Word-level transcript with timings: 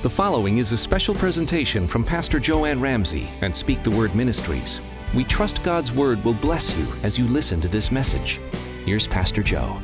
The 0.00 0.08
following 0.08 0.58
is 0.58 0.70
a 0.70 0.76
special 0.76 1.12
presentation 1.12 1.88
from 1.88 2.04
Pastor 2.04 2.38
Joanne 2.38 2.80
Ramsey 2.80 3.28
and 3.40 3.54
Speak 3.54 3.82
the 3.82 3.90
Word 3.90 4.14
Ministries. 4.14 4.80
We 5.12 5.24
trust 5.24 5.60
God's 5.64 5.90
Word 5.90 6.24
will 6.24 6.34
bless 6.34 6.72
you 6.78 6.86
as 7.02 7.18
you 7.18 7.26
listen 7.26 7.60
to 7.62 7.68
this 7.68 7.90
message. 7.90 8.38
Here's 8.84 9.08
Pastor 9.08 9.42
Joe. 9.42 9.82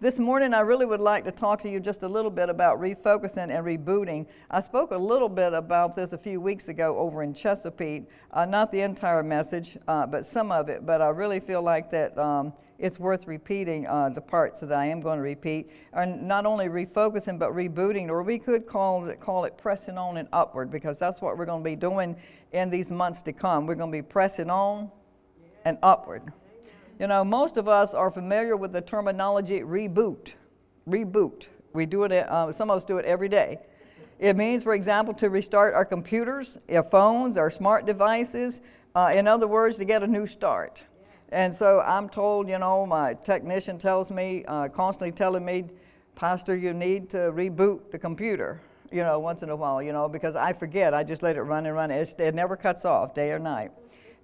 This 0.00 0.20
morning, 0.20 0.54
I 0.54 0.60
really 0.60 0.86
would 0.86 1.00
like 1.00 1.24
to 1.24 1.32
talk 1.32 1.60
to 1.62 1.68
you 1.68 1.80
just 1.80 2.04
a 2.04 2.08
little 2.08 2.30
bit 2.30 2.48
about 2.48 2.80
refocusing 2.80 3.50
and 3.50 3.66
rebooting. 3.66 4.26
I 4.48 4.60
spoke 4.60 4.92
a 4.92 4.96
little 4.96 5.28
bit 5.28 5.52
about 5.52 5.96
this 5.96 6.12
a 6.12 6.18
few 6.18 6.40
weeks 6.40 6.68
ago 6.68 6.96
over 6.96 7.24
in 7.24 7.34
Chesapeake. 7.34 8.08
Uh, 8.32 8.44
not 8.44 8.70
the 8.70 8.82
entire 8.82 9.24
message, 9.24 9.76
uh, 9.88 10.06
but 10.06 10.24
some 10.24 10.52
of 10.52 10.68
it. 10.68 10.86
But 10.86 11.02
I 11.02 11.08
really 11.08 11.40
feel 11.40 11.62
like 11.62 11.90
that 11.90 12.16
um, 12.16 12.52
it's 12.78 13.00
worth 13.00 13.26
repeating 13.26 13.88
uh, 13.88 14.10
the 14.10 14.20
parts 14.20 14.60
that 14.60 14.70
I 14.70 14.86
am 14.86 15.00
going 15.00 15.16
to 15.16 15.22
repeat. 15.24 15.68
And 15.92 16.28
not 16.28 16.46
only 16.46 16.68
refocusing, 16.68 17.36
but 17.36 17.50
rebooting, 17.50 18.08
or 18.08 18.22
we 18.22 18.38
could 18.38 18.68
call 18.68 19.04
it, 19.06 19.18
call 19.18 19.46
it 19.46 19.58
pressing 19.58 19.98
on 19.98 20.16
and 20.16 20.28
upward, 20.32 20.70
because 20.70 21.00
that's 21.00 21.20
what 21.20 21.36
we're 21.36 21.44
going 21.44 21.64
to 21.64 21.68
be 21.68 21.74
doing 21.74 22.14
in 22.52 22.70
these 22.70 22.92
months 22.92 23.20
to 23.22 23.32
come. 23.32 23.66
We're 23.66 23.74
going 23.74 23.90
to 23.90 23.98
be 23.98 24.02
pressing 24.02 24.48
on 24.48 24.92
and 25.64 25.76
upward. 25.82 26.32
You 26.98 27.06
know, 27.06 27.22
most 27.22 27.56
of 27.56 27.68
us 27.68 27.94
are 27.94 28.10
familiar 28.10 28.56
with 28.56 28.72
the 28.72 28.80
terminology 28.80 29.60
reboot. 29.60 30.32
Reboot. 30.88 31.46
We 31.72 31.86
do 31.86 32.02
it, 32.02 32.12
uh, 32.12 32.50
some 32.50 32.70
of 32.70 32.76
us 32.76 32.84
do 32.84 32.98
it 32.98 33.04
every 33.04 33.28
day. 33.28 33.60
It 34.18 34.36
means, 34.36 34.64
for 34.64 34.74
example, 34.74 35.14
to 35.14 35.30
restart 35.30 35.74
our 35.74 35.84
computers, 35.84 36.58
our 36.68 36.82
phones, 36.82 37.36
our 37.36 37.52
smart 37.52 37.86
devices. 37.86 38.60
Uh, 38.96 39.12
in 39.14 39.28
other 39.28 39.46
words, 39.46 39.76
to 39.76 39.84
get 39.84 40.02
a 40.02 40.08
new 40.08 40.26
start. 40.26 40.82
And 41.28 41.54
so 41.54 41.80
I'm 41.82 42.08
told, 42.08 42.48
you 42.48 42.58
know, 42.58 42.84
my 42.84 43.14
technician 43.14 43.78
tells 43.78 44.10
me, 44.10 44.44
uh, 44.48 44.68
constantly 44.68 45.12
telling 45.12 45.44
me, 45.44 45.66
Pastor, 46.16 46.56
you 46.56 46.74
need 46.74 47.10
to 47.10 47.18
reboot 47.30 47.92
the 47.92 47.98
computer, 47.98 48.60
you 48.90 49.04
know, 49.04 49.20
once 49.20 49.44
in 49.44 49.50
a 49.50 49.56
while, 49.56 49.80
you 49.80 49.92
know, 49.92 50.08
because 50.08 50.34
I 50.34 50.52
forget. 50.52 50.94
I 50.94 51.04
just 51.04 51.22
let 51.22 51.36
it 51.36 51.42
run 51.42 51.64
and 51.66 51.76
run. 51.76 51.92
It, 51.92 52.12
it 52.18 52.34
never 52.34 52.56
cuts 52.56 52.84
off, 52.84 53.14
day 53.14 53.30
or 53.30 53.38
night. 53.38 53.70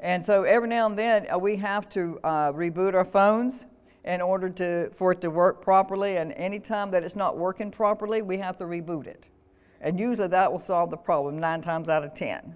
And 0.05 0.25
so 0.25 0.43
every 0.43 0.69
now 0.69 0.85
and 0.85 0.99
then 0.99 1.27
uh, 1.33 1.39
we 1.39 1.57
have 1.57 1.89
to 1.89 2.21
uh, 2.23 2.53
reboot 2.53 2.93
our 2.93 3.07
phones 3.07 3.65
in 4.05 4.21
order 4.21 4.51
to, 4.51 4.91
for 4.91 5.13
it 5.13 5.23
to 5.23 5.31
work 5.31 5.63
properly. 5.63 6.19
And 6.19 6.31
anytime 6.33 6.91
that 6.91 7.03
it's 7.03 7.17
not 7.17 7.39
working 7.39 7.71
properly, 7.71 8.21
we 8.21 8.37
have 8.37 8.59
to 8.59 8.65
reboot 8.65 9.07
it. 9.07 9.25
And 9.81 9.99
usually 9.99 10.29
that 10.29 10.53
will 10.53 10.59
solve 10.59 10.91
the 10.91 10.99
problem 10.99 11.39
nine 11.39 11.63
times 11.63 11.89
out 11.89 12.05
of 12.05 12.13
ten. 12.13 12.55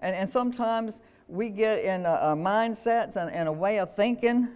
And, 0.00 0.14
and 0.14 0.28
sometimes 0.28 1.00
we 1.26 1.48
get 1.48 1.82
in 1.82 2.04
a, 2.04 2.12
a 2.12 2.36
mindsets 2.36 3.16
and, 3.16 3.30
and, 3.32 3.48
a 3.48 3.52
way 3.52 3.78
of 3.78 3.96
thinking 3.96 4.48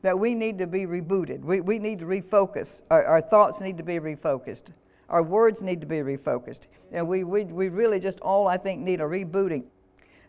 that 0.00 0.18
we 0.18 0.34
need 0.34 0.56
to 0.56 0.66
be 0.66 0.86
rebooted. 0.86 1.42
We, 1.42 1.60
we 1.60 1.78
need 1.78 1.98
to 1.98 2.06
refocus. 2.06 2.80
Our, 2.90 3.04
our 3.04 3.20
thoughts 3.20 3.60
need 3.60 3.76
to 3.76 3.84
be 3.84 4.00
refocused. 4.00 4.68
Our 5.10 5.22
words 5.22 5.60
need 5.60 5.82
to 5.82 5.86
be 5.86 5.96
refocused. 5.96 6.62
And 6.92 7.06
we, 7.06 7.24
we, 7.24 7.44
we 7.44 7.68
really 7.68 8.00
just 8.00 8.20
all, 8.20 8.48
I 8.48 8.56
think, 8.56 8.80
need 8.80 9.02
a 9.02 9.04
rebooting. 9.04 9.64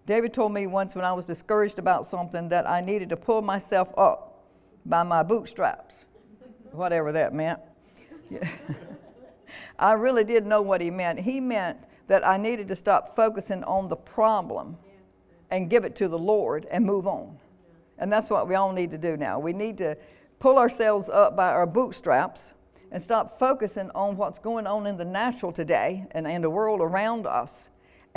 David 0.07 0.33
told 0.33 0.53
me 0.53 0.67
once 0.67 0.95
when 0.95 1.03
I 1.03 1.11
was 1.11 1.25
discouraged 1.25 1.79
about 1.79 2.05
something 2.05 2.47
that 2.47 2.67
I 2.67 2.79
needed 2.79 3.09
to 3.09 3.17
pull 3.17 3.41
myself 3.41 3.93
up 3.97 4.45
by 4.85 5.03
my 5.03 5.21
bootstraps, 5.21 5.95
whatever 6.71 7.11
that 7.11 7.33
meant. 7.33 7.59
I 9.79 9.91
really 9.91 10.23
didn't 10.23 10.47
know 10.47 10.61
what 10.61 10.79
he 10.79 10.89
meant. 10.89 11.19
He 11.19 11.41
meant 11.41 11.79
that 12.07 12.25
I 12.25 12.37
needed 12.37 12.69
to 12.69 12.75
stop 12.75 13.17
focusing 13.17 13.65
on 13.65 13.89
the 13.89 13.97
problem 13.97 14.77
and 15.51 15.69
give 15.69 15.83
it 15.83 15.93
to 15.97 16.07
the 16.07 16.17
Lord 16.17 16.65
and 16.71 16.85
move 16.85 17.05
on. 17.05 17.37
And 17.97 18.09
that's 18.09 18.29
what 18.29 18.47
we 18.47 18.55
all 18.55 18.71
need 18.71 18.91
to 18.91 18.97
do 18.97 19.17
now. 19.17 19.39
We 19.39 19.51
need 19.51 19.77
to 19.79 19.97
pull 20.39 20.57
ourselves 20.57 21.09
up 21.09 21.35
by 21.35 21.49
our 21.49 21.67
bootstraps 21.67 22.53
and 22.93 23.03
stop 23.03 23.37
focusing 23.37 23.91
on 23.93 24.15
what's 24.15 24.39
going 24.39 24.67
on 24.67 24.87
in 24.87 24.95
the 24.95 25.03
natural 25.03 25.51
today 25.51 26.05
and 26.11 26.25
in 26.25 26.43
the 26.43 26.49
world 26.49 26.79
around 26.79 27.27
us 27.27 27.67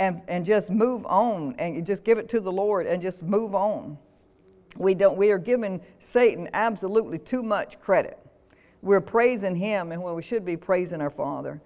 and, 0.01 0.23
and 0.27 0.43
just 0.43 0.71
move 0.71 1.05
on 1.05 1.53
and 1.59 1.85
just 1.85 2.03
give 2.03 2.17
it 2.17 2.27
to 2.29 2.39
the 2.39 2.51
Lord 2.51 2.87
and 2.87 3.03
just 3.03 3.21
move 3.21 3.53
on. 3.53 3.99
We, 4.75 4.95
don't, 4.95 5.15
we 5.15 5.29
are 5.29 5.37
giving 5.37 5.79
Satan 5.99 6.49
absolutely 6.53 7.19
too 7.19 7.43
much 7.43 7.79
credit. 7.79 8.17
We're 8.81 9.01
praising 9.01 9.55
him 9.55 9.91
and 9.91 10.01
when 10.01 10.15
we 10.15 10.23
should 10.23 10.43
be 10.43 10.57
praising 10.57 11.01
our 11.01 11.11
Father. 11.11 11.61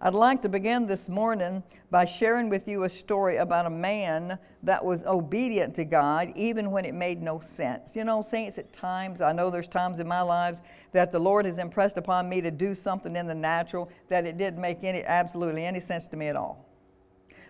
I'd 0.00 0.14
like 0.14 0.40
to 0.42 0.48
begin 0.48 0.86
this 0.86 1.10
morning 1.10 1.62
by 1.90 2.06
sharing 2.06 2.48
with 2.48 2.66
you 2.66 2.84
a 2.84 2.88
story 2.88 3.36
about 3.36 3.66
a 3.66 3.70
man 3.70 4.38
that 4.62 4.82
was 4.82 5.04
obedient 5.04 5.74
to 5.74 5.84
God 5.84 6.32
even 6.34 6.70
when 6.70 6.86
it 6.86 6.94
made 6.94 7.20
no 7.20 7.40
sense. 7.40 7.94
You 7.94 8.04
know, 8.04 8.22
saints, 8.22 8.56
at 8.56 8.72
times, 8.72 9.20
I 9.20 9.32
know 9.32 9.50
there's 9.50 9.68
times 9.68 10.00
in 10.00 10.08
my 10.08 10.22
lives 10.22 10.62
that 10.92 11.12
the 11.12 11.18
Lord 11.18 11.44
has 11.44 11.58
impressed 11.58 11.98
upon 11.98 12.26
me 12.26 12.40
to 12.40 12.50
do 12.50 12.74
something 12.74 13.14
in 13.16 13.26
the 13.26 13.34
natural 13.34 13.90
that 14.08 14.24
it 14.24 14.38
didn't 14.38 14.62
make 14.62 14.82
any 14.82 15.04
absolutely 15.04 15.66
any 15.66 15.80
sense 15.80 16.08
to 16.08 16.16
me 16.16 16.28
at 16.28 16.36
all. 16.36 16.65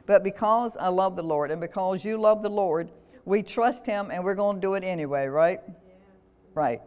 But 0.07 0.23
because 0.23 0.77
I 0.77 0.89
love 0.89 1.17
the 1.17 1.23
Lord 1.23 1.51
and 1.51 1.61
because 1.61 2.05
you 2.05 2.17
love 2.17 2.43
the 2.43 2.49
Lord, 2.49 2.91
we 3.25 3.43
trust 3.43 3.87
Him 3.87 4.11
and 4.11 4.25
we're 4.25 4.35
going 4.35 4.57
to 4.57 4.61
do 4.61 4.75
it 4.75 4.85
anyway, 4.85 5.27
right? 5.27 5.61
Yes. 5.67 5.75
Right. 6.55 6.81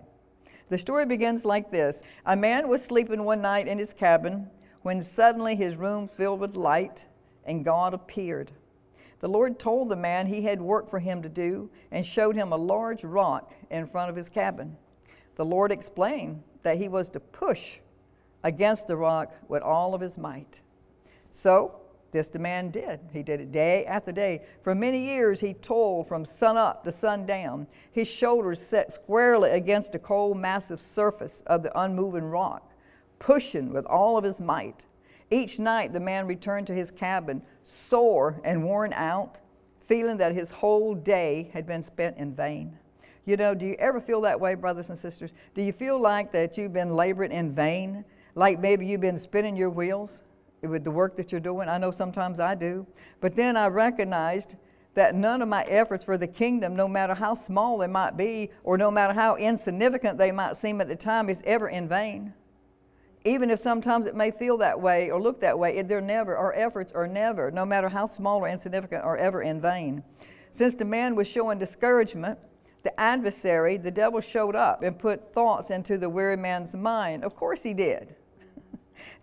The 0.70 0.78
story 0.78 1.06
begins 1.06 1.46
like 1.46 1.72
this 1.72 2.02
A 2.26 2.36
man 2.36 2.68
was 2.68 2.84
sleeping 2.84 3.24
one 3.24 3.42
night 3.42 3.68
in 3.68 3.78
his 3.78 3.94
cabin 3.94 4.50
when 4.82 5.04
suddenly 5.04 5.56
his 5.56 5.76
room 5.76 6.08
filled 6.08 6.40
with 6.40 6.56
light 6.56 7.06
and 7.44 7.66
God 7.66 7.94
appeared. 7.94 8.52
The 9.20 9.28
Lord 9.28 9.60
told 9.60 9.90
the 9.90 9.98
man 9.98 10.28
he 10.28 10.44
had 10.44 10.62
work 10.62 10.90
for 10.90 11.00
him 11.00 11.22
to 11.24 11.30
do 11.30 11.70
and 11.92 12.06
showed 12.06 12.36
him 12.36 12.54
a 12.54 12.58
large 12.58 13.04
rock 13.04 13.54
in 13.70 13.86
front 13.86 14.10
of 14.10 14.16
his 14.16 14.30
cabin. 14.30 14.78
The 15.36 15.44
Lord 15.44 15.72
explained 15.72 16.44
that 16.64 16.78
he 16.78 16.88
was 16.88 17.10
to 17.10 17.20
push 17.20 17.78
against 18.44 18.88
the 18.88 18.96
rock 18.96 19.34
with 19.50 19.62
all 19.62 19.94
of 19.94 20.02
his 20.02 20.18
might. 20.18 20.62
So 21.32 21.79
this 22.12 22.34
man 22.34 22.72
did. 22.72 23.00
He 23.14 23.24
did 23.24 23.40
it 23.40 23.52
day 23.52 23.86
after 23.86 24.12
day. 24.12 24.44
For 24.62 24.74
many 24.74 25.04
years 25.04 25.40
he 25.40 25.54
toiled 25.54 26.08
from 26.08 26.26
sun 26.26 26.58
up 26.58 26.84
to 26.84 26.92
sun 26.92 27.26
down, 27.26 27.68
his 27.92 28.08
shoulders 28.08 28.62
set 28.62 28.92
squarely 28.92 29.52
against 29.52 29.92
the 29.92 30.00
cold, 30.00 30.38
massive 30.38 30.82
surface 30.82 31.44
of 31.48 31.64
the 31.64 31.80
unmoving 31.80 32.26
rock, 32.26 32.72
pushing 33.20 33.72
with 33.72 33.86
all 33.86 34.18
of 34.18 34.24
his 34.24 34.42
might. 34.42 34.86
Each 35.32 35.60
night 35.60 35.94
the 35.94 36.00
man 36.00 36.26
returned 36.26 36.68
to 36.68 36.74
his 36.74 36.92
cabin, 36.92 37.42
sore 37.64 38.42
and 38.44 38.64
worn 38.64 38.94
out, 38.94 39.40
feeling 39.80 40.18
that 40.18 40.34
his 40.34 40.50
whole 40.50 40.96
day 40.96 41.50
had 41.54 41.66
been 41.66 41.84
spent 41.84 42.18
in 42.18 42.34
vain. 42.34 42.78
You 43.26 43.38
know, 43.38 43.54
do 43.54 43.66
you 43.66 43.76
ever 43.76 44.02
feel 44.02 44.22
that 44.22 44.40
way, 44.40 44.56
brothers 44.56 44.90
and 44.90 44.98
sisters? 44.98 45.34
Do 45.54 45.62
you 45.62 45.72
feel 45.72 46.00
like 46.00 46.32
that 46.32 46.58
you've 46.58 46.74
been 46.74 46.90
laboring 46.90 47.32
in 47.32 47.52
vain? 47.52 48.06
Like 48.34 48.60
maybe 48.60 48.88
you've 48.88 49.02
been 49.02 49.20
spinning 49.20 49.56
your 49.56 49.70
wheels? 49.70 50.24
With 50.62 50.84
the 50.84 50.92
work 50.92 51.16
that 51.18 51.32
you're 51.32 51.42
doing. 51.42 51.70
I 51.70 51.78
know 51.78 51.92
sometimes 51.92 52.40
I 52.40 52.56
do. 52.56 52.86
But 53.22 53.36
then 53.36 53.56
I 53.56 53.68
recognized 53.68 54.56
that 54.94 55.16
none 55.16 55.42
of 55.42 55.48
my 55.48 55.64
efforts 55.64 56.04
for 56.04 56.18
the 56.18 56.28
kingdom, 56.28 56.76
no 56.76 56.88
matter 56.88 57.14
how 57.14 57.36
small 57.36 57.78
they 57.78 57.88
might 57.88 58.18
be, 58.18 58.50
or 58.64 58.78
no 58.78 58.92
matter 58.92 59.14
how 59.14 59.36
insignificant 59.36 60.18
they 60.18 60.32
might 60.32 60.58
seem 60.58 60.82
at 60.82 60.88
the 60.88 60.96
time, 60.96 61.30
is 61.30 61.42
ever 61.46 61.70
in 61.70 61.88
vain. 61.88 62.34
Even 63.26 63.50
if 63.50 63.60
sometimes 63.60 64.06
it 64.06 64.16
may 64.16 64.32
feel 64.32 64.58
that 64.58 64.80
way 64.80 65.12
or 65.12 65.22
look 65.22 65.40
that 65.42 65.60
way, 65.60 65.82
they're 65.82 66.02
never, 66.02 66.36
our 66.36 66.54
efforts 66.54 66.92
are 66.94 67.08
never, 67.08 67.52
no 67.52 67.66
matter 67.66 67.90
how 67.90 68.06
small 68.06 68.40
or 68.40 68.50
insignificant, 68.50 69.04
are 69.04 69.18
ever 69.18 69.42
in 69.42 69.62
vain. 69.62 70.04
Since 70.52 70.76
the 70.76 70.86
man 70.86 71.16
was 71.16 71.28
showing 71.28 71.60
discouragement, 71.60 72.40
the 72.84 72.98
adversary, 73.00 73.78
the 73.78 73.92
devil, 73.92 74.22
showed 74.22 74.56
up 74.56 74.84
and 74.84 74.98
put 74.98 75.34
thoughts 75.34 75.70
into 75.70 75.98
the 75.98 76.10
weary 76.10 76.38
man's 76.38 76.74
mind. 76.74 77.24
Of 77.24 77.36
course 77.36 77.64
he 77.64 77.74
did. 77.74 78.16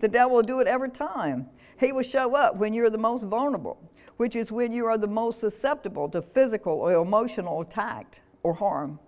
The 0.00 0.08
devil 0.08 0.36
will 0.36 0.42
do 0.42 0.60
it 0.60 0.66
every 0.66 0.90
time. 0.90 1.48
He 1.78 1.92
will 1.92 2.02
show 2.02 2.34
up 2.34 2.56
when 2.56 2.72
you're 2.72 2.90
the 2.90 2.98
most 2.98 3.24
vulnerable, 3.24 3.78
which 4.16 4.34
is 4.34 4.50
when 4.50 4.72
you 4.72 4.86
are 4.86 4.98
the 4.98 5.06
most 5.06 5.40
susceptible 5.40 6.08
to 6.10 6.22
physical 6.22 6.72
or 6.74 6.92
emotional 6.94 7.60
attack 7.60 8.20
or 8.42 8.54
harm. 8.54 8.98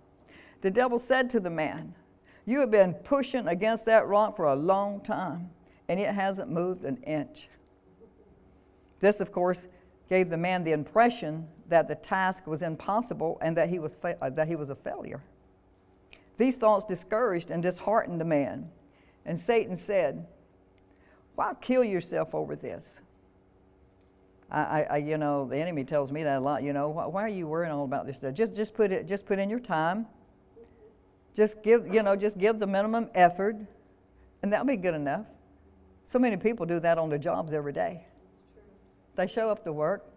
The 0.61 0.71
devil 0.71 0.99
said 0.99 1.29
to 1.31 1.39
the 1.39 1.49
man, 1.49 1.95
You 2.45 2.59
have 2.59 2.71
been 2.71 2.93
pushing 2.93 3.47
against 3.47 3.85
that 3.85 4.07
rock 4.07 4.35
for 4.35 4.45
a 4.45 4.55
long 4.55 5.01
time, 5.01 5.49
and 5.87 5.99
it 5.99 6.13
hasn't 6.13 6.51
moved 6.51 6.83
an 6.83 6.97
inch. 7.03 7.47
This, 8.99 9.21
of 9.21 9.31
course, 9.31 9.67
gave 10.09 10.29
the 10.29 10.37
man 10.37 10.63
the 10.63 10.71
impression 10.71 11.47
that 11.69 11.87
the 11.87 11.95
task 11.95 12.47
was 12.47 12.61
impossible 12.61 13.37
and 13.41 13.55
that 13.55 13.69
he 13.69 13.79
was, 13.79 13.95
fa- 13.95 14.17
uh, 14.21 14.29
that 14.31 14.47
he 14.47 14.55
was 14.55 14.69
a 14.69 14.75
failure. 14.75 15.21
These 16.37 16.57
thoughts 16.57 16.85
discouraged 16.85 17.51
and 17.51 17.61
disheartened 17.61 18.19
the 18.19 18.25
man. 18.25 18.69
And 19.25 19.39
Satan 19.39 19.77
said, 19.77 20.25
why 21.39 21.53
kill 21.61 21.85
yourself 21.85 22.35
over 22.35 22.53
this? 22.53 22.99
I, 24.51 24.83
I, 24.83 24.97
you 24.97 25.17
know, 25.17 25.47
the 25.47 25.55
enemy 25.55 25.85
tells 25.85 26.11
me 26.11 26.23
that 26.23 26.39
a 26.39 26.41
lot. 26.41 26.63
You 26.63 26.73
know, 26.73 26.89
why, 26.89 27.05
why, 27.05 27.23
are 27.23 27.29
you 27.29 27.47
worrying 27.47 27.71
all 27.71 27.85
about 27.85 28.05
this 28.05 28.17
stuff? 28.17 28.33
Just, 28.33 28.57
just 28.57 28.73
put 28.73 28.91
it, 28.91 29.07
just 29.07 29.25
put 29.25 29.39
in 29.39 29.49
your 29.49 29.61
time. 29.61 30.05
Just 31.33 31.63
give, 31.63 31.87
you 31.93 32.03
know, 32.03 32.17
just 32.17 32.37
give 32.37 32.59
the 32.59 32.67
minimum 32.67 33.09
effort, 33.15 33.55
and 34.43 34.51
that'll 34.51 34.65
be 34.65 34.75
good 34.75 34.95
enough. 34.95 35.27
So 36.05 36.19
many 36.19 36.35
people 36.35 36.65
do 36.65 36.77
that 36.81 36.97
on 36.97 37.07
their 37.07 37.17
jobs 37.17 37.53
every 37.53 37.71
day. 37.71 38.05
They 39.15 39.25
show 39.25 39.49
up 39.49 39.63
to 39.63 39.71
work. 39.71 40.11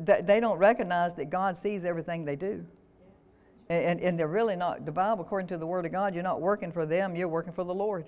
They, 0.00 0.22
they 0.22 0.40
don't 0.40 0.56
recognize 0.56 1.12
that 1.16 1.28
God 1.28 1.58
sees 1.58 1.84
everything 1.84 2.24
they 2.24 2.36
do. 2.36 2.64
And, 3.68 3.84
and, 3.84 4.00
and 4.00 4.18
they're 4.18 4.28
really 4.28 4.56
not, 4.56 4.86
the 4.86 4.92
Bible, 4.92 5.22
according 5.22 5.48
to 5.48 5.58
the 5.58 5.66
Word 5.66 5.84
of 5.84 5.92
God, 5.92 6.14
you're 6.14 6.22
not 6.22 6.40
working 6.40 6.72
for 6.72 6.86
them, 6.86 7.14
you're 7.16 7.28
working 7.28 7.52
for 7.52 7.64
the 7.64 7.74
Lord. 7.74 8.06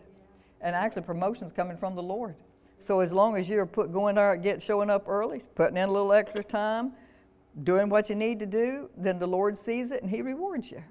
And 0.62 0.74
actually, 0.76 1.02
promotion's 1.02 1.52
coming 1.52 1.76
from 1.76 1.94
the 1.94 2.02
Lord. 2.02 2.36
So 2.78 3.00
as 3.00 3.12
long 3.12 3.36
as 3.36 3.48
you're 3.48 3.66
put, 3.66 3.92
going 3.92 4.14
there, 4.14 4.36
get 4.36 4.62
showing 4.62 4.90
up 4.90 5.04
early, 5.06 5.42
putting 5.54 5.76
in 5.76 5.88
a 5.88 5.92
little 5.92 6.12
extra 6.12 6.42
time, 6.42 6.92
doing 7.62 7.88
what 7.88 8.08
you 8.08 8.14
need 8.14 8.38
to 8.40 8.46
do, 8.46 8.90
then 8.96 9.18
the 9.18 9.26
Lord 9.26 9.56
sees 9.58 9.92
it 9.92 10.02
and 10.02 10.10
He 10.10 10.22
rewards 10.22 10.70
you. 10.70 10.82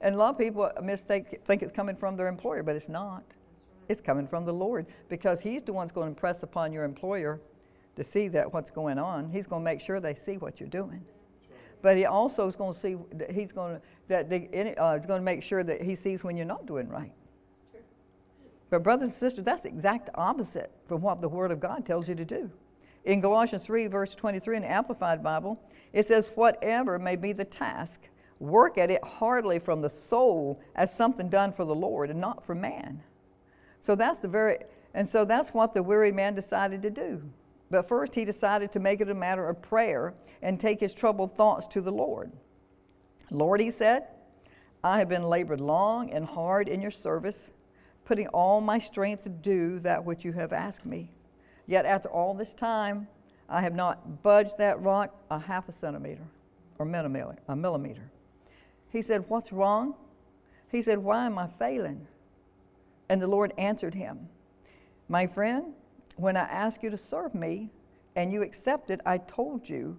And 0.00 0.14
a 0.14 0.18
lot 0.18 0.30
of 0.30 0.38
people 0.38 0.70
mistake, 0.82 1.40
think 1.44 1.62
it's 1.62 1.72
coming 1.72 1.96
from 1.96 2.16
their 2.16 2.28
employer, 2.28 2.62
but 2.62 2.76
it's 2.76 2.88
not. 2.88 3.24
It's 3.88 4.00
coming 4.00 4.26
from 4.26 4.44
the 4.44 4.54
Lord 4.54 4.86
because 5.08 5.40
He's 5.40 5.62
the 5.62 5.72
one 5.72 5.86
that's 5.86 5.94
going 5.94 6.06
to 6.06 6.10
impress 6.10 6.42
upon 6.42 6.72
your 6.72 6.84
employer 6.84 7.40
to 7.96 8.04
see 8.04 8.28
that 8.28 8.52
what's 8.52 8.70
going 8.70 8.98
on. 8.98 9.30
He's 9.30 9.46
going 9.46 9.60
to 9.60 9.64
make 9.64 9.80
sure 9.80 10.00
they 10.00 10.14
see 10.14 10.38
what 10.38 10.60
you're 10.60 10.68
doing. 10.68 11.04
But 11.82 11.96
He 11.96 12.04
also 12.04 12.48
is 12.48 12.56
going 12.56 12.72
to 12.72 12.78
see 12.78 12.96
that 13.12 13.32
He's 13.32 13.52
going 13.52 13.76
to 13.76 13.82
that 14.08 14.30
they, 14.30 14.74
uh, 14.78 14.98
going 14.98 15.20
to 15.20 15.24
make 15.24 15.42
sure 15.42 15.62
that 15.62 15.82
He 15.82 15.94
sees 15.94 16.24
when 16.24 16.36
you're 16.36 16.46
not 16.46 16.66
doing 16.66 16.88
right. 16.88 17.12
But 18.72 18.84
brothers 18.84 19.10
and 19.10 19.12
sisters, 19.12 19.44
that's 19.44 19.64
the 19.64 19.68
exact 19.68 20.08
opposite 20.14 20.72
from 20.86 21.02
what 21.02 21.20
the 21.20 21.28
Word 21.28 21.50
of 21.50 21.60
God 21.60 21.84
tells 21.84 22.08
you 22.08 22.14
to 22.14 22.24
do. 22.24 22.50
In 23.04 23.20
Galatians 23.20 23.66
3, 23.66 23.86
verse 23.88 24.14
23 24.14 24.56
in 24.56 24.62
the 24.62 24.72
Amplified 24.72 25.22
Bible, 25.22 25.60
it 25.92 26.08
says, 26.08 26.30
Whatever 26.34 26.98
may 26.98 27.16
be 27.16 27.34
the 27.34 27.44
task, 27.44 28.00
work 28.38 28.78
at 28.78 28.90
it 28.90 29.04
heartily 29.04 29.58
from 29.58 29.82
the 29.82 29.90
soul 29.90 30.58
as 30.74 30.96
something 30.96 31.28
done 31.28 31.52
for 31.52 31.66
the 31.66 31.74
Lord 31.74 32.08
and 32.08 32.18
not 32.18 32.46
for 32.46 32.54
man. 32.54 33.02
So 33.80 33.94
that's 33.94 34.20
the 34.20 34.28
very, 34.28 34.56
and 34.94 35.06
so 35.06 35.26
that's 35.26 35.52
what 35.52 35.74
the 35.74 35.82
weary 35.82 36.10
man 36.10 36.34
decided 36.34 36.80
to 36.80 36.90
do. 36.90 37.20
But 37.70 37.86
first, 37.86 38.14
he 38.14 38.24
decided 38.24 38.72
to 38.72 38.80
make 38.80 39.02
it 39.02 39.10
a 39.10 39.14
matter 39.14 39.46
of 39.50 39.60
prayer 39.60 40.14
and 40.40 40.58
take 40.58 40.80
his 40.80 40.94
troubled 40.94 41.36
thoughts 41.36 41.66
to 41.66 41.82
the 41.82 41.92
Lord. 41.92 42.32
Lord, 43.30 43.60
he 43.60 43.70
said, 43.70 44.04
I 44.82 44.98
have 44.98 45.10
been 45.10 45.24
labored 45.24 45.60
long 45.60 46.10
and 46.10 46.24
hard 46.24 46.68
in 46.68 46.80
your 46.80 46.90
service, 46.90 47.50
putting 48.04 48.26
all 48.28 48.60
my 48.60 48.78
strength 48.78 49.22
to 49.24 49.28
do 49.28 49.78
that 49.80 50.04
which 50.04 50.24
you 50.24 50.32
have 50.32 50.52
asked 50.52 50.84
me. 50.84 51.10
Yet 51.66 51.86
after 51.86 52.08
all 52.08 52.34
this 52.34 52.54
time, 52.54 53.08
I 53.48 53.60
have 53.60 53.74
not 53.74 54.22
budged 54.22 54.58
that 54.58 54.80
rock 54.80 55.14
a 55.30 55.38
half 55.38 55.68
a 55.68 55.72
centimeter 55.72 56.24
or 56.78 56.86
millimeter, 56.86 57.36
a 57.48 57.54
millimeter. 57.54 58.10
He 58.90 59.02
said, 59.02 59.24
What's 59.28 59.52
wrong? 59.52 59.94
He 60.70 60.82
said, 60.82 60.98
Why 60.98 61.26
am 61.26 61.38
I 61.38 61.46
failing? 61.46 62.06
And 63.08 63.20
the 63.20 63.26
Lord 63.26 63.52
answered 63.58 63.94
him, 63.94 64.28
My 65.08 65.26
friend, 65.26 65.74
when 66.16 66.36
I 66.36 66.42
asked 66.42 66.82
you 66.82 66.90
to 66.90 66.96
serve 66.96 67.34
me 67.34 67.70
and 68.16 68.32
you 68.32 68.42
accepted, 68.42 69.00
I 69.04 69.18
told 69.18 69.68
you 69.68 69.98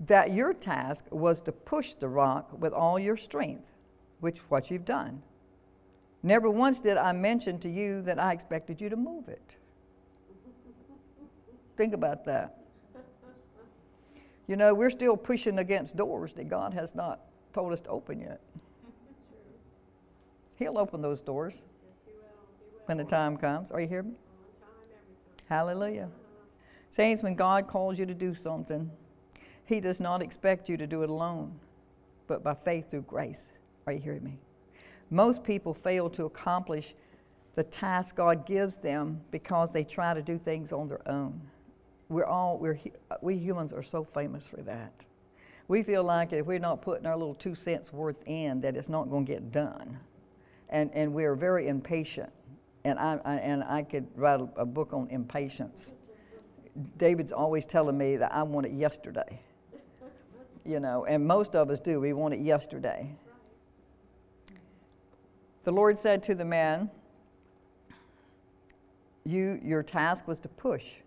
that 0.00 0.32
your 0.32 0.52
task 0.52 1.06
was 1.10 1.40
to 1.42 1.52
push 1.52 1.94
the 1.94 2.08
rock 2.08 2.50
with 2.58 2.72
all 2.72 2.98
your 2.98 3.16
strength, 3.16 3.68
which 4.20 4.38
what 4.48 4.70
you've 4.70 4.84
done. 4.84 5.22
Never 6.22 6.50
once 6.50 6.80
did 6.80 6.96
I 6.96 7.12
mention 7.12 7.58
to 7.60 7.68
you 7.68 8.02
that 8.02 8.18
I 8.18 8.32
expected 8.32 8.80
you 8.80 8.88
to 8.88 8.96
move 8.96 9.28
it. 9.28 9.56
Think 11.76 11.94
about 11.94 12.24
that. 12.24 12.58
You 14.48 14.56
know, 14.56 14.74
we're 14.74 14.90
still 14.90 15.16
pushing 15.16 15.58
against 15.58 15.96
doors 15.96 16.32
that 16.32 16.48
God 16.48 16.74
has 16.74 16.94
not 16.94 17.20
told 17.52 17.72
us 17.72 17.80
to 17.82 17.88
open 17.90 18.20
yet. 18.20 18.40
He'll 20.56 20.78
open 20.78 21.02
those 21.02 21.20
doors 21.20 21.62
when 22.86 22.96
the 22.96 23.04
time 23.04 23.36
comes. 23.36 23.70
Are 23.70 23.80
you 23.80 23.86
hearing 23.86 24.08
me? 24.08 24.16
Hallelujah. 25.48 26.08
Saints, 26.90 27.22
when 27.22 27.34
God 27.34 27.68
calls 27.68 27.98
you 27.98 28.06
to 28.06 28.14
do 28.14 28.34
something, 28.34 28.90
He 29.66 29.80
does 29.80 30.00
not 30.00 30.22
expect 30.22 30.68
you 30.68 30.76
to 30.78 30.86
do 30.86 31.02
it 31.02 31.10
alone, 31.10 31.60
but 32.26 32.42
by 32.42 32.54
faith 32.54 32.90
through 32.90 33.02
grace. 33.02 33.52
Are 33.86 33.92
you 33.92 34.00
hearing 34.00 34.24
me? 34.24 34.38
Most 35.10 35.44
people 35.44 35.74
fail 35.74 36.10
to 36.10 36.24
accomplish 36.24 36.94
the 37.54 37.64
task 37.64 38.16
God 38.16 38.46
gives 38.46 38.76
them 38.76 39.20
because 39.30 39.72
they 39.72 39.84
try 39.84 40.14
to 40.14 40.22
do 40.22 40.38
things 40.38 40.72
on 40.72 40.88
their 40.88 41.06
own. 41.08 41.40
We're 42.08 42.26
all, 42.26 42.58
we're, 42.58 42.78
we 43.20 43.36
humans 43.36 43.72
are 43.72 43.82
so 43.82 44.04
famous 44.04 44.46
for 44.46 44.62
that. 44.62 44.92
We 45.66 45.82
feel 45.82 46.04
like 46.04 46.32
if 46.32 46.46
we're 46.46 46.58
not 46.58 46.82
putting 46.82 47.04
our 47.04 47.16
little 47.16 47.34
two 47.34 47.54
cents 47.54 47.92
worth 47.92 48.22
in, 48.26 48.60
that 48.62 48.76
it's 48.76 48.88
not 48.88 49.10
going 49.10 49.26
to 49.26 49.32
get 49.32 49.50
done. 49.50 49.98
And, 50.68 50.90
and 50.94 51.12
we're 51.12 51.34
very 51.34 51.68
impatient 51.68 52.32
and 52.84 52.98
I, 52.98 53.18
I, 53.24 53.34
and 53.36 53.62
I 53.64 53.82
could 53.82 54.06
write 54.16 54.40
a, 54.40 54.48
a 54.56 54.66
book 54.66 54.92
on 54.92 55.08
impatience. 55.10 55.92
David's 56.96 57.32
always 57.32 57.64
telling 57.64 57.98
me 57.98 58.16
that 58.16 58.32
I 58.32 58.42
want 58.42 58.66
it 58.66 58.72
yesterday. 58.72 59.40
You 60.64 60.80
know, 60.80 61.04
and 61.06 61.26
most 61.26 61.54
of 61.54 61.70
us 61.70 61.80
do. 61.80 62.00
We 62.00 62.12
want 62.12 62.34
it 62.34 62.40
yesterday. 62.40 63.10
The 65.68 65.74
Lord 65.74 65.98
said 65.98 66.22
to 66.22 66.34
the 66.34 66.46
man, 66.46 66.88
you, 69.26 69.60
Your 69.62 69.82
task 69.82 70.26
was 70.26 70.40
to 70.40 70.48
push. 70.48 71.00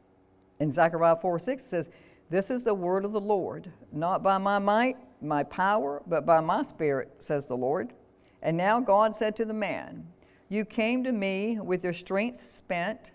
In 0.60 0.72
Zechariah 0.72 1.16
4 1.16 1.40
6 1.40 1.64
says, 1.64 1.90
This 2.30 2.52
is 2.52 2.64
the 2.64 2.76
word 2.76 3.04
of 3.04 3.12
the 3.12 3.20
Lord, 3.20 3.72
not 3.92 4.22
by 4.22 4.38
my 4.38 4.60
might, 4.60 4.98
my 5.20 5.42
power, 5.42 6.04
but 6.06 6.28
by 6.28 6.42
my 6.42 6.62
spirit, 6.62 7.10
says 7.22 7.48
the 7.48 7.58
Lord. 7.58 7.94
And 8.44 8.56
now 8.56 8.80
God 8.80 9.16
said 9.16 9.36
to 9.38 9.46
the 9.46 9.54
man, 9.56 10.06
you 10.48 10.64
came 10.64 11.04
to 11.06 11.12
me 11.12 11.60
with 11.60 11.84
your 11.84 11.94
strength 11.94 12.48
spent, 12.48 13.10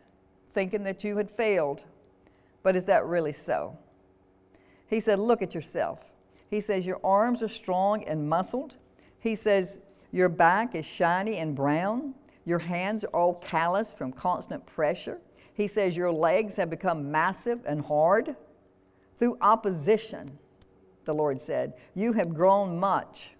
thinking 0.48 0.82
that 0.82 1.04
you 1.04 1.16
had 1.16 1.30
failed. 1.30 1.84
But 2.64 2.74
is 2.74 2.86
that 2.86 3.06
really 3.06 3.32
so? 3.32 3.78
He 4.88 4.98
said, 4.98 5.20
Look 5.20 5.42
at 5.42 5.54
yourself. 5.54 6.10
He 6.50 6.58
says, 6.58 6.84
Your 6.84 6.98
arms 7.04 7.40
are 7.40 7.48
strong 7.48 8.02
and 8.02 8.28
muscled. 8.28 8.78
He 9.20 9.36
says, 9.36 9.78
Your 10.16 10.30
back 10.30 10.74
is 10.74 10.86
shiny 10.86 11.36
and 11.36 11.54
brown. 11.54 12.14
Your 12.46 12.60
hands 12.60 13.04
are 13.04 13.08
all 13.08 13.34
calloused 13.34 13.98
from 13.98 14.12
constant 14.12 14.64
pressure. 14.64 15.18
He 15.52 15.66
says, 15.66 15.94
Your 15.94 16.10
legs 16.10 16.56
have 16.56 16.70
become 16.70 17.12
massive 17.12 17.60
and 17.66 17.82
hard. 17.84 18.34
Through 19.14 19.36
opposition, 19.42 20.38
the 21.04 21.12
Lord 21.12 21.38
said, 21.38 21.74
You 21.94 22.14
have 22.14 22.32
grown 22.32 22.80
much, 22.80 23.32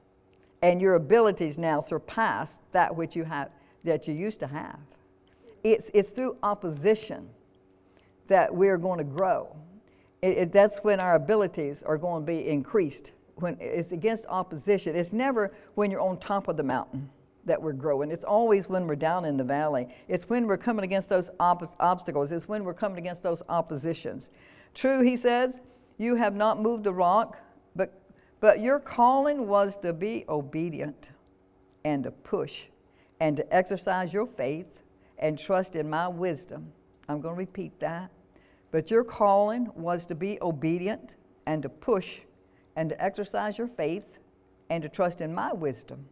and 0.61 0.79
your 0.79 0.97
abilities 0.97 1.57
now 1.57 1.81
surpass 1.81 2.61
that 2.73 2.95
which 2.95 3.17
you 3.17 3.25
have 3.25 3.49
that 3.85 4.07
you 4.07 4.13
used 4.13 4.41
to 4.41 4.47
have. 4.47 4.81
It's, 5.65 5.91
it's 5.95 6.11
through 6.11 6.37
opposition 6.43 7.31
that 8.27 8.55
we're 8.55 8.77
going 8.77 8.99
to 8.99 9.05
grow. 9.05 9.57
It, 10.21 10.37
it, 10.37 10.53
that's 10.53 10.85
when 10.85 11.01
our 11.01 11.15
abilities 11.15 11.83
are 11.83 11.97
going 11.97 12.27
to 12.27 12.27
be 12.27 12.47
increased. 12.47 13.13
When 13.37 13.57
it's 13.61 13.93
against 13.93 14.27
opposition, 14.27 14.97
it's 14.97 15.13
never 15.13 15.53
when 15.75 15.91
you're 15.91 16.01
on 16.01 16.19
top 16.19 16.49
of 16.49 16.57
the 16.57 16.63
mountain 16.63 17.11
that 17.45 17.61
we're 17.61 17.73
growing. 17.73 18.11
It's 18.11 18.25
always 18.25 18.69
when 18.69 18.87
we're 18.87 18.97
down 18.97 19.25
in 19.25 19.37
the 19.37 19.45
valley. 19.45 19.89
It's 20.09 20.29
when 20.29 20.47
we're 20.47 20.57
coming 20.57 20.85
against 20.85 21.09
those 21.09 21.31
obstacles. 21.39 22.33
It's 22.33 22.49
when 22.49 22.65
we're 22.65 22.75
coming 22.75 22.99
against 22.99 23.23
those 23.23 23.43
oppositions. 23.49 24.31
True, 24.75 25.03
he 25.03 25.17
says, 25.17 25.61
you 25.97 26.17
have 26.17 26.35
not 26.35 26.61
moved 26.61 26.85
the 26.85 26.93
rock, 26.93 27.39
but, 27.75 28.03
but 28.41 28.61
your 28.61 28.81
calling 28.81 29.47
was 29.47 29.77
to 29.79 29.93
be 29.93 30.25
obedient 30.29 31.11
and 31.85 32.05
to 32.05 32.11
push 32.11 32.65
and 33.21 33.37
to 33.37 33.55
exercise 33.55 34.13
your 34.13 34.27
faith 34.27 34.83
and 35.19 35.39
trust 35.39 35.77
in 35.77 35.89
my 35.89 36.09
wisdom. 36.09 36.73
I'm 37.09 37.21
going 37.21 37.35
to 37.35 37.39
repeat 37.39 37.79
that. 37.81 38.11
But 38.73 38.91
your 38.91 39.05
calling 39.05 39.71
was 39.75 40.05
to 40.07 40.15
be 40.15 40.39
obedient 40.43 41.15
and 41.47 41.63
to 41.63 41.69
push 41.69 42.23
and 42.77 42.91
to 42.91 43.03
exercise 43.03 43.59
your 43.59 43.67
faith 43.67 44.19
and 44.71 44.83
to 44.83 44.89
trust 44.89 45.21
in 45.21 45.35
my 45.35 45.53
wisdom. 45.53 46.07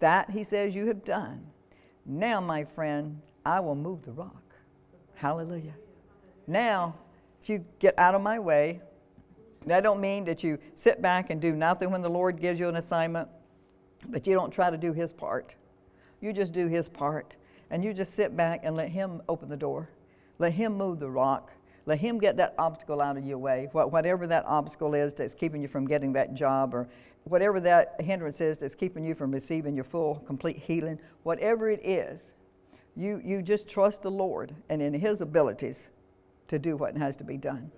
That, 0.00 0.30
he 0.30 0.44
says, 0.44 0.74
you 0.74 0.86
have 0.86 1.04
done. 1.04 1.46
Now, 2.04 2.40
my 2.40 2.64
friend, 2.64 3.20
I 3.46 3.60
will 3.60 3.76
move 3.76 4.02
the 4.02 4.12
rock. 4.12 4.42
Hallelujah. 5.14 5.74
Now, 6.46 6.96
if 7.40 7.48
you 7.48 7.64
get 7.78 7.98
out 7.98 8.14
of 8.14 8.22
my 8.22 8.38
way, 8.38 8.80
that 9.66 9.82
don't 9.82 10.00
mean 10.00 10.24
that 10.24 10.42
you 10.42 10.58
sit 10.74 11.00
back 11.00 11.30
and 11.30 11.40
do 11.40 11.52
nothing 11.52 11.90
when 11.90 12.02
the 12.02 12.10
Lord 12.10 12.40
gives 12.40 12.58
you 12.58 12.68
an 12.68 12.76
assignment 12.76 13.28
but 14.08 14.26
you 14.26 14.34
don't 14.34 14.50
try 14.50 14.70
to 14.70 14.76
do 14.76 14.92
his 14.92 15.12
part. 15.12 15.54
You 16.20 16.32
just 16.32 16.52
do 16.52 16.68
his 16.68 16.88
part. 16.88 17.34
And 17.70 17.82
you 17.82 17.94
just 17.94 18.14
sit 18.14 18.36
back 18.36 18.60
and 18.64 18.76
let 18.76 18.90
him 18.90 19.22
open 19.28 19.48
the 19.48 19.56
door. 19.56 19.88
Let 20.38 20.52
him 20.52 20.76
move 20.76 20.98
the 20.98 21.08
rock. 21.08 21.52
Let 21.84 21.98
him 21.98 22.18
get 22.18 22.36
that 22.36 22.54
obstacle 22.58 23.00
out 23.00 23.16
of 23.16 23.24
your 23.24 23.38
way. 23.38 23.68
Whatever 23.72 24.26
that 24.28 24.44
obstacle 24.46 24.94
is 24.94 25.14
that's 25.14 25.34
keeping 25.34 25.62
you 25.62 25.68
from 25.68 25.86
getting 25.86 26.12
that 26.12 26.34
job, 26.34 26.74
or 26.74 26.88
whatever 27.24 27.60
that 27.60 28.00
hindrance 28.00 28.40
is 28.40 28.58
that's 28.58 28.74
keeping 28.74 29.04
you 29.04 29.14
from 29.14 29.32
receiving 29.32 29.74
your 29.74 29.84
full, 29.84 30.16
complete 30.26 30.58
healing, 30.58 30.98
whatever 31.22 31.70
it 31.70 31.80
is, 31.84 32.30
you, 32.96 33.20
you 33.24 33.42
just 33.42 33.68
trust 33.68 34.02
the 34.02 34.10
Lord 34.10 34.54
and 34.68 34.82
in 34.82 34.94
his 34.94 35.20
abilities 35.20 35.88
to 36.48 36.58
do 36.58 36.76
what 36.76 36.96
has 36.96 37.16
to 37.16 37.24
be 37.24 37.36
done. 37.36 37.70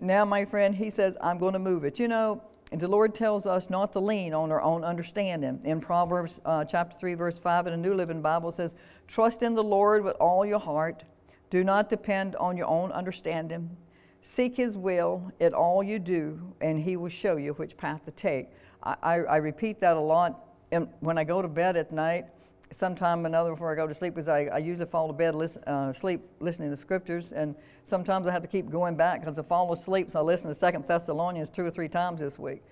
Now, 0.00 0.24
my 0.24 0.44
friend, 0.44 0.74
he 0.74 0.90
says, 0.90 1.16
I'm 1.20 1.38
going 1.38 1.52
to 1.52 1.58
move 1.58 1.84
it. 1.84 1.98
You 1.98 2.08
know, 2.08 2.42
and 2.72 2.80
the 2.80 2.88
Lord 2.88 3.14
tells 3.14 3.46
us 3.46 3.70
not 3.70 3.92
to 3.92 4.00
lean 4.00 4.34
on 4.34 4.50
our 4.50 4.60
own 4.60 4.82
understanding. 4.82 5.60
In 5.64 5.80
Proverbs 5.80 6.40
uh, 6.44 6.64
chapter 6.64 6.96
3, 6.98 7.14
verse 7.14 7.38
5 7.38 7.66
in 7.68 7.72
the 7.72 7.76
New 7.76 7.94
Living 7.94 8.20
Bible 8.20 8.50
says, 8.50 8.74
Trust 9.06 9.42
in 9.42 9.54
the 9.54 9.62
Lord 9.62 10.04
with 10.04 10.16
all 10.16 10.44
your 10.44 10.58
heart. 10.58 11.04
Do 11.52 11.62
not 11.62 11.90
depend 11.90 12.34
on 12.36 12.56
your 12.56 12.66
own 12.66 12.92
understanding. 12.92 13.76
Seek 14.22 14.56
his 14.56 14.74
will 14.74 15.30
in 15.38 15.52
all 15.52 15.82
you 15.82 15.98
do, 15.98 16.54
and 16.62 16.80
he 16.80 16.96
will 16.96 17.10
show 17.10 17.36
you 17.36 17.52
which 17.52 17.76
path 17.76 18.06
to 18.06 18.10
take. 18.10 18.48
I, 18.82 18.96
I, 19.02 19.14
I 19.16 19.36
repeat 19.36 19.78
that 19.80 19.98
a 19.98 20.00
lot 20.00 20.46
and 20.70 20.88
when 21.00 21.18
I 21.18 21.24
go 21.24 21.42
to 21.42 21.48
bed 21.48 21.76
at 21.76 21.92
night. 21.92 22.24
sometime 22.70 23.26
another 23.26 23.50
before 23.50 23.70
I 23.70 23.74
go 23.74 23.86
to 23.86 23.92
sleep 23.92 24.14
because 24.14 24.28
I, 24.28 24.44
I 24.44 24.58
usually 24.60 24.86
fall 24.86 25.08
to 25.08 25.12
bed 25.12 25.34
listen, 25.34 25.62
uh, 25.64 25.92
sleep 25.92 26.22
listening 26.40 26.70
to 26.70 26.76
scriptures 26.78 27.32
and 27.32 27.54
sometimes 27.84 28.26
I 28.26 28.32
have 28.32 28.40
to 28.40 28.48
keep 28.48 28.70
going 28.70 28.96
back 28.96 29.20
because 29.20 29.38
I 29.38 29.42
fall 29.42 29.70
asleep 29.74 30.10
so 30.10 30.20
I 30.20 30.22
listen 30.22 30.48
to 30.48 30.54
Second 30.54 30.86
Thessalonians 30.86 31.50
two 31.50 31.66
or 31.66 31.70
three 31.70 31.88
times 31.88 32.20
this 32.20 32.38
week. 32.38 32.62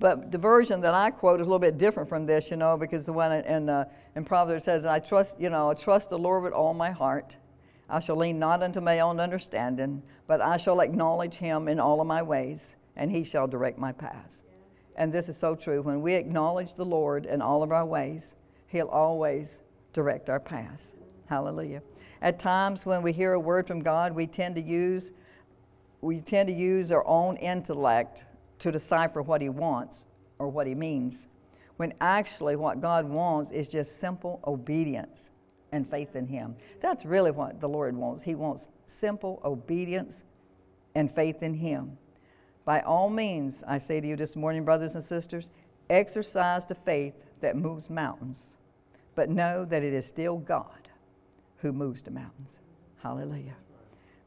But 0.00 0.32
the 0.32 0.38
version 0.38 0.80
that 0.80 0.92
I 0.92 1.12
quote 1.12 1.40
is 1.40 1.46
a 1.46 1.50
little 1.50 1.60
bit 1.60 1.78
different 1.78 2.08
from 2.08 2.26
this, 2.26 2.50
you 2.50 2.56
know, 2.56 2.76
because 2.76 3.06
the 3.06 3.12
one 3.12 3.30
in, 3.30 3.68
uh, 3.68 3.84
in 4.16 4.24
Proverbs 4.24 4.64
says, 4.64 4.84
I 4.84 4.98
trust, 4.98 5.40
you 5.40 5.50
know, 5.50 5.70
I 5.70 5.74
trust 5.74 6.10
the 6.10 6.18
Lord 6.18 6.42
with 6.42 6.52
all 6.52 6.74
my 6.74 6.90
heart. 6.90 7.36
I 7.88 8.00
shall 8.00 8.16
lean 8.16 8.38
not 8.38 8.62
unto 8.62 8.80
my 8.80 9.00
own 9.00 9.18
understanding, 9.18 10.02
but 10.26 10.40
I 10.40 10.58
shall 10.58 10.80
acknowledge 10.80 11.36
him 11.36 11.68
in 11.68 11.80
all 11.80 12.00
of 12.00 12.06
my 12.06 12.22
ways, 12.22 12.76
and 12.96 13.10
he 13.10 13.24
shall 13.24 13.46
direct 13.46 13.78
my 13.78 13.92
paths. 13.92 14.42
And 14.96 15.12
this 15.12 15.28
is 15.28 15.38
so 15.38 15.54
true. 15.54 15.80
When 15.80 16.02
we 16.02 16.14
acknowledge 16.14 16.74
the 16.74 16.84
Lord 16.84 17.24
in 17.24 17.40
all 17.40 17.62
of 17.62 17.72
our 17.72 17.86
ways, 17.86 18.34
he'll 18.66 18.88
always 18.88 19.58
direct 19.92 20.28
our 20.28 20.40
paths. 20.40 20.92
Hallelujah. 21.26 21.82
At 22.20 22.38
times 22.38 22.84
when 22.84 23.02
we 23.02 23.12
hear 23.12 23.32
a 23.32 23.40
word 23.40 23.66
from 23.66 23.80
God, 23.80 24.12
we 24.12 24.26
tend 24.26 24.56
to 24.56 24.60
use 24.60 25.12
we 26.00 26.20
tend 26.20 26.46
to 26.46 26.52
use 26.54 26.92
our 26.92 27.04
own 27.08 27.36
intellect 27.38 28.24
to 28.60 28.70
decipher 28.70 29.20
what 29.20 29.42
he 29.42 29.48
wants 29.48 30.04
or 30.38 30.48
what 30.48 30.68
he 30.68 30.74
means, 30.74 31.26
when 31.76 31.92
actually 32.00 32.54
what 32.54 32.80
God 32.80 33.04
wants 33.08 33.50
is 33.50 33.68
just 33.68 33.98
simple 33.98 34.40
obedience 34.46 35.30
and 35.72 35.88
faith 35.88 36.16
in 36.16 36.26
him. 36.26 36.56
That's 36.80 37.04
really 37.04 37.30
what 37.30 37.60
the 37.60 37.68
Lord 37.68 37.96
wants. 37.96 38.24
He 38.24 38.34
wants 38.34 38.68
simple 38.86 39.40
obedience 39.44 40.24
and 40.94 41.10
faith 41.10 41.42
in 41.42 41.54
him. 41.54 41.98
By 42.64 42.80
all 42.80 43.08
means, 43.08 43.64
I 43.66 43.78
say 43.78 44.00
to 44.00 44.06
you 44.06 44.16
this 44.16 44.36
morning, 44.36 44.64
brothers 44.64 44.94
and 44.94 45.04
sisters, 45.04 45.50
exercise 45.88 46.66
the 46.66 46.74
faith 46.74 47.14
that 47.40 47.56
moves 47.56 47.88
mountains, 47.88 48.56
but 49.14 49.30
know 49.30 49.64
that 49.64 49.82
it 49.82 49.94
is 49.94 50.06
still 50.06 50.38
God 50.38 50.88
who 51.58 51.72
moves 51.72 52.02
the 52.02 52.10
mountains. 52.10 52.58
Hallelujah. 53.02 53.56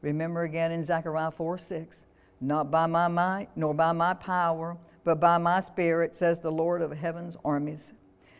Remember 0.00 0.42
again 0.42 0.72
in 0.72 0.82
Zechariah 0.82 1.30
4 1.30 1.58
6, 1.58 2.06
not 2.40 2.70
by 2.70 2.86
my 2.86 3.06
might, 3.06 3.48
nor 3.54 3.74
by 3.74 3.92
my 3.92 4.14
power, 4.14 4.76
but 5.04 5.20
by 5.20 5.38
my 5.38 5.60
spirit, 5.60 6.16
says 6.16 6.40
the 6.40 6.50
Lord 6.50 6.82
of 6.82 6.90
heaven's 6.92 7.36
armies. 7.44 7.92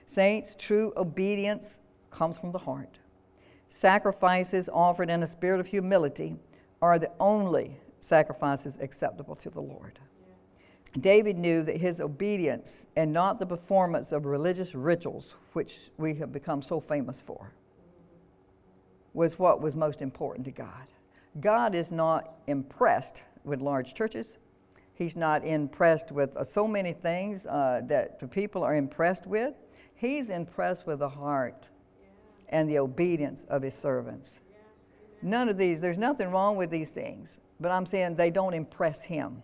Saints, 0.06 0.56
true 0.56 0.92
obedience 0.96 1.80
comes 2.12 2.38
from 2.38 2.52
the 2.52 2.58
heart. 2.58 2.98
Sacrifices 3.68 4.68
offered 4.72 5.10
in 5.10 5.22
a 5.22 5.26
spirit 5.26 5.58
of 5.58 5.66
humility 5.66 6.36
are 6.80 6.98
the 6.98 7.10
only 7.18 7.78
sacrifices 8.00 8.78
acceptable 8.80 9.34
to 9.36 9.50
the 9.50 9.60
Lord. 9.60 9.98
David 11.00 11.38
knew 11.38 11.62
that 11.62 11.78
his 11.78 12.00
obedience 12.00 12.86
and 12.96 13.12
not 13.12 13.40
the 13.40 13.46
performance 13.46 14.12
of 14.12 14.26
religious 14.26 14.74
rituals, 14.74 15.34
which 15.54 15.90
we 15.96 16.14
have 16.16 16.32
become 16.32 16.60
so 16.60 16.80
famous 16.80 17.22
for, 17.22 17.52
was 19.14 19.38
what 19.38 19.62
was 19.62 19.74
most 19.74 20.02
important 20.02 20.44
to 20.44 20.50
God. 20.50 20.88
God 21.40 21.74
is 21.74 21.90
not 21.90 22.34
impressed 22.46 23.22
with 23.42 23.62
large 23.62 23.94
churches. 23.94 24.36
He's 24.94 25.16
not 25.16 25.44
impressed 25.46 26.12
with 26.12 26.36
uh, 26.36 26.44
so 26.44 26.68
many 26.68 26.92
things 26.92 27.46
uh, 27.46 27.80
that 27.86 28.30
people 28.30 28.62
are 28.62 28.74
impressed 28.74 29.26
with. 29.26 29.54
He's 29.94 30.28
impressed 30.28 30.86
with 30.86 30.98
the 30.98 31.08
heart 31.08 31.68
and 32.52 32.68
the 32.68 32.78
obedience 32.78 33.44
of 33.48 33.62
his 33.62 33.74
servants. 33.74 34.38
None 35.22 35.48
of 35.48 35.56
these, 35.56 35.80
there's 35.80 35.98
nothing 35.98 36.30
wrong 36.30 36.56
with 36.56 36.70
these 36.70 36.90
things, 36.90 37.38
but 37.58 37.72
I'm 37.72 37.86
saying 37.86 38.14
they 38.14 38.30
don't 38.30 38.54
impress 38.54 39.02
him. 39.02 39.42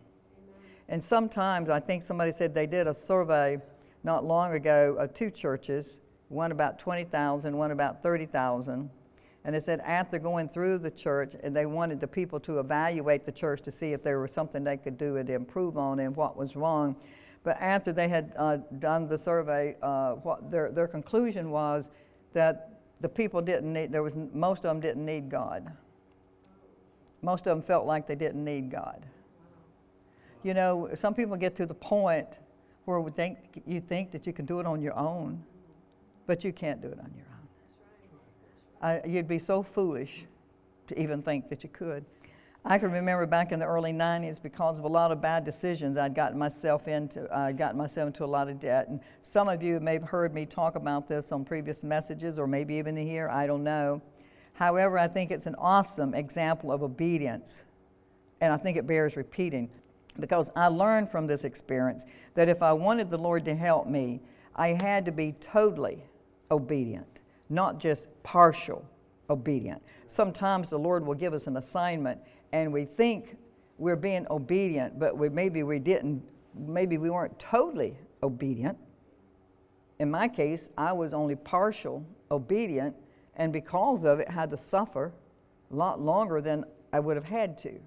And 0.89 1.03
sometimes 1.03 1.71
I 1.71 1.81
think 1.81 2.03
somebody 2.03 2.33
said 2.33 2.55
they 2.55 2.67
did 2.67 2.87
a 2.87 2.95
survey 2.95 3.59
not 4.05 4.25
long 4.25 4.53
ago 4.53 4.97
of 4.99 5.15
two 5.15 5.31
churches, 5.31 5.99
one 6.29 6.53
about 6.53 6.79
20,000, 6.79 7.57
one 7.57 7.71
about 7.71 8.03
30,000. 8.03 8.91
And 9.45 9.55
they 9.55 9.61
said 9.61 9.81
after 9.81 10.19
going 10.19 10.49
through 10.49 10.79
the 10.79 10.91
church, 10.91 11.35
and 11.43 11.55
they 11.55 11.67
wanted 11.67 12.01
the 12.01 12.07
people 12.07 12.41
to 12.41 12.59
evaluate 12.59 13.25
the 13.25 13.33
church 13.33 13.63
to 13.63 13.71
see 13.71 13.93
if 13.93 14.03
there 14.03 14.21
was 14.21 14.33
something 14.33 14.65
they 14.65 14.77
could 14.77 14.99
do 14.99 15.23
to 15.23 15.33
improve 15.33 15.79
on 15.79 16.01
and 16.01 16.15
what 16.17 16.37
was 16.37 16.57
wrong. 16.57 16.97
But 17.45 17.57
after 17.61 17.93
they 17.93 18.09
had 18.09 18.33
uh, 18.37 18.59
done 18.79 19.09
the 19.09 19.17
survey, 19.17 19.77
uh, 19.81 20.15
what 20.15 20.51
their, 20.51 20.71
their 20.71 20.89
conclusion 20.89 21.51
was 21.51 21.89
that 22.33 22.68
the 23.01 23.09
people 23.09 23.41
didn't 23.41 23.73
need, 23.73 23.93
there 23.93 24.03
was, 24.03 24.15
most 24.33 24.59
of 24.59 24.71
them 24.71 24.81
didn't 24.81 25.05
need 25.05 25.31
God. 25.31 25.71
Most 27.23 27.47
of 27.47 27.57
them 27.57 27.63
felt 27.63 27.87
like 27.87 28.07
they 28.07 28.15
didn't 28.15 28.45
need 28.45 28.71
God. 28.71 29.05
You 30.43 30.55
know, 30.55 30.89
some 30.95 31.15
people 31.15 31.37
get 31.37 31.57
to 31.57 31.67
the 31.67 31.75
point 31.75 32.29
where 32.85 33.01
we 33.01 33.11
think, 33.11 33.63
you 33.67 33.81
think 33.81 34.13
that 34.13 34.27
you 34.27 34.33
can 34.33 34.47
do 34.47 34.61
it 34.61 34.67
on 34.67 34.81
your 34.81 34.97
own, 34.97 35.43
but 36.27 36.45
you 36.45 36.53
can't 36.53 36.81
do 36.81 36.89
it 36.89 36.99
on 36.99 37.13
your 37.17 37.27
own. 37.27 39.03
I, 39.05 39.07
you'd 39.07 39.29
be 39.29 39.39
so 39.39 39.63
foolish 39.63 40.25
to 40.87 41.01
even 41.01 41.23
think 41.23 41.49
that 41.49 41.63
you 41.63 41.69
could. 41.69 42.05
I 42.71 42.77
can 42.77 42.93
remember 42.93 43.25
back 43.25 43.51
in 43.51 43.59
the 43.59 43.65
early 43.65 43.95
90s 43.95 44.41
because 44.43 44.79
of 44.79 44.85
a 44.85 44.89
lot 44.89 45.11
of 45.11 45.23
bad 45.23 45.43
decisions 45.43 45.97
I'd 45.97 46.15
gotten 46.15 46.39
myself 46.39 46.87
into, 46.87 47.27
I'd 47.35 47.57
gotten 47.57 47.79
myself 47.79 48.09
into 48.09 48.25
a 48.25 48.27
lot 48.27 48.51
of 48.51 48.61
debt. 48.61 48.89
And 48.89 49.01
some 49.23 49.49
of 49.49 49.63
you 49.63 49.81
may 49.81 49.95
have 49.95 50.03
heard 50.03 50.35
me 50.35 50.45
talk 50.45 50.77
about 50.77 51.09
this 51.09 51.33
on 51.33 51.47
previous 51.47 51.83
messages 51.83 52.39
or 52.39 52.47
maybe 52.47 52.75
even 52.75 52.95
here, 52.95 53.31
I 53.31 53.47
don't 53.47 53.65
know. 53.65 54.03
However, 54.53 54.99
I 54.99 55.09
think 55.09 55.31
it's 55.31 55.47
an 55.47 55.55
awesome 55.57 56.13
example 56.13 56.71
of 56.71 56.83
obedience. 56.83 57.63
And 58.43 58.53
I 58.53 58.59
think 58.59 58.77
it 58.77 58.87
bears 58.87 59.17
repeating 59.17 59.71
because 60.21 60.51
I 60.55 60.67
learned 60.67 61.09
from 61.09 61.27
this 61.27 61.45
experience 61.45 62.05
that 62.35 62.51
if 62.51 62.63
I 62.63 62.75
wanted 62.75 63.09
the 63.09 63.17
Lord 63.17 63.47
to 63.47 63.55
help 63.55 63.87
me, 63.87 64.21
I 64.55 64.69
had 64.69 65.07
to 65.07 65.13
be 65.13 65.33
totally 65.41 66.05
obedient 66.51 67.19
not 67.49 67.79
just 67.79 68.09
partial 68.23 68.85
obedient. 69.31 69.83
Sometimes 70.07 70.71
the 70.71 70.79
Lord 70.79 71.05
will 71.05 71.15
give 71.15 71.35
us 71.35 71.47
an 71.47 71.57
assignment 71.57 72.21
and 72.53 72.73
we 72.73 72.85
think 72.85 73.37
we're 73.79 73.97
being 73.97 74.27
obedient, 74.31 74.99
but 74.99 75.17
we, 75.17 75.29
maybe 75.29 75.63
we 75.63 75.79
didn't, 75.79 76.23
maybe 76.55 76.99
we 76.99 77.11
weren't 77.11 77.39
totally 77.39 77.97
obedient. 78.23 78.77
In 79.99 80.11
my 80.11 80.29
case, 80.29 80.71
I 80.77 80.93
was 80.93 81.13
only 81.15 81.37
partial 81.37 82.05
obedient, 82.31 82.95
and 83.37 83.53
because 83.53 84.05
of 84.05 84.21
it, 84.21 84.29
had 84.29 84.51
to 84.51 84.57
suffer 84.57 85.13
a 85.71 85.75
lot 85.75 86.01
longer 86.01 86.41
than 86.41 86.65
I 86.93 87.01
would 87.01 87.17
have 87.17 87.25
had 87.25 87.59
to. 87.59 87.79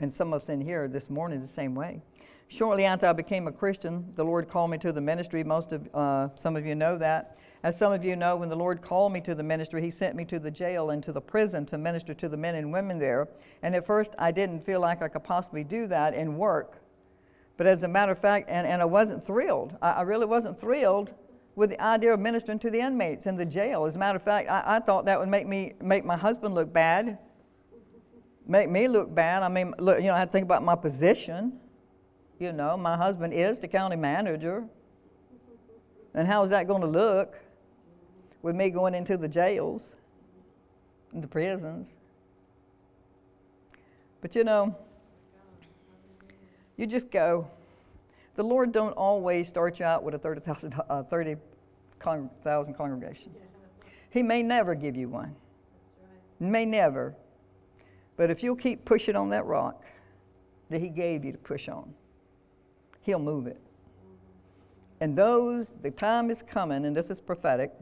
And 0.00 0.12
some 0.12 0.32
of 0.32 0.42
us 0.42 0.48
in 0.48 0.60
here 0.60 0.88
this 0.88 1.10
morning 1.10 1.40
the 1.40 1.46
same 1.46 1.74
way. 1.74 2.00
Shortly 2.48 2.84
after 2.84 3.06
I 3.06 3.12
became 3.12 3.46
a 3.46 3.52
Christian, 3.52 4.12
the 4.16 4.24
Lord 4.24 4.48
called 4.48 4.70
me 4.70 4.78
to 4.78 4.92
the 4.92 5.00
ministry. 5.00 5.44
Most 5.44 5.72
of 5.72 5.88
uh, 5.94 6.28
some 6.34 6.56
of 6.56 6.66
you 6.66 6.74
know 6.74 6.98
that. 6.98 7.36
As 7.62 7.76
some 7.76 7.92
of 7.92 8.02
you 8.04 8.16
know, 8.16 8.36
when 8.36 8.48
the 8.48 8.56
Lord 8.56 8.80
called 8.80 9.12
me 9.12 9.20
to 9.20 9.34
the 9.34 9.42
ministry, 9.42 9.82
He 9.82 9.90
sent 9.90 10.16
me 10.16 10.24
to 10.26 10.38
the 10.38 10.50
jail 10.50 10.90
and 10.90 11.02
to 11.04 11.12
the 11.12 11.20
prison 11.20 11.66
to 11.66 11.78
minister 11.78 12.14
to 12.14 12.28
the 12.28 12.36
men 12.36 12.54
and 12.54 12.72
women 12.72 12.98
there. 12.98 13.28
And 13.62 13.74
at 13.74 13.86
first, 13.86 14.14
I 14.18 14.32
didn't 14.32 14.60
feel 14.60 14.80
like 14.80 15.02
I 15.02 15.08
could 15.08 15.24
possibly 15.24 15.62
do 15.62 15.86
that 15.88 16.14
and 16.14 16.38
work. 16.38 16.82
But 17.58 17.66
as 17.66 17.82
a 17.82 17.88
matter 17.88 18.12
of 18.12 18.18
fact, 18.18 18.48
and, 18.48 18.66
and 18.66 18.80
I 18.80 18.86
wasn't 18.86 19.22
thrilled. 19.22 19.76
I, 19.82 19.90
I 19.90 20.02
really 20.02 20.24
wasn't 20.24 20.58
thrilled 20.58 21.12
with 21.54 21.68
the 21.68 21.82
idea 21.82 22.14
of 22.14 22.20
ministering 22.20 22.58
to 22.60 22.70
the 22.70 22.80
inmates 22.80 23.26
in 23.26 23.36
the 23.36 23.44
jail. 23.44 23.84
As 23.84 23.96
a 23.96 23.98
matter 23.98 24.16
of 24.16 24.22
fact, 24.22 24.48
I, 24.48 24.76
I 24.76 24.80
thought 24.80 25.04
that 25.04 25.20
would 25.20 25.28
make 25.28 25.46
me 25.46 25.74
make 25.82 26.06
my 26.06 26.16
husband 26.16 26.54
look 26.54 26.72
bad, 26.72 27.18
make 28.46 28.70
me 28.70 28.88
look 28.88 29.14
bad. 29.14 29.42
I 29.42 29.48
mean, 29.48 29.74
look, 29.78 29.98
you 29.98 30.06
know, 30.06 30.14
I 30.14 30.18
had 30.18 30.26
to 30.26 30.32
think 30.32 30.44
about 30.44 30.62
my 30.62 30.74
position. 30.74 31.60
You 32.38 32.54
know, 32.54 32.78
my 32.78 32.96
husband 32.96 33.34
is 33.34 33.58
the 33.58 33.68
county 33.68 33.96
manager. 33.96 34.64
And 36.14 36.26
how 36.26 36.42
is 36.42 36.48
that 36.48 36.66
going 36.66 36.80
to 36.80 36.88
look? 36.88 37.36
With 38.42 38.56
me 38.56 38.70
going 38.70 38.94
into 38.94 39.16
the 39.16 39.28
jails 39.28 39.94
and 41.12 41.22
the 41.22 41.28
prisons. 41.28 41.94
But 44.20 44.34
you 44.34 44.44
know, 44.44 44.76
you 46.76 46.86
just 46.86 47.10
go. 47.10 47.48
The 48.36 48.42
Lord 48.42 48.72
don't 48.72 48.92
always 48.92 49.48
start 49.48 49.78
you 49.78 49.84
out 49.84 50.02
with 50.02 50.14
a 50.14 50.18
30,000 50.18 50.74
uh, 50.88 51.02
30, 51.02 51.36
con- 51.98 52.30
congregation. 52.42 53.32
He 54.10 54.22
may 54.22 54.42
never 54.42 54.74
give 54.74 54.96
you 54.96 55.08
one. 55.08 55.34
May 56.38 56.64
never. 56.64 57.14
But 58.16 58.30
if 58.30 58.42
you'll 58.42 58.56
keep 58.56 58.84
pushing 58.84 59.16
on 59.16 59.30
that 59.30 59.44
rock 59.46 59.84
that 60.70 60.80
He 60.80 60.88
gave 60.88 61.24
you 61.24 61.32
to 61.32 61.38
push 61.38 61.68
on, 61.68 61.92
He'll 63.02 63.18
move 63.18 63.46
it. 63.46 63.60
And 65.00 65.16
those, 65.16 65.72
the 65.82 65.90
time 65.90 66.30
is 66.30 66.42
coming, 66.42 66.84
and 66.84 66.94
this 66.96 67.10
is 67.10 67.20
prophetic 67.20 67.72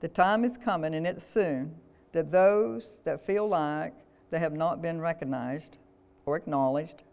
the 0.00 0.08
time 0.08 0.44
is 0.44 0.56
coming, 0.56 0.94
and 0.94 1.06
it's 1.06 1.24
soon, 1.24 1.74
that 2.12 2.30
those 2.30 2.98
that 3.04 3.24
feel 3.24 3.48
like 3.48 3.94
they 4.30 4.38
have 4.38 4.52
not 4.52 4.82
been 4.82 5.00
recognized 5.00 5.78
or 6.26 6.36
acknowledged 6.36 7.04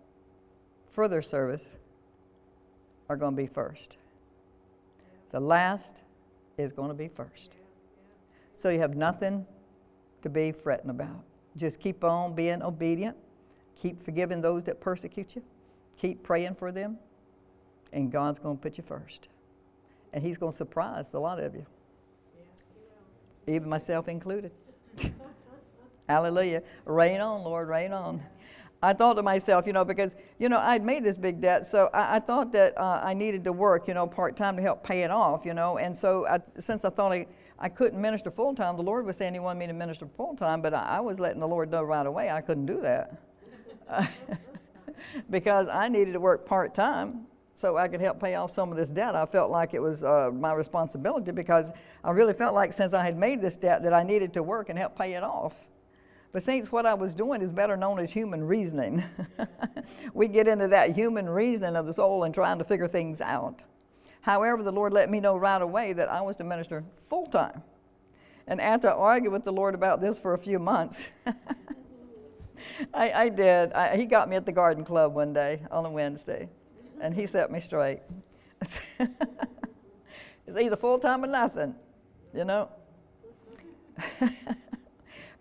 for 0.89 1.07
their 1.07 1.21
service 1.21 1.77
are 3.09 3.17
going 3.17 3.35
to 3.35 3.41
be 3.41 3.47
first. 3.47 3.97
The 5.31 5.39
last 5.39 5.95
is 6.57 6.71
going 6.71 6.89
to 6.89 6.93
be 6.93 7.07
first. 7.07 7.51
So 8.53 8.69
you 8.69 8.79
have 8.79 8.95
nothing 8.95 9.45
to 10.21 10.29
be 10.29 10.51
fretting 10.51 10.89
about. 10.89 11.23
Just 11.57 11.79
keep 11.79 12.03
on 12.03 12.35
being 12.35 12.61
obedient, 12.61 13.17
keep 13.75 13.99
forgiving 13.99 14.41
those 14.41 14.63
that 14.65 14.79
persecute 14.79 15.35
you, 15.35 15.43
keep 15.97 16.23
praying 16.23 16.55
for 16.55 16.71
them, 16.71 16.97
and 17.91 18.11
God's 18.11 18.39
going 18.39 18.57
to 18.57 18.61
put 18.61 18.77
you 18.77 18.83
first. 18.83 19.27
And 20.13 20.23
He's 20.23 20.37
going 20.37 20.51
to 20.51 20.57
surprise 20.57 21.13
a 21.13 21.19
lot 21.19 21.39
of 21.39 21.55
you. 21.55 21.65
Even 23.47 23.69
myself 23.69 24.07
included. 24.07 24.51
Hallelujah. 26.09 26.63
Rain 26.85 27.21
on, 27.21 27.43
Lord, 27.43 27.67
rain 27.67 27.93
on. 27.93 28.21
I 28.83 28.93
thought 28.93 29.13
to 29.13 29.23
myself, 29.23 29.67
you 29.67 29.73
know, 29.73 29.85
because, 29.85 30.15
you 30.39 30.49
know, 30.49 30.57
I'd 30.57 30.83
made 30.83 31.03
this 31.03 31.15
big 31.15 31.39
debt, 31.39 31.67
so 31.67 31.89
I, 31.93 32.15
I 32.15 32.19
thought 32.19 32.51
that 32.53 32.75
uh, 32.77 32.99
I 33.03 33.13
needed 33.13 33.43
to 33.43 33.53
work, 33.53 33.87
you 33.87 33.93
know, 33.93 34.07
part 34.07 34.35
time 34.35 34.55
to 34.55 34.61
help 34.61 34.83
pay 34.83 35.03
it 35.03 35.11
off, 35.11 35.45
you 35.45 35.53
know. 35.53 35.77
And 35.77 35.95
so 35.95 36.25
I, 36.25 36.39
since 36.59 36.83
I 36.83 36.89
thought 36.89 37.11
I, 37.11 37.27
I 37.59 37.69
couldn't 37.69 38.01
minister 38.01 38.31
full 38.31 38.55
time, 38.55 38.77
the 38.77 38.83
Lord 38.83 39.05
was 39.05 39.17
saying 39.17 39.33
He 39.33 39.39
wanted 39.39 39.59
me 39.59 39.67
to 39.67 39.73
minister 39.73 40.07
full 40.17 40.35
time, 40.35 40.61
but 40.63 40.73
I, 40.73 40.97
I, 40.97 40.99
was 40.99 41.19
letting 41.19 41.39
the 41.39 41.47
Lord 41.47 41.69
know 41.69 41.83
right 41.83 42.05
away 42.05 42.31
I 42.31 42.41
couldn't 42.41 42.65
do 42.65 42.81
that. 42.81 43.21
because 45.29 45.67
I 45.67 45.87
needed 45.87 46.13
to 46.13 46.19
work 46.19 46.45
part 46.45 46.73
time 46.73 47.27
so 47.61 47.77
I 47.77 47.87
could 47.87 48.01
help 48.01 48.19
pay 48.19 48.33
off 48.35 48.51
some 48.51 48.71
of 48.71 48.77
this 48.77 48.89
debt. 48.89 49.15
I 49.15 49.25
felt 49.25 49.51
like 49.51 49.75
it 49.75 49.81
was 49.81 50.03
uh, 50.03 50.31
my 50.33 50.51
responsibility 50.53 51.31
because 51.31 51.69
I 52.03 52.09
really 52.09 52.33
felt 52.33 52.55
like 52.55 52.73
since 52.73 52.93
I 52.93 53.03
had 53.03 53.15
made 53.17 53.39
this 53.39 53.55
debt 53.55 53.83
that 53.83 53.93
I 53.93 54.01
needed 54.01 54.33
to 54.33 54.43
work 54.43 54.69
and 54.69 54.79
help 54.79 54.97
pay 54.97 55.13
it 55.13 55.23
off. 55.23 55.67
But, 56.33 56.43
since 56.43 56.71
what 56.71 56.85
I 56.85 56.93
was 56.93 57.13
doing 57.13 57.41
is 57.41 57.51
better 57.51 57.75
known 57.75 57.99
as 57.99 58.11
human 58.11 58.45
reasoning. 58.45 59.03
we 60.13 60.29
get 60.29 60.47
into 60.47 60.69
that 60.69 60.95
human 60.95 61.29
reasoning 61.29 61.75
of 61.75 61.85
the 61.85 61.93
soul 61.93 62.23
and 62.23 62.33
trying 62.33 62.57
to 62.57 62.63
figure 62.63 62.87
things 62.87 63.19
out. 63.19 63.59
However, 64.21 64.63
the 64.63 64.71
Lord 64.71 64.93
let 64.93 65.09
me 65.09 65.19
know 65.19 65.35
right 65.35 65.61
away 65.61 65.93
that 65.93 66.09
I 66.09 66.21
was 66.21 66.37
to 66.37 66.45
minister 66.45 66.85
full 67.07 67.27
time. 67.27 67.63
And 68.47 68.61
after 68.61 68.89
I 68.89 68.93
argued 68.93 69.33
with 69.33 69.43
the 69.43 69.51
Lord 69.51 69.75
about 69.75 69.99
this 69.99 70.17
for 70.17 70.33
a 70.33 70.37
few 70.37 70.57
months, 70.57 71.07
I, 72.93 73.11
I, 73.11 73.29
did. 73.29 73.73
I, 73.73 73.97
he 73.97 74.05
got 74.05 74.29
me 74.29 74.35
at 74.35 74.45
the 74.45 74.51
garden 74.51 74.85
club 74.85 75.13
one 75.13 75.33
day 75.33 75.63
on 75.69 75.85
a 75.85 75.91
Wednesday, 75.91 76.49
and 77.01 77.13
he 77.13 77.27
set 77.27 77.51
me 77.51 77.59
straight. 77.59 77.99
it's 78.61 79.09
either 80.59 80.75
full 80.75 80.99
time 80.99 81.23
or 81.23 81.27
nothing, 81.27 81.75
you 82.33 82.45
know? 82.45 82.69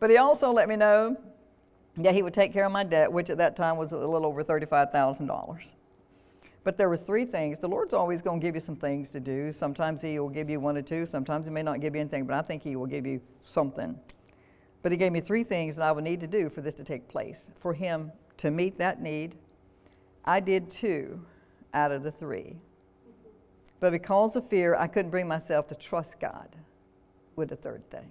But 0.01 0.09
he 0.09 0.17
also 0.17 0.51
let 0.51 0.69
me 0.69 0.77
know 0.77 1.17
that 1.99 2.15
he 2.15 2.23
would 2.23 2.33
take 2.35 2.53
care 2.53 2.65
of 2.65 2.73
my 2.73 2.85
debt, 2.85 3.13
which 3.13 3.29
at 3.29 3.37
that 3.39 3.55
time 3.55 3.77
was 3.77 3.93
a 3.93 3.99
little 3.99 4.27
over 4.27 4.43
$35,000. 4.43 5.75
But 6.65 6.77
there 6.79 6.89
was 6.89 7.03
three 7.03 7.27
things. 7.27 7.59
The 7.59 7.69
Lord's 7.69 7.93
always 7.93 8.23
going 8.23 8.41
to 8.41 8.47
give 8.47 8.55
you 8.55 8.61
some 8.61 8.77
things 8.77 9.11
to 9.11 9.21
do. 9.21 9.53
Sometimes 9.53 10.03
he 10.03 10.19
will 10.19 10.29
give 10.29 10.49
you 10.49 10.59
one 10.59 10.77
or 10.77 10.83
two. 10.83 11.07
Sometimes 11.07 11.47
he 11.47 11.53
may 11.53 11.63
not 11.63 11.81
give 11.81 11.95
you 11.95 12.01
anything, 12.01 12.25
but 12.25 12.35
I 12.35 12.43
think 12.43 12.63
he 12.63 12.77
will 12.77 12.87
give 12.87 13.07
you 13.07 13.21
something. 13.43 13.99
But 14.83 14.93
he 14.93 14.99
gave 14.99 15.13
me 15.13 15.21
three 15.21 15.45
things 15.45 15.77
that 15.77 15.85
I 15.85 15.93
would 15.93 16.05
need 16.05 16.21
to 16.21 16.27
do 16.27 16.49
for 16.49 16.63
this 16.63 16.75
to 16.77 16.85
take 16.85 17.09
place. 17.09 17.51
For 17.59 17.75
him 17.75 18.13
to 18.39 18.51
meet 18.51 18.79
that 18.79 19.03
need, 19.03 19.37
I 20.25 20.41
did 20.41 20.71
two 20.71 21.21
out 21.75 21.93
of 21.93 22.03
the 22.03 22.11
three. 22.11 22.57
But 23.81 23.93
because 23.93 24.37
of 24.37 24.47
fear, 24.47 24.75
I 24.75 24.87
couldn't 24.87 25.11
bring 25.11 25.27
myself 25.27 25.69
to 25.69 25.75
trust 25.75 26.21
God 26.21 26.49
with 27.37 27.49
the 27.49 27.57
third 27.57 27.89
thing. 27.91 28.11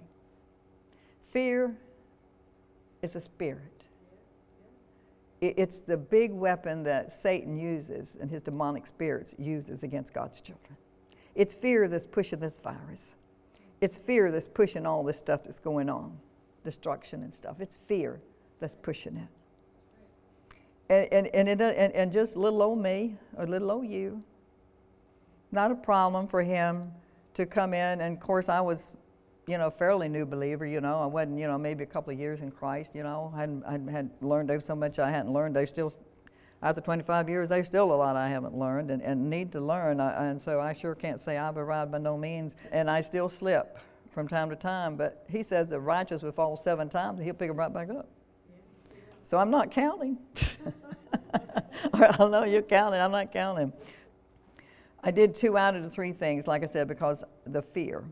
Fear 1.30 1.76
is 3.02 3.14
a 3.14 3.20
spirit. 3.20 3.84
It's 5.40 5.78
the 5.78 5.96
big 5.96 6.32
weapon 6.32 6.82
that 6.82 7.12
Satan 7.12 7.56
uses 7.56 8.18
and 8.20 8.30
his 8.30 8.42
demonic 8.42 8.86
spirits 8.86 9.34
uses 9.38 9.82
against 9.82 10.12
God's 10.12 10.40
children. 10.40 10.76
It's 11.34 11.54
fear 11.54 11.88
that's 11.88 12.04
pushing 12.04 12.40
this 12.40 12.58
virus. 12.58 13.16
It's 13.80 13.96
fear 13.96 14.30
that's 14.30 14.48
pushing 14.48 14.84
all 14.84 15.02
this 15.02 15.16
stuff 15.16 15.42
that's 15.44 15.58
going 15.58 15.88
on, 15.88 16.18
destruction 16.62 17.22
and 17.22 17.32
stuff. 17.32 17.60
It's 17.60 17.76
fear 17.76 18.20
that's 18.58 18.74
pushing 18.74 19.16
it. 19.16 19.28
And, 20.90 21.08
and, 21.12 21.26
and, 21.28 21.48
it, 21.48 21.60
and, 21.60 21.94
and 21.94 22.12
just 22.12 22.36
little 22.36 22.62
old 22.62 22.82
me, 22.82 23.16
or 23.38 23.46
little 23.46 23.70
old 23.70 23.86
you, 23.86 24.22
not 25.52 25.70
a 25.70 25.74
problem 25.74 26.26
for 26.26 26.42
him 26.42 26.92
to 27.34 27.46
come 27.46 27.72
in. 27.72 28.02
And 28.02 28.16
of 28.16 28.20
course, 28.20 28.48
I 28.48 28.60
was 28.60 28.92
you 29.46 29.58
know, 29.58 29.70
fairly 29.70 30.08
new 30.08 30.24
believer, 30.24 30.64
you 30.64 30.80
know. 30.80 31.00
I 31.00 31.06
wasn't, 31.06 31.38
you 31.38 31.46
know, 31.48 31.58
maybe 31.58 31.82
a 31.82 31.86
couple 31.86 32.12
of 32.12 32.18
years 32.18 32.40
in 32.40 32.50
Christ, 32.52 32.92
you 32.94 33.02
know. 33.02 33.32
I 33.34 33.40
hadn't, 33.40 33.64
I 33.64 33.72
hadn't 33.72 34.22
learned 34.22 34.62
so 34.62 34.76
much 34.76 34.98
I 34.98 35.10
hadn't 35.10 35.32
learned. 35.32 35.56
They 35.56 35.66
still, 35.66 35.92
after 36.62 36.80
25 36.80 37.28
years, 37.28 37.48
there's 37.48 37.66
still 37.66 37.92
a 37.92 37.96
lot 37.96 38.14
I 38.14 38.28
haven't 38.28 38.56
learned 38.56 38.90
and, 38.92 39.02
and 39.02 39.28
need 39.28 39.50
to 39.52 39.60
learn. 39.60 39.98
I, 39.98 40.30
and 40.30 40.40
so 40.40 40.60
I 40.60 40.72
sure 40.72 40.94
can't 40.94 41.18
say 41.18 41.36
I've 41.36 41.56
arrived 41.56 41.90
by 41.90 41.98
no 41.98 42.16
means. 42.16 42.54
And 42.70 42.88
I 42.88 43.00
still 43.00 43.28
slip 43.28 43.78
from 44.08 44.28
time 44.28 44.50
to 44.50 44.56
time. 44.56 44.96
But 44.96 45.24
he 45.28 45.42
says 45.42 45.68
the 45.68 45.80
righteous 45.80 46.22
will 46.22 46.32
fall 46.32 46.56
seven 46.56 46.88
times 46.88 47.18
and 47.18 47.24
he'll 47.24 47.34
pick 47.34 47.48
them 47.48 47.56
right 47.56 47.72
back 47.72 47.90
up. 47.90 48.08
So 49.24 49.38
I'm 49.38 49.50
not 49.50 49.70
counting. 49.70 50.18
I 51.92 52.16
know 52.18 52.40
oh, 52.40 52.44
you're 52.44 52.62
counting. 52.62 53.00
I'm 53.00 53.10
not 53.10 53.32
counting. 53.32 53.72
I 55.02 55.10
did 55.10 55.34
two 55.34 55.56
out 55.56 55.74
of 55.76 55.82
the 55.82 55.90
three 55.90 56.12
things, 56.12 56.46
like 56.46 56.62
I 56.62 56.66
said, 56.66 56.88
because 56.88 57.24
the 57.46 57.62
fear. 57.62 58.04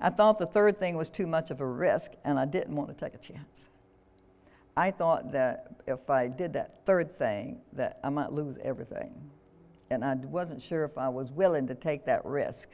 I 0.00 0.10
thought 0.10 0.38
the 0.38 0.46
third 0.46 0.78
thing 0.78 0.96
was 0.96 1.10
too 1.10 1.26
much 1.26 1.50
of 1.50 1.60
a 1.60 1.66
risk, 1.66 2.12
and 2.24 2.38
I 2.38 2.44
didn't 2.44 2.74
want 2.74 2.96
to 2.96 3.04
take 3.04 3.14
a 3.14 3.18
chance. 3.18 3.68
I 4.76 4.90
thought 4.90 5.32
that 5.32 5.74
if 5.86 6.08
I 6.08 6.28
did 6.28 6.52
that 6.54 6.86
third 6.86 7.10
thing, 7.10 7.60
that 7.72 7.98
I 8.02 8.08
might 8.08 8.32
lose 8.32 8.56
everything. 8.62 9.12
And 9.90 10.04
I 10.04 10.14
wasn't 10.14 10.62
sure 10.62 10.84
if 10.84 10.96
I 10.96 11.08
was 11.08 11.32
willing 11.32 11.66
to 11.66 11.74
take 11.74 12.04
that 12.06 12.24
risk. 12.24 12.70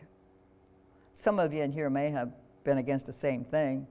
Some 1.15 1.39
of 1.39 1.53
you 1.53 1.63
in 1.63 1.73
here 1.73 1.89
may 1.89 2.11
have 2.11 2.31
been 2.63 2.79
against 2.79 3.07
the 3.07 3.13
same 3.13 3.43
thing, 3.43 3.87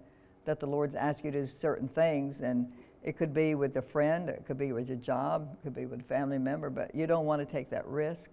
that 0.45 0.59
the 0.59 0.67
Lord's 0.67 0.93
asked 0.93 1.25
you 1.25 1.31
to 1.31 1.41
do 1.41 1.47
certain 1.47 1.87
things, 1.87 2.41
and 2.41 2.71
it 3.05 3.15
could 3.15 3.35
be 3.35 3.53
with 3.53 3.75
a 3.75 3.83
friend, 3.83 4.29
it 4.29 4.43
could 4.47 4.57
be 4.57 4.71
with 4.71 4.87
your 4.87 4.97
job, 4.97 5.47
it 5.53 5.63
could 5.63 5.75
be 5.75 5.85
with 5.85 5.99
a 5.99 6.03
family 6.03 6.39
member, 6.39 6.71
but 6.71 6.93
you 6.95 7.05
don't 7.05 7.27
want 7.27 7.39
to 7.39 7.45
take 7.45 7.69
that 7.69 7.85
risk 7.85 8.31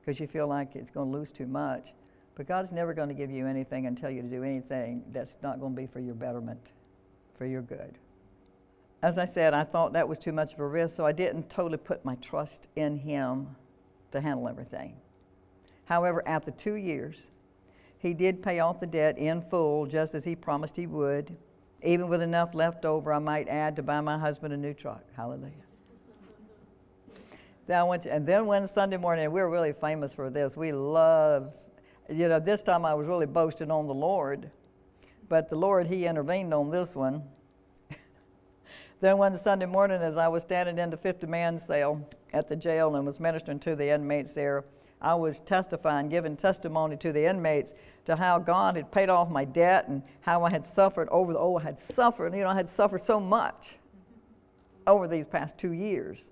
because 0.00 0.18
you 0.18 0.26
feel 0.26 0.48
like 0.48 0.74
it's 0.74 0.90
going 0.90 1.12
to 1.12 1.16
lose 1.16 1.30
too 1.30 1.46
much. 1.46 1.92
But 2.34 2.48
God's 2.48 2.72
never 2.72 2.92
going 2.94 3.08
to 3.10 3.14
give 3.14 3.30
you 3.30 3.46
anything 3.46 3.86
and 3.86 3.96
tell 3.96 4.10
you 4.10 4.22
to 4.22 4.28
do 4.28 4.42
anything 4.42 5.04
that's 5.12 5.36
not 5.40 5.60
going 5.60 5.76
to 5.76 5.80
be 5.80 5.86
for 5.86 6.00
your 6.00 6.16
betterment, 6.16 6.72
for 7.36 7.46
your 7.46 7.62
good. 7.62 7.96
As 9.02 9.18
I 9.18 9.24
said, 9.24 9.54
I 9.54 9.62
thought 9.62 9.92
that 9.92 10.08
was 10.08 10.18
too 10.18 10.32
much 10.32 10.52
of 10.52 10.58
a 10.58 10.66
risk, 10.66 10.96
so 10.96 11.06
I 11.06 11.12
didn't 11.12 11.48
totally 11.48 11.78
put 11.78 12.04
my 12.04 12.16
trust 12.16 12.66
in 12.74 12.96
Him 12.96 13.54
to 14.10 14.20
handle 14.20 14.48
everything. 14.48 14.96
However, 15.84 16.26
after 16.26 16.50
two 16.50 16.74
years, 16.74 17.30
He 17.98 18.14
did 18.14 18.42
pay 18.42 18.58
off 18.58 18.80
the 18.80 18.86
debt 18.86 19.16
in 19.16 19.40
full, 19.40 19.86
just 19.86 20.16
as 20.16 20.24
He 20.24 20.34
promised 20.34 20.74
He 20.74 20.88
would, 20.88 21.36
even 21.82 22.08
with 22.08 22.22
enough 22.22 22.54
left 22.54 22.84
over, 22.84 23.12
I 23.12 23.18
might 23.18 23.48
add, 23.48 23.76
to 23.76 23.82
buy 23.82 24.00
my 24.00 24.18
husband 24.18 24.52
a 24.52 24.56
new 24.56 24.74
truck. 24.74 25.04
Hallelujah. 25.16 25.52
then 27.66 27.78
I 27.78 27.82
went 27.84 28.02
to, 28.04 28.12
and 28.12 28.26
then 28.26 28.46
one 28.46 28.66
Sunday 28.66 28.96
morning, 28.96 29.24
we 29.26 29.40
we're 29.40 29.48
really 29.48 29.72
famous 29.72 30.12
for 30.12 30.30
this. 30.30 30.56
We 30.56 30.72
love 30.72 31.54
you 32.08 32.28
know, 32.28 32.40
this 32.40 32.62
time 32.62 32.84
I 32.84 32.94
was 32.94 33.06
really 33.06 33.26
boasting 33.26 33.70
on 33.70 33.86
the 33.86 33.94
Lord, 33.94 34.50
but 35.28 35.48
the 35.48 35.56
Lord, 35.56 35.86
He 35.86 36.06
intervened 36.06 36.54
on 36.54 36.70
this 36.70 36.94
one. 36.94 37.22
then 39.00 39.18
one 39.18 39.36
Sunday 39.36 39.66
morning, 39.66 40.00
as 40.00 40.16
I 40.16 40.28
was 40.28 40.42
standing 40.42 40.78
in 40.78 40.88
the 40.90 40.96
50 40.96 41.26
man 41.26 41.58
cell 41.58 42.08
at 42.32 42.48
the 42.48 42.56
jail 42.56 42.96
and 42.96 43.04
was 43.04 43.20
ministering 43.20 43.58
to 43.60 43.76
the 43.76 43.90
inmates 43.90 44.32
there, 44.32 44.64
I 45.00 45.14
was 45.14 45.40
testifying, 45.40 46.08
giving 46.08 46.36
testimony 46.36 46.96
to 46.98 47.12
the 47.12 47.28
inmates 47.28 47.74
to 48.06 48.16
how 48.16 48.38
God 48.38 48.76
had 48.76 48.90
paid 48.90 49.08
off 49.08 49.30
my 49.30 49.44
debt 49.44 49.88
and 49.88 50.02
how 50.20 50.44
I 50.44 50.50
had 50.50 50.64
suffered 50.64 51.08
over 51.10 51.32
the, 51.32 51.38
oh, 51.38 51.56
I 51.56 51.62
had 51.62 51.78
suffered, 51.78 52.34
you 52.34 52.42
know, 52.42 52.48
I 52.48 52.54
had 52.54 52.68
suffered 52.68 53.02
so 53.02 53.20
much 53.20 53.78
over 54.86 55.06
these 55.06 55.26
past 55.26 55.56
two 55.58 55.72
years. 55.72 56.30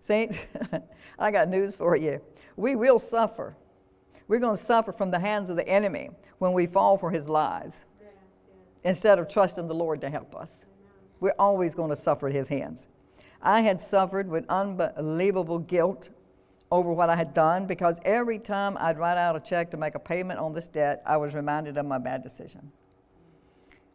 Saints, 0.00 0.38
I 1.18 1.30
got 1.30 1.48
news 1.48 1.76
for 1.76 1.96
you. 1.96 2.20
We 2.56 2.76
will 2.76 2.98
suffer 2.98 3.56
we're 4.32 4.38
going 4.38 4.56
to 4.56 4.62
suffer 4.62 4.92
from 4.92 5.10
the 5.10 5.18
hands 5.18 5.50
of 5.50 5.56
the 5.56 5.68
enemy 5.68 6.08
when 6.38 6.54
we 6.54 6.66
fall 6.66 6.96
for 6.96 7.10
his 7.10 7.28
lies 7.28 7.84
instead 8.82 9.18
of 9.18 9.28
trusting 9.28 9.68
the 9.68 9.74
Lord 9.74 10.00
to 10.00 10.08
help 10.08 10.34
us. 10.34 10.64
We're 11.20 11.34
always 11.38 11.74
going 11.74 11.90
to 11.90 11.96
suffer 11.96 12.28
at 12.28 12.34
his 12.34 12.48
hands. 12.48 12.88
I 13.42 13.60
had 13.60 13.78
suffered 13.78 14.30
with 14.30 14.46
unbelievable 14.48 15.58
guilt 15.58 16.08
over 16.72 16.90
what 16.90 17.10
I 17.10 17.16
had 17.16 17.34
done 17.34 17.66
because 17.66 18.00
every 18.02 18.38
time 18.38 18.78
I'd 18.80 18.96
write 18.96 19.18
out 19.18 19.36
a 19.36 19.40
check 19.40 19.70
to 19.72 19.76
make 19.76 19.94
a 19.94 19.98
payment 19.98 20.40
on 20.40 20.54
this 20.54 20.66
debt, 20.66 21.02
I 21.04 21.18
was 21.18 21.34
reminded 21.34 21.76
of 21.76 21.84
my 21.84 21.98
bad 21.98 22.22
decision. 22.22 22.72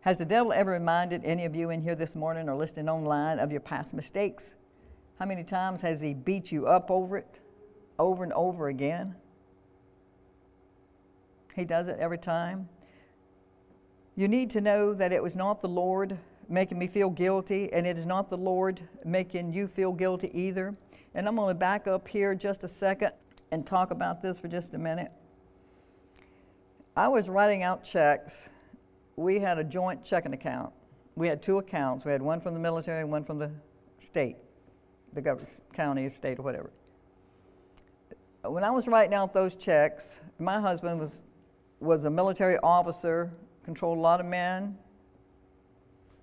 Has 0.02 0.20
the 0.20 0.26
devil 0.26 0.54
ever 0.54 0.74
reminded 0.74 1.26
any 1.26 1.46
of 1.46 1.56
you 1.56 1.72
in 1.72 1.82
here 1.82 1.96
this 1.96 2.16
morning 2.16 2.48
or 2.48 2.56
listening 2.56 2.88
online 2.88 3.40
of 3.40 3.52
your 3.52 3.62
past 3.62 3.96
mistakes? 3.96 4.54
How 5.18 5.26
many 5.26 5.44
times 5.44 5.82
has 5.82 6.02
he 6.02 6.13
beat 6.13 6.52
you 6.52 6.68
up 6.68 6.92
over 6.92 7.18
it 7.18 7.40
over 7.98 8.24
and 8.24 8.32
over 8.34 8.68
again? 8.68 9.16
He 11.56 11.66
does 11.66 11.88
it 11.88 11.98
every 12.00 12.20
time. 12.20 12.70
You 14.16 14.28
need 14.28 14.52
to 14.52 14.62
know 14.62 14.94
that 14.94 15.12
it 15.12 15.24
was 15.24 15.36
not 15.36 15.62
the 15.62 15.68
Lord 15.68 16.20
making 16.48 16.78
me 16.78 16.86
feel 16.86 17.10
guilty, 17.10 17.74
and 17.74 17.88
it 17.88 17.98
is 17.98 18.06
not 18.06 18.30
the 18.30 18.38
Lord 18.38 18.82
making 19.04 19.52
you 19.52 19.68
feel 19.68 19.94
guilty 19.94 20.30
either. 20.32 20.76
And 21.13 21.28
I'm 21.28 21.36
going 21.36 21.50
to 21.50 21.60
back 21.60 21.88
up 21.88 22.08
here 22.08 22.36
just 22.36 22.63
a 22.63 22.67
second 22.67 23.12
and 23.52 23.65
talk 23.65 23.91
about 23.91 24.22
this 24.22 24.39
for 24.39 24.48
just 24.48 24.74
a 24.74 24.78
minute. 24.78 25.12
I 26.96 27.08
was 27.08 27.30
writing 27.30 27.63
out 27.63 27.84
checks. 27.84 28.50
We 29.15 29.39
had 29.39 29.58
a 29.58 29.63
joint 29.63 30.04
checking 30.04 30.34
account. 30.34 30.74
We 31.15 31.28
had 31.28 31.41
two 31.41 31.58
accounts. 31.58 32.06
We 32.06 32.12
had 32.12 32.22
one 32.22 32.39
from 32.39 32.54
the 32.54 32.60
military 32.60 33.02
and 33.02 33.12
one 33.12 33.24
from 33.24 33.39
the 33.39 33.52
state, 34.00 34.38
the 35.13 35.22
government, 35.22 35.50
county, 35.74 36.10
state, 36.10 36.39
or 36.39 36.43
whatever. 36.43 36.72
When 38.43 38.63
I 38.63 38.72
was 38.72 38.88
writing 38.88 39.13
out 39.13 39.34
those 39.34 39.56
checks, 39.56 40.22
my 40.39 40.60
husband 40.60 41.00
was 41.00 41.24
was 41.80 42.06
a 42.06 42.10
military 42.10 42.58
officer 42.60 43.32
controlled 43.63 43.98
a 43.98 44.02
lot 44.02 44.20
of 44.20 44.26
men, 44.26 44.78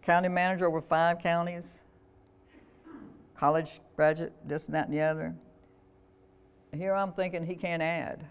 county 0.03 0.29
manager 0.29 0.67
over 0.67 0.81
five 0.81 1.21
counties, 1.21 1.83
college 3.37 3.81
graduate, 3.97 4.33
this 4.45 4.67
and 4.67 4.75
that 4.75 4.87
and 4.87 4.95
the 4.95 5.01
other. 5.01 5.35
Here 6.73 6.95
I'm 6.95 7.13
thinking 7.13 7.47
he 7.47 7.55
can't 7.55 7.83
add. 7.83 8.25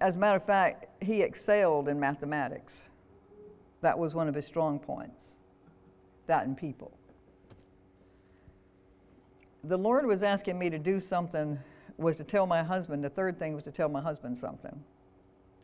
As 0.00 0.16
a 0.16 0.18
matter 0.18 0.36
of 0.36 0.44
fact, 0.44 0.86
he 1.02 1.22
excelled 1.22 1.88
in 1.88 2.00
mathematics. 2.00 2.88
That 3.82 3.98
was 3.98 4.14
one 4.14 4.28
of 4.28 4.34
his 4.34 4.46
strong 4.46 4.78
points, 4.78 5.38
that 6.26 6.46
in 6.46 6.54
people. 6.54 6.92
The 9.64 9.76
Lord 9.76 10.06
was 10.06 10.22
asking 10.22 10.58
me 10.58 10.70
to 10.70 10.78
do 10.78 11.00
something, 11.00 11.58
was 11.98 12.16
to 12.16 12.24
tell 12.24 12.46
my 12.46 12.62
husband, 12.62 13.04
the 13.04 13.10
third 13.10 13.38
thing 13.38 13.54
was 13.54 13.64
to 13.64 13.70
tell 13.70 13.88
my 13.88 14.00
husband 14.00 14.38
something 14.38 14.82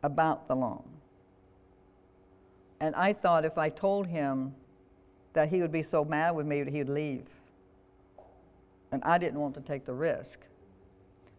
about 0.03 0.47
the 0.47 0.55
loan. 0.55 0.83
And 2.79 2.95
I 2.95 3.13
thought 3.13 3.43
if 3.43 3.57
I 3.57 3.69
told 3.69 4.05
him 4.05 4.53
that 5.33 5.49
he 5.49 5.61
would 5.61 5.71
be 5.71 5.83
so 5.83 6.05
mad 6.05 6.35
with 6.35 6.45
me 6.45 6.61
that 6.63 6.71
he 6.71 6.79
would 6.79 6.89
leave. 6.89 7.27
And 8.91 9.03
I 9.03 9.17
didn't 9.17 9.39
want 9.39 9.55
to 9.55 9.61
take 9.61 9.85
the 9.85 9.93
risk. 9.93 10.39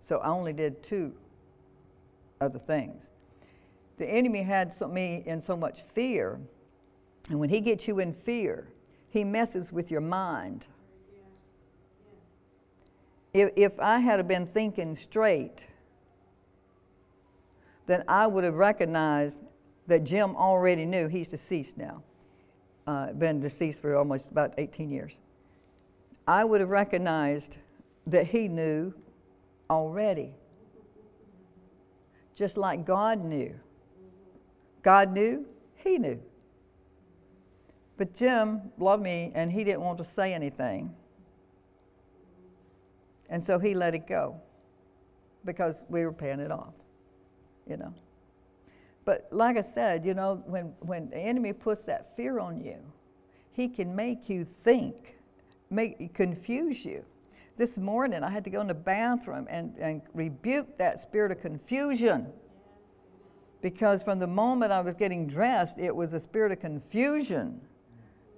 So 0.00 0.18
I 0.18 0.28
only 0.28 0.52
did 0.52 0.82
two 0.82 1.12
other 2.40 2.58
things. 2.58 3.10
The 3.96 4.06
enemy 4.06 4.42
had 4.42 4.74
me 4.88 5.22
in 5.26 5.40
so 5.40 5.56
much 5.56 5.82
fear, 5.82 6.38
and 7.28 7.40
when 7.40 7.50
he 7.50 7.60
gets 7.60 7.88
you 7.88 7.98
in 7.98 8.12
fear, 8.12 8.68
he 9.10 9.24
messes 9.24 9.72
with 9.72 9.90
your 9.90 10.00
mind. 10.00 10.66
If, 13.34 13.50
if 13.56 13.80
I 13.80 13.98
had 13.98 14.26
been 14.28 14.46
thinking 14.46 14.94
straight, 14.96 15.64
then 17.86 18.04
I 18.06 18.26
would 18.26 18.44
have 18.44 18.54
recognized 18.54 19.42
that 19.86 20.04
Jim 20.04 20.36
already 20.36 20.84
knew 20.84 21.08
he's 21.08 21.28
deceased 21.28 21.76
now, 21.76 22.02
uh, 22.86 23.12
been 23.12 23.40
deceased 23.40 23.82
for 23.82 23.96
almost 23.96 24.30
about 24.30 24.54
18 24.58 24.90
years. 24.90 25.12
I 26.28 26.44
would 26.44 26.60
have 26.60 26.70
recognized 26.70 27.56
that 28.06 28.26
he 28.26 28.48
knew 28.48 28.92
already, 29.70 30.34
just 32.34 32.58
like 32.58 32.84
God 32.84 33.24
knew. 33.24 33.58
God 34.82 35.14
knew, 35.14 35.46
he 35.76 35.96
knew. 35.96 36.20
But 37.96 38.14
Jim 38.14 38.60
loved 38.76 39.02
me 39.02 39.32
and 39.34 39.50
he 39.50 39.64
didn't 39.64 39.80
want 39.80 39.96
to 39.98 40.04
say 40.04 40.34
anything. 40.34 40.94
And 43.30 43.42
so 43.42 43.58
he 43.58 43.74
let 43.74 43.94
it 43.94 44.06
go 44.06 44.38
because 45.46 45.82
we 45.88 46.04
were 46.04 46.12
paying 46.12 46.40
it 46.40 46.52
off, 46.52 46.74
you 47.66 47.78
know. 47.78 47.94
But 49.06 49.28
like 49.30 49.56
I 49.56 49.62
said, 49.62 50.04
you 50.04 50.12
know, 50.12 50.42
when, 50.44 50.74
when 50.80 51.08
the 51.08 51.16
enemy 51.16 51.54
puts 51.54 51.86
that 51.86 52.14
fear 52.16 52.38
on 52.38 52.62
you, 52.62 52.76
he 53.52 53.66
can 53.66 53.96
make 53.96 54.28
you 54.28 54.44
think, 54.44 55.17
make 55.70 56.14
confuse 56.14 56.84
you. 56.84 57.04
This 57.56 57.76
morning 57.76 58.22
I 58.22 58.30
had 58.30 58.44
to 58.44 58.50
go 58.50 58.60
in 58.60 58.68
the 58.68 58.74
bathroom 58.74 59.46
and, 59.50 59.74
and 59.78 60.02
rebuke 60.14 60.76
that 60.78 61.00
spirit 61.00 61.32
of 61.32 61.40
confusion. 61.40 62.28
Because 63.60 64.02
from 64.02 64.20
the 64.20 64.26
moment 64.26 64.70
I 64.70 64.80
was 64.80 64.94
getting 64.94 65.26
dressed, 65.26 65.78
it 65.78 65.94
was 65.94 66.12
a 66.12 66.20
spirit 66.20 66.52
of 66.52 66.60
confusion. 66.60 67.60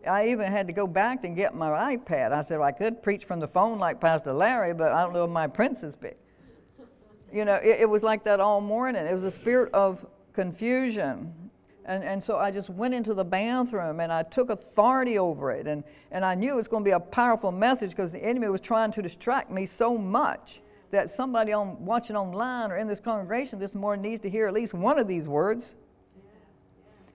I 0.09 0.29
even 0.29 0.51
had 0.51 0.67
to 0.69 0.73
go 0.73 0.87
back 0.87 1.25
and 1.25 1.37
get 1.37 1.55
my 1.55 1.97
iPad. 1.97 2.33
I 2.33 2.41
said, 2.41 2.59
well, 2.59 2.69
I 2.69 2.73
could 2.73 3.03
preach 3.03 3.25
from 3.25 3.39
the 3.39 3.49
phone 3.49 3.79
like 3.79 4.01
Pastor 4.01 4.33
Larry, 4.33 4.73
but 4.73 4.93
I 4.93 5.03
don't 5.03 5.13
know 5.13 5.25
if 5.25 5.31
my 5.31 5.47
prince 5.47 5.83
is 5.83 5.95
big. 5.95 6.17
You 7.33 7.45
know, 7.45 7.57
it, 7.57 7.81
it 7.81 7.89
was 7.89 8.03
like 8.03 8.25
that 8.25 8.41
all 8.41 8.63
morning. 8.63 9.05
It 9.05 9.13
was 9.15 9.25
a 9.25 9.31
spirit 9.31 9.73
of 9.75 10.07
confusion. 10.33 11.35
And, 11.91 12.05
and 12.05 12.23
so 12.23 12.39
I 12.39 12.53
just 12.53 12.71
went 12.71 12.95
into 12.95 13.15
the 13.15 13.25
bathroom 13.25 13.99
and 13.99 14.13
I 14.13 14.23
took 14.23 14.49
authority 14.49 15.19
over 15.19 15.51
it. 15.51 15.67
And, 15.67 15.83
and 16.13 16.25
I 16.25 16.37
knew 16.37 16.53
it 16.53 16.57
was 16.57 16.69
going 16.69 16.85
to 16.85 16.89
be 16.89 16.93
a 16.93 17.01
powerful 17.01 17.51
message 17.51 17.91
because 17.91 18.13
the 18.13 18.23
enemy 18.23 18.49
was 18.49 18.61
trying 18.61 18.93
to 18.93 19.03
distract 19.03 19.51
me 19.51 19.67
so 19.67 19.99
much 19.99 20.61
that 20.93 21.11
somebody 21.11 21.53
on, 21.53 21.85
watching 21.85 22.15
online 22.15 22.71
or 22.71 22.77
in 22.77 22.87
this 22.87 23.01
congregation 23.01 23.59
this 23.59 23.75
morning 23.75 24.09
needs 24.09 24.21
to 24.21 24.31
hear 24.31 24.47
at 24.47 24.55
least 24.55 24.73
one 24.73 25.01
of 25.01 25.09
these 25.09 25.27
words. 25.27 25.75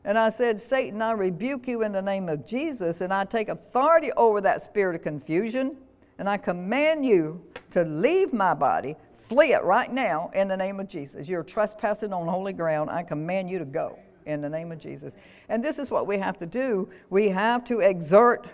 And 0.03 0.17
I 0.17 0.27
said, 0.27 0.59
Satan, 0.59 1.01
I 1.01 1.13
rebuke 1.13 1.69
you 1.69 1.81
in 1.81 1.93
the 1.93 2.01
name 2.01 2.27
of 2.27 2.45
Jesus, 2.45 2.99
and 2.99 3.13
I 3.13 3.23
take 3.23 3.47
authority 3.47 4.11
over 4.17 4.41
that 4.41 4.61
spirit 4.61 4.97
of 4.97 5.03
confusion, 5.03 5.77
and 6.19 6.27
I 6.27 6.35
command 6.35 7.05
you 7.05 7.41
to 7.71 7.83
leave 7.83 8.33
my 8.33 8.53
body, 8.53 8.97
flee 9.13 9.53
it 9.53 9.63
right 9.63 9.91
now 9.91 10.31
in 10.33 10.49
the 10.49 10.57
name 10.57 10.81
of 10.81 10.89
Jesus. 10.89 11.29
You're 11.29 11.43
trespassing 11.43 12.11
on 12.11 12.27
holy 12.27 12.53
ground. 12.53 12.89
I 12.89 13.03
command 13.03 13.49
you 13.49 13.57
to 13.59 13.65
go 13.65 13.97
in 14.25 14.41
the 14.41 14.49
name 14.49 14.71
of 14.71 14.79
Jesus. 14.79 15.15
And 15.49 15.63
this 15.63 15.79
is 15.79 15.89
what 15.89 16.07
we 16.07 16.17
have 16.17 16.37
to 16.39 16.45
do 16.45 16.89
we 17.09 17.29
have 17.29 17.63
to 17.65 17.79
exert 17.79 18.47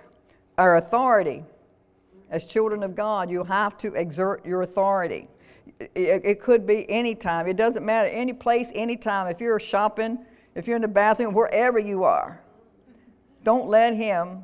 our 0.58 0.78
authority. 0.78 1.44
As 2.30 2.46
children 2.46 2.84
of 2.84 2.96
God, 2.96 3.30
you 3.30 3.44
have 3.44 3.78
to 3.80 3.94
exert 3.94 4.46
your 4.46 4.62
authority. 4.62 5.28
It, 5.80 6.22
it 6.24 6.42
could 6.42 6.66
be 6.66 6.90
any 6.90 7.14
time. 7.14 7.48
It 7.48 7.58
doesn't 7.58 7.86
matter. 7.86 8.08
Any 8.08 8.32
place, 8.32 8.72
any 8.74 8.96
time. 8.96 9.28
If 9.28 9.42
you're 9.42 9.60
shopping, 9.60 10.20
if 10.56 10.68
you're 10.68 10.78
in 10.78 10.82
the 10.82 10.88
bathroom, 10.88 11.34
wherever 11.34 11.78
you 11.78 12.04
are, 12.04 12.42
don't 13.44 13.68
let 13.68 13.96
him 13.96 14.44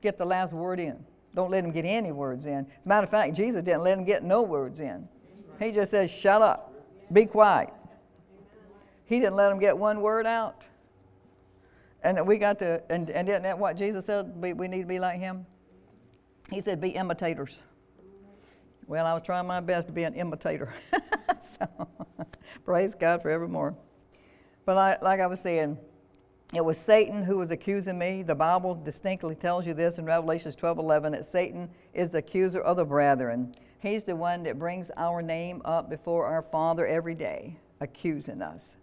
get 0.00 0.16
the 0.16 0.24
last 0.24 0.52
word 0.52 0.80
in. 0.80 1.04
Don't 1.34 1.50
let 1.50 1.64
him 1.64 1.72
get 1.72 1.84
any 1.84 2.12
words 2.12 2.46
in. 2.46 2.66
As 2.80 2.86
a 2.86 2.88
matter 2.88 3.04
of 3.04 3.10
fact, 3.10 3.34
Jesus 3.34 3.62
didn't 3.62 3.82
let 3.82 3.98
him 3.98 4.04
get 4.04 4.24
no 4.24 4.40
words 4.40 4.80
in. 4.80 5.06
He 5.58 5.72
just 5.72 5.90
says, 5.90 6.10
shut 6.10 6.40
up, 6.40 6.72
be 7.12 7.26
quiet. 7.26 7.72
He 9.04 9.20
didn't 9.20 9.36
let 9.36 9.52
him 9.52 9.58
get 9.58 9.76
one 9.76 10.00
word 10.00 10.26
out. 10.26 10.62
And 12.06 12.24
we 12.24 12.38
got 12.38 12.60
to, 12.60 12.80
and, 12.88 13.10
and 13.10 13.28
isn't 13.28 13.42
that 13.42 13.58
what 13.58 13.76
Jesus 13.76 14.06
said? 14.06 14.32
We, 14.36 14.52
we 14.52 14.68
need 14.68 14.82
to 14.82 14.86
be 14.86 15.00
like 15.00 15.18
him? 15.18 15.44
He 16.52 16.60
said, 16.60 16.80
be 16.80 16.90
imitators. 16.90 17.58
Well, 18.86 19.04
I 19.04 19.12
was 19.12 19.24
trying 19.24 19.48
my 19.48 19.58
best 19.58 19.88
to 19.88 19.92
be 19.92 20.04
an 20.04 20.14
imitator. 20.14 20.72
so, 21.58 21.88
praise 22.64 22.94
God 22.94 23.22
forevermore. 23.22 23.76
But 24.64 24.78
I, 24.78 24.98
like 25.02 25.18
I 25.18 25.26
was 25.26 25.40
saying, 25.40 25.78
it 26.54 26.64
was 26.64 26.78
Satan 26.78 27.24
who 27.24 27.38
was 27.38 27.50
accusing 27.50 27.98
me. 27.98 28.22
The 28.22 28.36
Bible 28.36 28.76
distinctly 28.76 29.34
tells 29.34 29.66
you 29.66 29.74
this 29.74 29.98
in 29.98 30.04
Revelations 30.04 30.54
12 30.54 30.78
11 30.78 31.10
that 31.10 31.24
Satan 31.24 31.68
is 31.92 32.12
the 32.12 32.18
accuser 32.18 32.60
of 32.60 32.76
the 32.76 32.84
brethren. 32.84 33.52
He's 33.80 34.04
the 34.04 34.14
one 34.14 34.44
that 34.44 34.60
brings 34.60 34.92
our 34.96 35.22
name 35.22 35.60
up 35.64 35.90
before 35.90 36.26
our 36.26 36.42
Father 36.42 36.86
every 36.86 37.16
day, 37.16 37.58
accusing 37.80 38.42
us. 38.42 38.76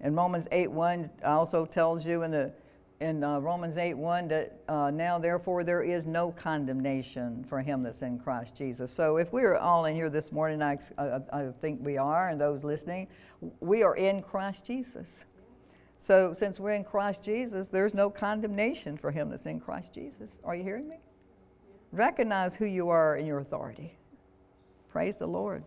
And 0.00 0.16
Romans 0.16 0.48
8 0.50 0.70
1 0.70 1.10
also 1.24 1.66
tells 1.66 2.06
you 2.06 2.22
in, 2.22 2.30
the, 2.30 2.52
in 3.00 3.22
uh, 3.22 3.38
Romans 3.38 3.76
8 3.76 3.94
1 3.94 4.28
that 4.28 4.60
uh, 4.68 4.90
now, 4.90 5.18
therefore, 5.18 5.62
there 5.64 5.82
is 5.82 6.06
no 6.06 6.32
condemnation 6.32 7.44
for 7.48 7.60
him 7.60 7.82
that's 7.82 8.02
in 8.02 8.18
Christ 8.18 8.56
Jesus. 8.56 8.92
So 8.92 9.18
if 9.18 9.32
we're 9.32 9.56
all 9.56 9.84
in 9.84 9.94
here 9.94 10.08
this 10.08 10.32
morning, 10.32 10.62
I, 10.62 10.78
I, 10.96 11.20
I 11.32 11.48
think 11.60 11.84
we 11.84 11.98
are, 11.98 12.30
and 12.30 12.40
those 12.40 12.64
listening, 12.64 13.08
we 13.60 13.82
are 13.82 13.96
in 13.96 14.22
Christ 14.22 14.64
Jesus. 14.64 15.26
So 15.98 16.32
since 16.32 16.58
we're 16.58 16.72
in 16.72 16.84
Christ 16.84 17.22
Jesus, 17.22 17.68
there's 17.68 17.92
no 17.92 18.08
condemnation 18.08 18.96
for 18.96 19.10
him 19.10 19.28
that's 19.28 19.44
in 19.44 19.60
Christ 19.60 19.92
Jesus. 19.92 20.30
Are 20.42 20.54
you 20.54 20.62
hearing 20.62 20.88
me? 20.88 20.96
Recognize 21.92 22.54
who 22.54 22.64
you 22.64 22.88
are 22.88 23.16
in 23.16 23.26
your 23.26 23.38
authority. 23.38 23.98
Praise 24.88 25.18
the 25.18 25.26
Lord. 25.26 25.62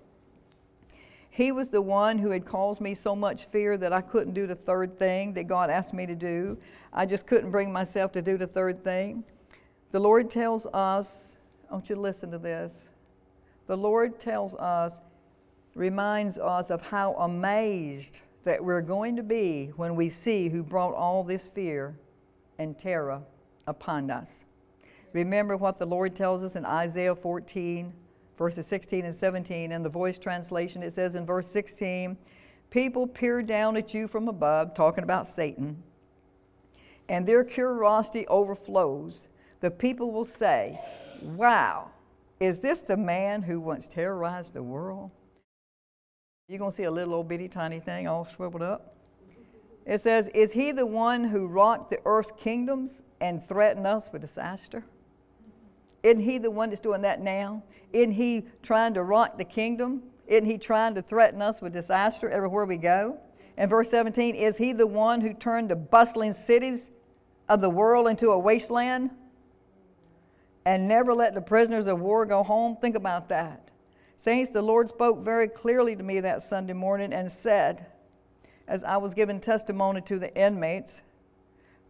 He 1.35 1.51
was 1.51 1.71
the 1.71 1.81
one 1.81 2.19
who 2.19 2.29
had 2.29 2.45
caused 2.45 2.79
me 2.79 2.93
so 2.93 3.15
much 3.15 3.45
fear 3.45 3.75
that 3.77 3.91
I 3.91 4.01
couldn't 4.01 4.35
do 4.35 4.45
the 4.45 4.53
third 4.53 4.99
thing 4.99 5.33
that 5.33 5.47
God 5.47 5.71
asked 5.71 5.91
me 5.91 6.05
to 6.05 6.13
do. 6.13 6.59
I 6.93 7.07
just 7.07 7.25
couldn't 7.25 7.49
bring 7.49 7.73
myself 7.73 8.11
to 8.11 8.21
do 8.21 8.37
the 8.37 8.45
third 8.45 8.83
thing. 8.83 9.23
The 9.89 9.99
Lord 9.99 10.29
tells 10.29 10.67
us, 10.67 11.35
I 11.71 11.73
want 11.73 11.89
you 11.89 11.95
to 11.95 12.01
listen 12.01 12.29
to 12.29 12.37
this. 12.37 12.85
The 13.65 13.75
Lord 13.75 14.19
tells 14.19 14.53
us, 14.53 15.01
reminds 15.73 16.37
us 16.37 16.69
of 16.69 16.85
how 16.85 17.13
amazed 17.13 18.19
that 18.43 18.63
we're 18.63 18.83
going 18.83 19.15
to 19.15 19.23
be 19.23 19.71
when 19.75 19.95
we 19.95 20.09
see 20.09 20.49
who 20.49 20.61
brought 20.61 20.93
all 20.93 21.23
this 21.23 21.47
fear 21.47 21.97
and 22.59 22.77
terror 22.77 23.23
upon 23.65 24.11
us. 24.11 24.45
Remember 25.13 25.57
what 25.57 25.79
the 25.79 25.87
Lord 25.87 26.15
tells 26.15 26.43
us 26.43 26.55
in 26.55 26.63
Isaiah 26.63 27.15
14, 27.15 27.91
verses 28.37 28.67
16 28.67 29.05
and 29.05 29.15
17. 29.15 29.71
In 29.71 29.83
the 29.83 29.89
voice 29.89 30.17
translation, 30.17 30.83
it 30.83 30.93
says 30.93 31.15
in 31.15 31.25
verse 31.25 31.47
16, 31.47 32.17
People 32.69 33.05
peer 33.05 33.41
down 33.43 33.77
at 33.77 33.93
you 33.93 34.07
from 34.07 34.27
above, 34.27 34.73
talking 34.73 35.03
about 35.03 35.27
Satan, 35.27 35.83
and 37.07 37.25
their 37.25 37.43
curiosity 37.43 38.25
overflows. 38.27 39.27
The 39.59 39.69
people 39.69 40.11
will 40.11 40.25
say, 40.25 40.79
Wow, 41.21 41.91
is 42.39 42.59
this 42.59 42.79
the 42.79 42.97
man 42.97 43.43
who 43.43 43.59
once 43.59 43.87
terrorized 43.87 44.53
the 44.53 44.63
world? 44.63 45.11
You're 46.47 46.59
going 46.59 46.71
to 46.71 46.75
see 46.75 46.83
a 46.83 46.91
little 46.91 47.13
old 47.13 47.29
bitty 47.29 47.47
tiny 47.47 47.79
thing 47.79 48.07
all 48.07 48.25
swiveled 48.25 48.63
up. 48.63 48.95
It 49.85 50.01
says, 50.01 50.29
Is 50.33 50.53
he 50.53 50.71
the 50.71 50.85
one 50.85 51.25
who 51.25 51.47
rocked 51.47 51.89
the 51.89 51.99
earth's 52.05 52.31
kingdoms 52.37 53.01
and 53.21 53.45
threatened 53.45 53.87
us 53.87 54.09
with 54.11 54.21
disaster? 54.21 54.83
Isn't 56.03 56.21
he 56.21 56.37
the 56.37 56.51
one 56.51 56.69
that's 56.69 56.81
doing 56.81 57.01
that 57.01 57.21
now? 57.21 57.63
Isn't 57.93 58.11
he 58.11 58.45
trying 58.61 58.93
to 58.95 59.03
rock 59.03 59.37
the 59.37 59.45
kingdom? 59.45 60.03
Isn't 60.27 60.45
he 60.45 60.57
trying 60.57 60.95
to 60.95 61.01
threaten 61.01 61.41
us 61.41 61.61
with 61.61 61.73
disaster 61.73 62.29
everywhere 62.29 62.65
we 62.65 62.77
go? 62.77 63.17
And 63.57 63.69
verse 63.69 63.89
17, 63.89 64.35
is 64.35 64.57
he 64.57 64.73
the 64.73 64.87
one 64.87 65.21
who 65.21 65.33
turned 65.33 65.69
the 65.69 65.75
bustling 65.75 66.33
cities 66.33 66.91
of 67.47 67.61
the 67.61 67.69
world 67.69 68.07
into 68.07 68.31
a 68.31 68.39
wasteland 68.39 69.11
and 70.65 70.87
never 70.87 71.13
let 71.13 71.33
the 71.35 71.41
prisoners 71.41 71.87
of 71.87 71.99
war 71.99 72.25
go 72.25 72.43
home? 72.43 72.77
Think 72.77 72.95
about 72.95 73.29
that. 73.29 73.69
Saints, 74.17 74.51
the 74.51 74.61
Lord 74.61 74.89
spoke 74.89 75.23
very 75.23 75.47
clearly 75.47 75.95
to 75.95 76.03
me 76.03 76.19
that 76.19 76.41
Sunday 76.41 76.73
morning 76.73 77.13
and 77.13 77.31
said, 77.31 77.85
as 78.67 78.83
I 78.83 78.97
was 78.97 79.13
giving 79.13 79.39
testimony 79.39 80.01
to 80.01 80.17
the 80.17 80.35
inmates, 80.35 81.01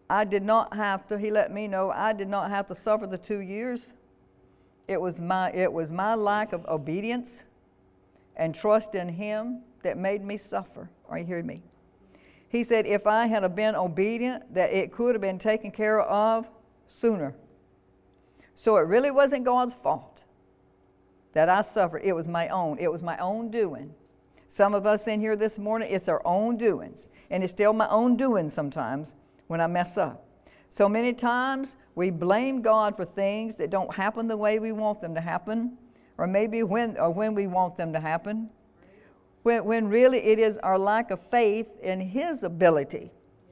I 0.10 0.26
did 0.26 0.44
not 0.44 0.76
have 0.76 1.08
to, 1.08 1.18
he 1.18 1.32
let 1.32 1.52
me 1.52 1.68
know, 1.68 1.92
I 1.92 2.14
did 2.14 2.28
not 2.28 2.50
have 2.50 2.68
to 2.68 2.76
suffer 2.76 3.08
the 3.08 3.18
two 3.18 3.40
years. 3.40 3.94
It 4.88 5.00
was 5.00 5.20
my, 5.20 5.52
it 5.52 5.72
was 5.72 5.92
my 5.92 6.16
lack 6.16 6.54
of 6.54 6.66
obedience 6.66 7.44
and 8.36 8.54
trust 8.54 8.96
in 8.96 9.10
him 9.10 9.62
that 9.84 9.98
made 9.98 10.24
me 10.24 10.38
suffer. 10.38 10.90
Are 11.08 11.18
you 11.18 11.26
hearing 11.26 11.46
me? 11.46 11.62
He 12.50 12.64
said, 12.64 12.86
if 12.86 13.08
I 13.08 13.28
had 13.28 13.56
been 13.56 13.76
obedient, 13.76 14.54
that 14.54 14.72
it 14.72 14.92
could 14.92 15.16
have 15.16 15.22
been 15.22 15.40
taken 15.40 15.72
care 15.72 16.02
of 16.02 16.50
sooner. 16.88 17.36
So 18.56 18.78
it 18.78 18.82
really 18.82 19.12
wasn't 19.12 19.46
God's 19.46 19.74
fault 19.74 20.24
that 21.34 21.50
I 21.50 21.62
suffered. 21.62 22.04
It 22.04 22.14
was 22.14 22.28
my 22.28 22.48
own. 22.50 22.78
It 22.78 22.92
was 22.92 23.02
my 23.02 23.18
own 23.18 23.50
doing. 23.50 23.94
Some 24.50 24.76
of 24.76 24.86
us 24.86 25.08
in 25.08 25.20
here 25.20 25.36
this 25.36 25.58
morning, 25.58 25.90
it's 25.92 26.08
our 26.08 26.22
own 26.26 26.58
doings. 26.58 27.08
And 27.32 27.44
it's 27.44 27.52
still 27.52 27.74
my 27.74 27.90
own 27.90 28.18
doing 28.18 28.50
sometimes 28.50 29.16
when 29.48 29.60
I 29.60 29.66
mess 29.66 29.98
up. 29.98 30.28
So 30.74 30.90
many 30.90 31.14
times 31.14 31.76
we 31.94 32.10
blame 32.10 32.64
God 32.64 32.98
for 32.98 33.06
things 33.06 33.58
that 33.58 33.70
don't 33.70 33.94
happen 33.94 34.28
the 34.28 34.36
way 34.36 34.58
we 34.58 34.72
want 34.72 35.02
them 35.02 35.14
to 35.14 35.22
happen, 35.22 35.78
or 36.18 36.26
maybe 36.26 36.64
when, 36.64 36.98
or 36.98 37.12
when 37.12 37.36
we 37.36 37.46
want 37.46 37.78
them 37.78 37.94
to 37.94 38.00
happen 38.00 38.50
when, 39.44 39.66
when 39.66 39.88
really 39.88 40.18
it 40.18 40.40
is 40.40 40.58
our 40.64 40.80
lack 40.80 41.12
of 41.12 41.22
faith 41.22 41.78
in 41.84 42.02
His 42.02 42.42
ability 42.42 43.12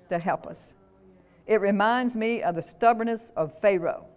to 0.09 0.17
help 0.17 0.47
us. 0.47 0.73
It 1.45 1.61
reminds 1.61 2.15
me 2.15 2.41
of 2.41 2.55
the 2.55 2.61
stubbornness 2.63 3.31
of 3.35 3.55
Pharaoh. 3.59 4.07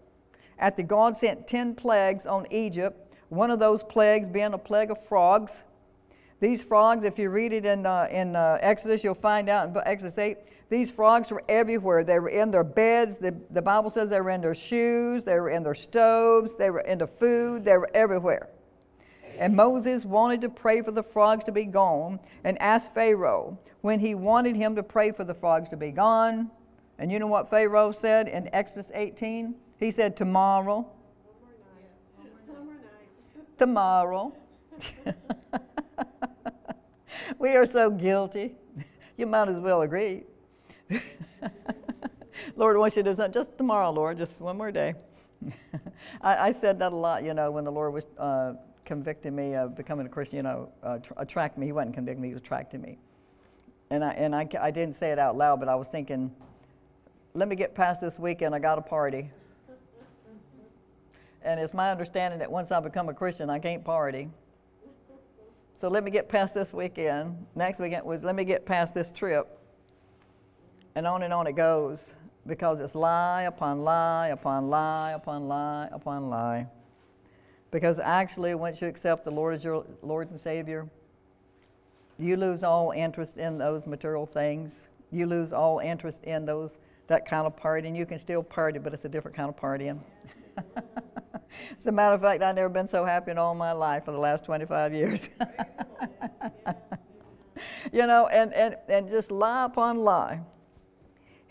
After 0.58 0.82
God 0.82 1.14
sent 1.14 1.46
10 1.46 1.74
plagues 1.74 2.24
on 2.24 2.46
Egypt, 2.50 3.12
one 3.28 3.50
of 3.50 3.58
those 3.58 3.82
plagues 3.82 4.30
being 4.30 4.54
a 4.54 4.58
plague 4.58 4.90
of 4.90 5.04
frogs. 5.04 5.62
These 6.40 6.62
frogs, 6.62 7.04
if 7.04 7.18
you 7.18 7.28
read 7.28 7.52
it 7.52 7.66
in, 7.66 7.84
uh, 7.84 8.08
in 8.10 8.34
uh, 8.34 8.56
Exodus, 8.62 9.04
you'll 9.04 9.14
find 9.14 9.50
out 9.50 9.68
in 9.68 9.76
Exodus 9.84 10.16
8, 10.16 10.38
these 10.68 10.90
frogs 10.90 11.30
were 11.30 11.44
everywhere. 11.48 12.04
They 12.04 12.18
were 12.18 12.28
in 12.28 12.50
their 12.50 12.64
beds. 12.64 13.18
The, 13.18 13.34
the 13.50 13.62
Bible 13.62 13.90
says 13.90 14.10
they 14.10 14.20
were 14.20 14.30
in 14.30 14.40
their 14.40 14.54
shoes, 14.54 15.24
they 15.24 15.34
were 15.34 15.50
in 15.50 15.62
their 15.62 15.74
stoves, 15.74 16.56
they 16.56 16.70
were 16.70 16.80
in 16.80 16.98
the 16.98 17.06
food, 17.06 17.64
they 17.64 17.76
were 17.76 17.90
everywhere. 17.94 18.48
And 19.38 19.54
Moses 19.54 20.04
wanted 20.04 20.40
to 20.42 20.48
pray 20.48 20.80
for 20.80 20.92
the 20.92 21.02
frogs 21.02 21.44
to 21.44 21.52
be 21.52 21.64
gone 21.64 22.20
and 22.44 22.60
asked 22.62 22.94
Pharaoh 22.94 23.58
when 23.80 24.00
he 24.00 24.14
wanted 24.14 24.56
him 24.56 24.76
to 24.76 24.82
pray 24.82 25.10
for 25.10 25.24
the 25.24 25.34
frogs 25.34 25.68
to 25.70 25.76
be 25.76 25.90
gone. 25.90 26.50
And 26.98 27.10
you 27.10 27.18
know 27.18 27.26
what 27.26 27.50
Pharaoh 27.50 27.90
said 27.90 28.28
in 28.28 28.48
Exodus 28.54 28.90
18? 28.94 29.54
He 29.78 29.90
said, 29.90 30.16
Tomorrow. 30.16 30.88
Tomorrow. 33.58 34.32
we 37.38 37.50
are 37.50 37.66
so 37.66 37.90
guilty. 37.90 38.54
You 39.16 39.26
might 39.26 39.48
as 39.48 39.60
well 39.60 39.82
agree. 39.82 40.24
Lord 42.56 42.76
wants 42.76 42.96
you 42.96 43.02
to 43.02 43.10
do 43.10 43.16
something 43.16 43.32
just 43.32 43.56
tomorrow, 43.56 43.90
Lord, 43.90 44.18
just 44.18 44.40
one 44.40 44.56
more 44.56 44.72
day. 44.72 44.94
I, 46.20 46.48
I, 46.48 46.52
said 46.52 46.78
that 46.78 46.92
a 46.92 46.96
lot, 46.96 47.22
you 47.24 47.34
know, 47.34 47.50
when 47.50 47.64
the 47.64 47.72
Lord 47.72 47.92
was. 47.92 48.04
Uh, 48.18 48.54
convicted 48.84 49.32
me 49.32 49.54
of 49.54 49.76
becoming 49.76 50.06
a 50.06 50.08
Christian, 50.08 50.38
you 50.38 50.42
know, 50.42 50.72
uh, 50.82 50.98
attract 51.16 51.58
me. 51.58 51.66
He 51.66 51.72
wasn't 51.72 51.94
convicting 51.94 52.22
me, 52.22 52.28
he 52.28 52.34
was 52.34 52.42
attracting 52.42 52.80
me. 52.80 52.98
And, 53.90 54.04
I, 54.04 54.12
and 54.12 54.34
I, 54.34 54.48
I 54.60 54.70
didn't 54.70 54.94
say 54.94 55.10
it 55.10 55.18
out 55.18 55.36
loud, 55.36 55.60
but 55.60 55.68
I 55.68 55.74
was 55.74 55.88
thinking, 55.88 56.30
let 57.34 57.48
me 57.48 57.56
get 57.56 57.74
past 57.74 58.00
this 58.00 58.18
weekend, 58.18 58.54
I 58.54 58.58
got 58.58 58.78
a 58.78 58.82
party. 58.82 59.30
and 61.42 61.60
it's 61.60 61.74
my 61.74 61.90
understanding 61.90 62.38
that 62.38 62.50
once 62.50 62.70
I 62.70 62.80
become 62.80 63.08
a 63.08 63.14
Christian, 63.14 63.50
I 63.50 63.58
can't 63.58 63.84
party. 63.84 64.28
So 65.76 65.88
let 65.88 66.04
me 66.04 66.10
get 66.10 66.28
past 66.28 66.54
this 66.54 66.72
weekend. 66.72 67.46
Next 67.54 67.78
weekend 67.78 68.06
was 68.06 68.24
let 68.24 68.34
me 68.34 68.44
get 68.44 68.64
past 68.64 68.94
this 68.94 69.12
trip. 69.12 69.58
And 70.94 71.06
on 71.06 71.22
and 71.22 71.32
on 71.32 71.46
it 71.46 71.56
goes 71.56 72.14
because 72.46 72.80
it's 72.80 72.94
lie 72.94 73.42
upon 73.42 73.82
lie 73.82 74.28
upon 74.28 74.68
lie 74.68 75.12
upon 75.12 75.48
lie 75.48 75.88
upon 75.90 76.30
lie. 76.30 76.66
Because 77.70 77.98
actually, 77.98 78.54
once 78.54 78.80
you 78.80 78.86
accept 78.86 79.24
the 79.24 79.32
Lord 79.32 79.56
as 79.56 79.64
your 79.64 79.84
Lord 80.02 80.30
and 80.30 80.40
Savior, 80.40 80.88
you 82.18 82.36
lose 82.36 82.62
all 82.62 82.92
interest 82.92 83.36
in 83.36 83.58
those 83.58 83.86
material 83.86 84.26
things. 84.26 84.86
You 85.10 85.26
lose 85.26 85.52
all 85.52 85.80
interest 85.80 86.22
in 86.22 86.46
those 86.46 86.78
that 87.08 87.28
kind 87.28 87.46
of 87.46 87.56
partying. 87.56 87.96
You 87.96 88.06
can 88.06 88.20
still 88.20 88.44
party, 88.44 88.78
but 88.78 88.94
it's 88.94 89.04
a 89.04 89.08
different 89.08 89.36
kind 89.36 89.48
of 89.48 89.56
partying. 89.56 89.98
As 91.78 91.86
a 91.86 91.92
matter 91.92 92.14
of 92.14 92.20
fact, 92.20 92.42
I've 92.42 92.54
never 92.54 92.68
been 92.68 92.86
so 92.86 93.04
happy 93.04 93.32
in 93.32 93.38
all 93.38 93.54
my 93.54 93.72
life 93.72 94.04
for 94.04 94.12
the 94.12 94.18
last 94.18 94.44
25 94.44 94.94
years. 94.94 95.28
you 97.92 98.06
know, 98.06 98.28
and, 98.28 98.52
and, 98.54 98.76
and 98.88 99.08
just 99.08 99.30
lie 99.30 99.64
upon 99.64 99.98
lie. 99.98 100.40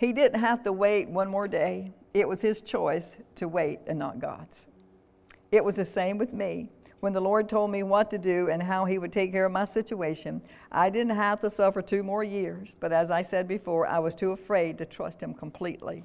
He 0.04 0.12
didn't 0.12 0.42
have 0.42 0.64
to 0.66 0.74
wait 0.74 1.08
one 1.08 1.30
more 1.30 1.48
day. 1.48 1.94
It 2.14 2.28
was 2.28 2.42
his 2.42 2.62
choice 2.62 3.16
to 3.36 3.48
wait 3.48 3.80
and 3.88 3.98
not 3.98 4.20
God's. 4.20 4.68
It 5.50 5.64
was 5.64 5.78
the 5.78 5.86
same 5.86 6.18
with 6.18 6.34
me. 6.34 6.68
When 7.00 7.14
the 7.14 7.22
Lord 7.22 7.48
told 7.48 7.72
me 7.72 7.84
what 7.84 8.12
to 8.12 8.18
do 8.18 8.50
and 8.50 8.62
how 8.62 8.84
He 8.84 8.98
would 8.98 9.14
take 9.14 9.32
care 9.32 9.46
of 9.46 9.54
my 9.54 9.64
situation, 9.64 10.42
I 10.74 10.90
didn't 10.90 11.16
have 11.16 11.40
to 11.40 11.50
suffer 11.50 11.82
two 11.82 12.04
more 12.04 12.22
years. 12.22 12.76
But 12.82 12.92
as 12.92 13.12
I 13.12 13.22
said 13.22 13.48
before, 13.48 13.88
I 13.88 14.00
was 14.00 14.14
too 14.14 14.32
afraid 14.32 14.78
to 14.80 14.86
trust 14.86 15.22
Him 15.22 15.34
completely. 15.34 16.04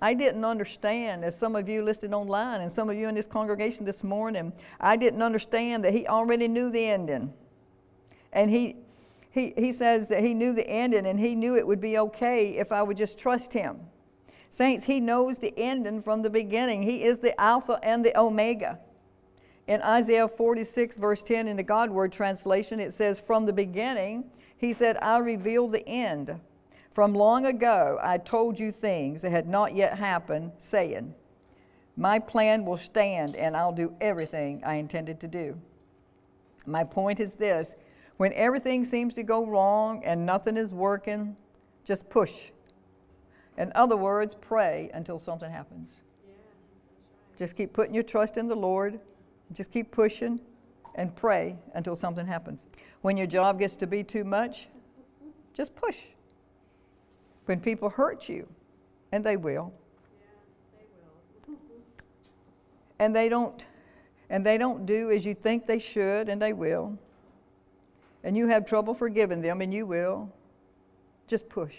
I 0.00 0.14
didn't 0.14 0.44
understand, 0.44 1.24
as 1.24 1.36
some 1.36 1.56
of 1.56 1.68
you 1.68 1.82
listed 1.82 2.14
online 2.14 2.60
and 2.60 2.70
some 2.70 2.88
of 2.88 2.96
you 2.96 3.08
in 3.08 3.16
this 3.16 3.26
congregation 3.26 3.84
this 3.84 4.04
morning, 4.04 4.52
I 4.78 4.96
didn't 4.96 5.22
understand 5.22 5.82
that 5.84 5.92
He 5.92 6.06
already 6.06 6.46
knew 6.46 6.70
the 6.70 6.84
ending. 6.84 7.34
And 8.32 8.48
He, 8.48 8.76
he, 9.34 9.52
he 9.56 9.72
says 9.72 10.06
that 10.08 10.20
He 10.20 10.32
knew 10.32 10.52
the 10.52 10.68
ending 10.68 11.06
and 11.06 11.18
He 11.18 11.34
knew 11.34 11.56
it 11.56 11.66
would 11.66 11.80
be 11.80 11.98
okay 11.98 12.50
if 12.50 12.70
I 12.70 12.84
would 12.84 12.96
just 12.96 13.18
trust 13.18 13.52
Him. 13.52 13.80
Saints, 14.48 14.84
He 14.84 15.00
knows 15.00 15.40
the 15.40 15.52
ending 15.58 16.00
from 16.00 16.22
the 16.22 16.30
beginning. 16.30 16.82
He 16.82 17.02
is 17.02 17.18
the 17.18 17.38
Alpha 17.40 17.80
and 17.82 18.04
the 18.04 18.16
Omega. 18.16 18.78
In 19.66 19.82
Isaiah 19.82 20.28
46, 20.28 20.96
verse 20.98 21.24
10, 21.24 21.48
in 21.48 21.56
the 21.56 21.64
God 21.64 21.90
Word 21.90 22.12
translation, 22.12 22.78
it 22.78 22.92
says, 22.92 23.18
From 23.18 23.44
the 23.44 23.52
beginning, 23.52 24.30
He 24.56 24.72
said, 24.72 24.96
I 25.02 25.18
revealed 25.18 25.72
the 25.72 25.88
end. 25.88 26.38
From 26.92 27.12
long 27.12 27.44
ago, 27.44 27.98
I 28.00 28.18
told 28.18 28.60
you 28.60 28.70
things 28.70 29.22
that 29.22 29.32
had 29.32 29.48
not 29.48 29.74
yet 29.74 29.98
happened, 29.98 30.52
saying, 30.58 31.12
My 31.96 32.20
plan 32.20 32.64
will 32.64 32.78
stand, 32.78 33.34
and 33.34 33.56
I'll 33.56 33.72
do 33.72 33.96
everything 34.00 34.62
I 34.64 34.76
intended 34.76 35.18
to 35.22 35.26
do. 35.26 35.60
My 36.66 36.84
point 36.84 37.18
is 37.18 37.34
this 37.34 37.74
when 38.16 38.32
everything 38.34 38.84
seems 38.84 39.14
to 39.14 39.22
go 39.22 39.44
wrong 39.44 40.02
and 40.04 40.24
nothing 40.24 40.56
is 40.56 40.72
working, 40.72 41.36
just 41.84 42.08
push 42.08 42.50
in 43.56 43.70
other 43.74 43.96
words, 43.96 44.34
pray 44.40 44.90
until 44.94 45.18
something 45.18 45.50
happens. 45.50 45.92
Just 47.38 47.56
keep 47.56 47.72
putting 47.72 47.94
your 47.94 48.02
trust 48.02 48.36
in 48.36 48.48
the 48.48 48.56
Lord. 48.56 49.00
Just 49.52 49.70
keep 49.70 49.90
pushing 49.90 50.40
and 50.94 51.14
pray 51.14 51.56
until 51.74 51.96
something 51.96 52.26
happens. 52.26 52.64
When 53.02 53.16
your 53.16 53.26
job 53.26 53.58
gets 53.58 53.76
to 53.76 53.86
be 53.86 54.02
too 54.02 54.24
much, 54.24 54.68
just 55.52 55.74
push. 55.76 56.06
When 57.44 57.60
people 57.60 57.90
hurt 57.90 58.28
you, 58.28 58.48
and 59.12 59.22
they 59.22 59.36
will. 59.36 59.72
Yes, 60.18 60.28
they 61.46 61.52
will. 61.52 61.58
and 62.98 63.14
they 63.14 63.28
don't 63.28 63.64
and 64.30 64.44
they 64.44 64.56
don't 64.56 64.86
do 64.86 65.10
as 65.10 65.26
you 65.26 65.34
think 65.34 65.66
they 65.66 65.78
should, 65.78 66.28
and 66.28 66.40
they 66.40 66.52
will. 66.52 66.98
And 68.24 68.36
you 68.36 68.48
have 68.48 68.66
trouble 68.66 68.94
forgiving 68.94 69.42
them, 69.42 69.60
and 69.60 69.72
you 69.72 69.86
will. 69.86 70.32
Just 71.28 71.48
push. 71.48 71.74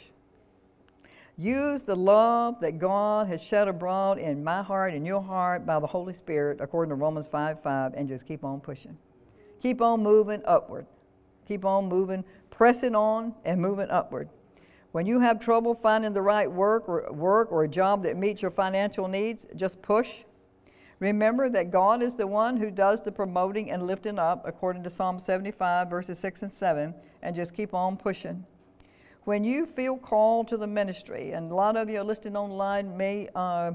Use 1.37 1.83
the 1.83 1.95
love 1.95 2.61
that 2.61 2.79
God 2.79 3.27
has 3.27 3.43
shed 3.43 3.67
abroad 3.67 4.17
in 4.17 4.43
my 4.43 4.63
heart 4.63 4.93
and 4.93 5.05
your 5.05 5.21
heart 5.21 5.65
by 5.65 5.79
the 5.79 5.87
Holy 5.87 6.13
Spirit, 6.13 6.61
according 6.61 6.89
to 6.89 6.95
Romans 6.95 7.27
5 7.27 7.61
5, 7.61 7.93
and 7.93 8.07
just 8.07 8.25
keep 8.25 8.45
on 8.45 8.61
pushing. 8.61 8.97
Keep 9.61 9.81
on 9.81 10.01
moving 10.01 10.41
upward. 10.45 10.85
Keep 11.47 11.65
on 11.65 11.87
moving, 11.87 12.23
pressing 12.51 12.95
on 12.95 13.33
and 13.43 13.61
moving 13.61 13.89
upward. 13.89 14.29
When 14.93 15.05
you 15.05 15.19
have 15.19 15.39
trouble 15.39 15.73
finding 15.73 16.13
the 16.13 16.21
right 16.21 16.49
work 16.49 16.87
or 16.87 17.11
work 17.11 17.51
or 17.51 17.65
a 17.65 17.67
job 17.67 18.03
that 18.03 18.15
meets 18.15 18.41
your 18.41 18.51
financial 18.51 19.09
needs, 19.09 19.45
just 19.55 19.81
push. 19.81 20.23
Remember 20.99 21.49
that 21.49 21.71
God 21.71 22.01
is 22.01 22.15
the 22.15 22.27
one 22.27 22.57
who 22.57 22.71
does 22.71 23.03
the 23.03 23.11
promoting 23.11 23.69
and 23.69 23.85
lifting 23.85 24.17
up, 24.17 24.43
according 24.47 24.83
to 24.83 24.89
Psalm 24.89 25.19
75, 25.19 25.89
verses 25.89 26.19
6 26.19 26.43
and 26.43 26.53
7, 26.53 26.95
and 27.21 27.35
just 27.35 27.53
keep 27.53 27.73
on 27.73 27.97
pushing 27.97 28.45
when 29.25 29.43
you 29.43 29.65
feel 29.65 29.97
called 29.97 30.47
to 30.47 30.57
the 30.57 30.67
ministry, 30.67 31.31
and 31.31 31.51
a 31.51 31.55
lot 31.55 31.75
of 31.75 31.89
you 31.89 31.99
are 31.99 32.03
listening 32.03 32.37
online 32.37 32.95
may 32.95 33.27
uh, 33.35 33.71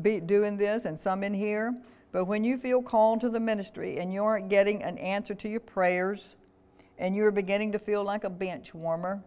be 0.00 0.20
doing 0.20 0.56
this, 0.56 0.84
and 0.84 0.98
some 0.98 1.24
in 1.24 1.34
here, 1.34 1.74
but 2.12 2.26
when 2.26 2.44
you 2.44 2.56
feel 2.56 2.80
called 2.80 3.20
to 3.20 3.28
the 3.28 3.40
ministry 3.40 3.98
and 3.98 4.12
you 4.12 4.22
aren't 4.22 4.48
getting 4.48 4.82
an 4.82 4.98
answer 4.98 5.34
to 5.34 5.48
your 5.48 5.60
prayers, 5.60 6.36
and 6.96 7.16
you're 7.16 7.32
beginning 7.32 7.72
to 7.72 7.78
feel 7.78 8.04
like 8.04 8.22
a 8.22 8.30
bench 8.30 8.72
warmer 8.72 9.22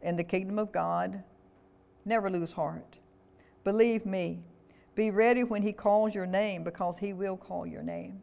in 0.00 0.16
the 0.16 0.24
kingdom 0.24 0.58
of 0.58 0.72
God, 0.72 1.22
never 2.06 2.30
lose 2.30 2.52
heart. 2.52 2.96
Believe 3.62 4.06
me, 4.06 4.40
be 4.96 5.10
ready 5.10 5.44
when 5.44 5.62
He 5.62 5.72
calls 5.72 6.14
your 6.14 6.26
name 6.26 6.64
because 6.64 6.98
He 6.98 7.12
will 7.12 7.36
call 7.36 7.66
your 7.66 7.82
name. 7.82 8.22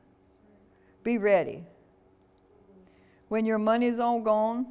Be 1.03 1.17
ready. 1.17 1.63
When 3.29 3.45
your 3.45 3.59
money 3.59 3.85
is 3.85 3.99
all 3.99 4.19
gone 4.19 4.67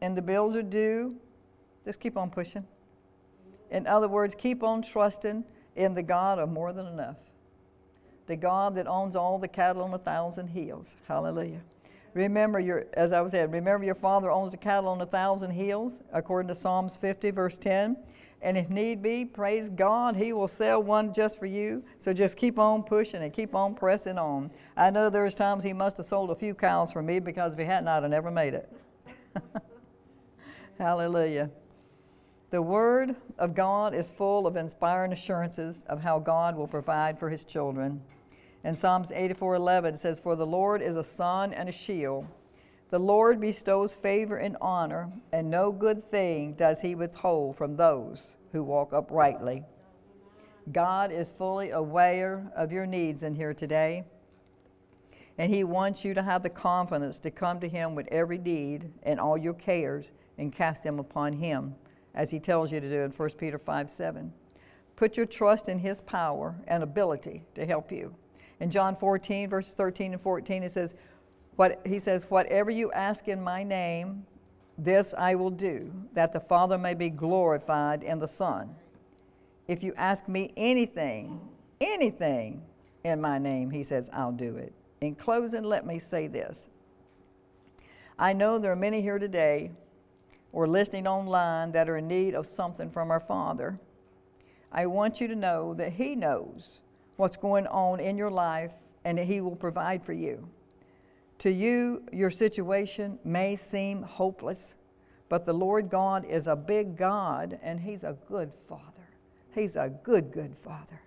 and 0.00 0.16
the 0.16 0.22
bills 0.22 0.56
are 0.56 0.62
due, 0.62 1.16
just 1.84 2.00
keep 2.00 2.16
on 2.16 2.30
pushing. 2.30 2.66
In 3.70 3.86
other 3.86 4.08
words, 4.08 4.34
keep 4.36 4.62
on 4.62 4.82
trusting 4.82 5.44
in 5.76 5.94
the 5.94 6.02
God 6.02 6.38
of 6.38 6.48
more 6.48 6.72
than 6.72 6.86
enough. 6.86 7.16
The 8.26 8.36
God 8.36 8.74
that 8.76 8.86
owns 8.86 9.14
all 9.14 9.38
the 9.38 9.48
cattle 9.48 9.82
on 9.82 9.92
a 9.92 9.98
thousand 9.98 10.48
hills. 10.48 10.94
Hallelujah. 11.06 11.60
Remember 12.14 12.58
your, 12.58 12.86
as 12.94 13.12
I 13.12 13.20
was 13.20 13.32
saying, 13.32 13.50
remember 13.50 13.84
your 13.84 13.94
father 13.94 14.30
owns 14.30 14.52
the 14.52 14.56
cattle 14.56 14.88
on 14.88 15.00
a 15.00 15.06
thousand 15.06 15.50
hills, 15.50 16.02
according 16.12 16.48
to 16.48 16.54
Psalms 16.54 16.96
50, 16.96 17.30
verse 17.30 17.58
10. 17.58 17.96
And 18.40 18.56
if 18.56 18.70
need 18.70 19.02
be, 19.02 19.24
praise 19.24 19.68
God, 19.68 20.16
He 20.16 20.32
will 20.32 20.48
sell 20.48 20.82
one 20.82 21.12
just 21.12 21.38
for 21.38 21.46
you. 21.46 21.82
So 21.98 22.12
just 22.12 22.36
keep 22.36 22.58
on 22.58 22.84
pushing 22.84 23.22
and 23.22 23.32
keep 23.32 23.54
on 23.54 23.74
pressing 23.74 24.16
on. 24.18 24.50
I 24.76 24.90
know 24.90 25.10
there's 25.10 25.34
times 25.34 25.64
He 25.64 25.72
must 25.72 25.96
have 25.96 26.06
sold 26.06 26.30
a 26.30 26.36
few 26.36 26.54
cows 26.54 26.92
for 26.92 27.02
me 27.02 27.18
because 27.18 27.54
if 27.54 27.58
He 27.58 27.64
hadn't, 27.64 27.88
I'd 27.88 28.02
have 28.02 28.10
never 28.10 28.30
made 28.30 28.54
it. 28.54 28.72
Hallelujah. 30.78 31.50
The 32.50 32.62
Word 32.62 33.16
of 33.38 33.54
God 33.54 33.92
is 33.94 34.10
full 34.10 34.46
of 34.46 34.56
inspiring 34.56 35.12
assurances 35.12 35.84
of 35.88 36.00
how 36.00 36.18
God 36.20 36.56
will 36.56 36.68
provide 36.68 37.18
for 37.18 37.28
His 37.28 37.44
children. 37.44 38.00
In 38.64 38.76
Psalms 38.76 39.10
84:11 39.10 39.94
it 39.94 39.98
says, 39.98 40.20
"For 40.20 40.36
the 40.36 40.46
Lord 40.46 40.80
is 40.80 40.96
a 40.96 41.04
sun 41.04 41.52
and 41.52 41.68
a 41.68 41.72
shield. 41.72 42.26
The 42.90 42.98
Lord 42.98 43.40
bestows 43.40 43.94
favor 43.94 44.36
and 44.36 44.56
honor, 44.60 45.12
and 45.30 45.50
no 45.50 45.72
good 45.72 46.02
thing 46.02 46.54
does 46.54 46.80
He 46.80 46.94
withhold 46.94 47.56
from 47.56 47.76
those 47.76 48.36
who 48.52 48.62
walk 48.62 48.92
uprightly." 48.92 49.64
God 50.72 51.12
is 51.12 51.30
fully 51.30 51.70
aware 51.70 52.50
of 52.54 52.72
your 52.72 52.86
needs 52.86 53.22
in 53.22 53.34
here 53.34 53.54
today, 53.54 54.04
and 55.36 55.52
He 55.52 55.64
wants 55.64 56.04
you 56.04 56.14
to 56.14 56.22
have 56.22 56.42
the 56.42 56.50
confidence 56.50 57.18
to 57.20 57.30
come 57.30 57.60
to 57.60 57.68
Him 57.68 57.94
with 57.94 58.08
every 58.10 58.38
need 58.38 58.92
and 59.02 59.20
all 59.20 59.36
your 59.36 59.54
cares 59.54 60.10
and 60.36 60.52
cast 60.52 60.82
them 60.82 60.98
upon 60.98 61.34
Him, 61.34 61.74
as 62.14 62.30
He 62.30 62.40
tells 62.40 62.72
you 62.72 62.80
to 62.80 62.88
do 62.88 63.02
in 63.02 63.10
1 63.10 63.30
Peter 63.38 63.58
5 63.58 63.90
7. 63.90 64.32
Put 64.96 65.16
your 65.16 65.26
trust 65.26 65.68
in 65.68 65.78
His 65.78 66.00
power 66.00 66.56
and 66.66 66.82
ability 66.82 67.44
to 67.54 67.66
help 67.66 67.92
you. 67.92 68.14
In 68.60 68.70
John 68.70 68.96
14, 68.96 69.48
verses 69.48 69.74
13 69.74 70.12
and 70.12 70.20
14, 70.20 70.62
it 70.64 70.72
says, 70.72 70.94
what, 71.58 71.80
he 71.84 71.98
says, 71.98 72.24
Whatever 72.28 72.70
you 72.70 72.92
ask 72.92 73.26
in 73.26 73.42
my 73.42 73.64
name, 73.64 74.24
this 74.78 75.12
I 75.18 75.34
will 75.34 75.50
do, 75.50 75.92
that 76.12 76.32
the 76.32 76.38
Father 76.38 76.78
may 76.78 76.94
be 76.94 77.10
glorified 77.10 78.04
in 78.04 78.20
the 78.20 78.28
Son. 78.28 78.76
If 79.66 79.82
you 79.82 79.92
ask 79.96 80.28
me 80.28 80.52
anything, 80.56 81.40
anything 81.80 82.62
in 83.02 83.20
my 83.20 83.38
name, 83.38 83.70
he 83.70 83.82
says, 83.82 84.08
I'll 84.12 84.30
do 84.30 84.56
it. 84.56 84.72
In 85.00 85.16
closing, 85.16 85.64
let 85.64 85.84
me 85.84 85.98
say 85.98 86.28
this. 86.28 86.68
I 88.16 88.34
know 88.34 88.60
there 88.60 88.70
are 88.70 88.76
many 88.76 89.02
here 89.02 89.18
today 89.18 89.72
or 90.52 90.68
listening 90.68 91.08
online 91.08 91.72
that 91.72 91.88
are 91.88 91.96
in 91.96 92.06
need 92.06 92.36
of 92.36 92.46
something 92.46 92.88
from 92.88 93.10
our 93.10 93.18
Father. 93.18 93.80
I 94.70 94.86
want 94.86 95.20
you 95.20 95.26
to 95.26 95.34
know 95.34 95.74
that 95.74 95.94
He 95.94 96.14
knows 96.14 96.78
what's 97.16 97.36
going 97.36 97.66
on 97.66 97.98
in 97.98 98.16
your 98.16 98.30
life 98.30 98.74
and 99.04 99.18
that 99.18 99.26
He 99.26 99.40
will 99.40 99.56
provide 99.56 100.06
for 100.06 100.12
you. 100.12 100.48
To 101.38 101.52
you, 101.52 102.02
your 102.12 102.30
situation 102.30 103.18
may 103.24 103.54
seem 103.54 104.02
hopeless, 104.02 104.74
but 105.28 105.44
the 105.44 105.52
Lord 105.52 105.88
God 105.88 106.24
is 106.24 106.46
a 106.46 106.56
big 106.56 106.96
God 106.96 107.58
and 107.62 107.80
He's 107.80 108.02
a 108.02 108.16
good 108.26 108.52
Father. 108.68 108.82
He's 109.54 109.76
a 109.76 109.92
good, 110.02 110.32
good 110.32 110.56
Father. 110.56 111.00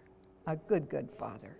A 0.48 0.56
good, 0.56 0.90
good 0.90 1.10
Father. 1.10 1.58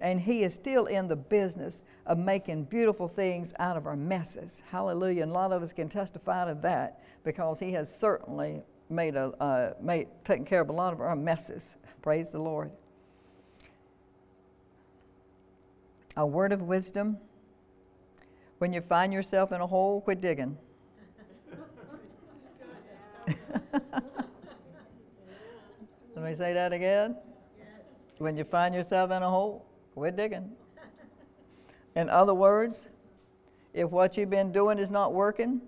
And 0.00 0.20
He 0.20 0.42
is 0.42 0.52
still 0.52 0.86
in 0.86 1.06
the 1.06 1.16
business 1.16 1.82
of 2.06 2.18
making 2.18 2.64
beautiful 2.64 3.06
things 3.06 3.52
out 3.60 3.76
of 3.76 3.86
our 3.86 3.96
messes. 3.96 4.62
Hallelujah. 4.68 5.22
And 5.22 5.30
a 5.30 5.34
lot 5.34 5.52
of 5.52 5.62
us 5.62 5.72
can 5.72 5.88
testify 5.88 6.46
to 6.46 6.60
that 6.60 7.04
because 7.22 7.60
He 7.60 7.72
has 7.72 7.94
certainly 7.94 8.62
made 8.90 9.14
a, 9.14 9.32
uh, 9.40 9.74
made, 9.80 10.08
taken 10.24 10.44
care 10.44 10.60
of 10.60 10.70
a 10.70 10.72
lot 10.72 10.92
of 10.92 11.00
our 11.00 11.14
messes. 11.14 11.76
Praise 12.02 12.30
the 12.30 12.40
Lord. 12.40 12.72
A 16.16 16.26
word 16.26 16.52
of 16.52 16.62
wisdom. 16.62 17.18
When 18.62 18.72
you 18.72 18.80
find 18.80 19.12
yourself 19.12 19.50
in 19.50 19.60
a 19.60 19.66
hole, 19.66 20.00
quit 20.02 20.20
digging. 20.20 20.56
Let 26.14 26.24
me 26.24 26.32
say 26.32 26.52
that 26.52 26.72
again. 26.72 27.16
When 28.18 28.36
you 28.36 28.44
find 28.44 28.72
yourself 28.72 29.10
in 29.10 29.20
a 29.20 29.28
hole, 29.28 29.66
quit 29.94 30.14
digging. 30.14 30.52
In 31.96 32.08
other 32.08 32.34
words, 32.34 32.88
if 33.74 33.90
what 33.90 34.16
you've 34.16 34.30
been 34.30 34.52
doing 34.52 34.78
is 34.78 34.92
not 34.92 35.12
working, 35.12 35.60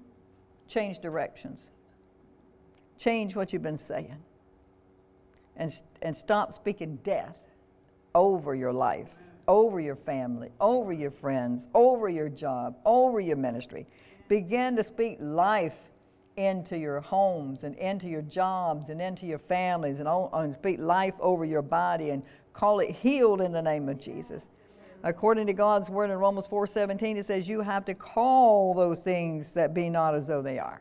change 0.69 1.01
directions. 1.01 1.71
Change 2.97 3.35
what 3.35 3.53
you've 3.53 3.61
been 3.61 3.77
saying. 3.77 4.23
And, 5.57 5.75
and 6.01 6.17
stop 6.17 6.53
speaking 6.53 7.01
death 7.03 7.39
over 8.15 8.55
your 8.55 8.73
life 8.73 9.17
over 9.49 9.81
your 9.81 9.97
family, 9.97 10.51
over 10.61 10.93
your 10.93 11.11
friends, 11.11 11.69
over 11.75 12.09
your 12.09 12.29
job, 12.29 12.77
over 12.85 13.21
your 13.21 13.37
ministry. 13.37 13.87
Begin 14.29 14.77
to 14.77 14.85
speak 14.85 15.19
life 15.21 15.77
into 16.37 16.77
your 16.77 17.01
homes 17.01 17.65
and 17.65 17.77
into 17.77 18.09
your 18.09 18.23
jobs 18.23 18.89
and 18.89 19.01
into 19.01 19.27
your 19.27 19.39
families 19.39 20.01
and, 20.01 20.09
and 20.09 20.55
speak 20.55 20.81
life 20.81 21.15
over 21.21 21.45
your 21.45 21.63
body 21.63 22.11
and 22.11 22.23
call 22.53 22.81
it 22.81 22.91
healed 22.91 23.41
in 23.41 23.53
the 23.53 23.63
name 23.63 23.89
of 23.89 24.01
Jesus. 24.01 24.49
According 25.03 25.47
to 25.49 25.53
God's 25.53 25.91
word 25.91 26.11
in 26.11 26.17
Romans 26.17 26.47
4:17, 26.47 27.19
it 27.19 27.27
says 27.27 27.49
you 27.49 27.61
have 27.61 27.85
to 27.85 27.95
call 27.95 28.73
those 28.73 29.05
things 29.05 29.53
that 29.55 29.75
be 29.75 29.91
not 29.91 30.15
as 30.15 30.27
though 30.27 30.41
they 30.41 30.59
are. 30.59 30.81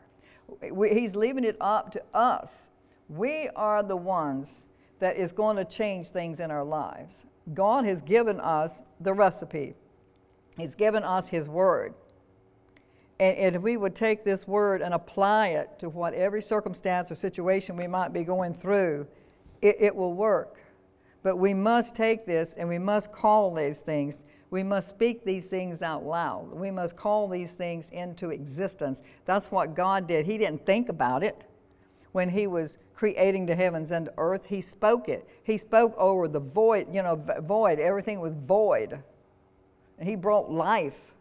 He's 0.72 1.14
leaving 1.14 1.44
it 1.44 1.56
up 1.60 1.92
to 1.92 2.02
us. 2.14 2.70
We 3.08 3.50
are 3.54 3.82
the 3.82 3.96
ones 3.96 4.66
that 4.98 5.16
is 5.16 5.32
going 5.32 5.56
to 5.56 5.64
change 5.64 6.08
things 6.08 6.40
in 6.40 6.50
our 6.50 6.64
lives. 6.64 7.26
God 7.52 7.84
has 7.84 8.00
given 8.00 8.40
us 8.40 8.82
the 9.00 9.12
recipe, 9.12 9.74
He's 10.56 10.74
given 10.74 11.02
us 11.02 11.28
His 11.28 11.48
Word. 11.48 11.94
And, 13.20 13.36
and 13.36 13.56
if 13.56 13.62
we 13.62 13.76
would 13.76 13.94
take 13.94 14.24
this 14.24 14.46
Word 14.48 14.82
and 14.82 14.94
apply 14.94 15.48
it 15.48 15.78
to 15.80 15.88
what 15.88 16.14
every 16.14 16.42
circumstance 16.42 17.10
or 17.10 17.14
situation 17.14 17.76
we 17.76 17.86
might 17.86 18.12
be 18.12 18.24
going 18.24 18.54
through, 18.54 19.06
it, 19.60 19.76
it 19.78 19.96
will 19.96 20.14
work. 20.14 20.58
But 21.22 21.36
we 21.36 21.54
must 21.54 21.96
take 21.96 22.26
this 22.26 22.54
and 22.54 22.68
we 22.68 22.78
must 22.78 23.10
call 23.10 23.54
these 23.54 23.80
things. 23.80 24.24
We 24.50 24.62
must 24.62 24.90
speak 24.90 25.24
these 25.24 25.48
things 25.48 25.82
out 25.82 26.04
loud. 26.04 26.52
We 26.52 26.70
must 26.70 26.96
call 26.96 27.28
these 27.28 27.50
things 27.50 27.90
into 27.90 28.30
existence. 28.30 29.02
That's 29.24 29.50
what 29.50 29.74
God 29.74 30.06
did. 30.06 30.26
He 30.26 30.38
didn't 30.38 30.66
think 30.66 30.88
about 30.88 31.22
it 31.22 31.44
when 32.12 32.28
He 32.28 32.46
was 32.46 32.76
creating 32.94 33.46
the 33.46 33.56
heavens 33.56 33.90
and 33.90 34.06
the 34.06 34.14
earth. 34.16 34.46
He 34.46 34.60
spoke 34.60 35.08
it. 35.08 35.28
He 35.42 35.58
spoke 35.58 35.94
over 35.96 36.28
the 36.28 36.40
void, 36.40 36.94
you 36.94 37.02
know, 37.02 37.16
void. 37.16 37.78
Everything 37.78 38.20
was 38.20 38.34
void. 38.34 39.02
And 39.98 40.08
he 40.08 40.16
brought 40.16 40.50
life 40.50 41.12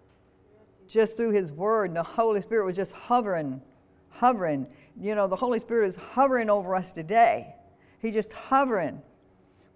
just 0.87 1.17
through 1.17 1.31
his 1.31 1.51
word. 1.51 1.89
And 1.89 1.97
the 1.97 2.03
Holy 2.03 2.41
Spirit 2.41 2.65
was 2.65 2.75
just 2.75 2.93
hovering, 2.93 3.61
hovering. 4.09 4.67
You 4.99 5.15
know, 5.15 5.27
the 5.27 5.35
Holy 5.35 5.59
Spirit 5.59 5.87
is 5.87 5.95
hovering 5.95 6.49
over 6.49 6.75
us 6.75 6.91
today. 6.91 7.55
He's 7.99 8.13
just 8.13 8.33
hovering, 8.33 9.01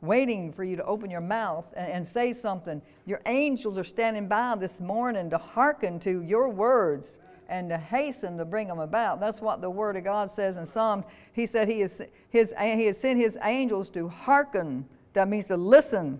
waiting 0.01 0.51
for 0.51 0.63
you 0.63 0.75
to 0.75 0.83
open 0.85 1.09
your 1.09 1.21
mouth 1.21 1.65
and, 1.75 1.91
and 1.91 2.07
say 2.07 2.33
something. 2.33 2.81
Your 3.05 3.21
angels 3.25 3.77
are 3.77 3.83
standing 3.83 4.27
by 4.27 4.55
this 4.55 4.79
morning 4.79 5.29
to 5.31 5.37
hearken 5.37 5.99
to 6.01 6.21
your 6.21 6.49
words 6.49 7.17
and 7.49 7.69
to 7.69 7.77
hasten 7.77 8.37
to 8.37 8.45
bring 8.45 8.67
them 8.67 8.79
about. 8.79 9.19
That's 9.19 9.41
what 9.41 9.61
the 9.61 9.69
Word 9.69 9.95
of 9.95 10.03
God 10.03 10.29
says 10.29 10.57
in 10.57 10.65
Psalms. 10.65 11.05
He 11.33 11.45
said 11.45 11.67
he 11.67 11.79
has, 11.81 12.01
his, 12.29 12.53
he 12.59 12.85
has 12.85 12.99
sent 12.99 13.19
His 13.19 13.37
angels 13.43 13.89
to 13.91 14.07
hearken. 14.07 14.85
That 15.13 15.27
means 15.27 15.47
to 15.47 15.57
listen, 15.57 16.19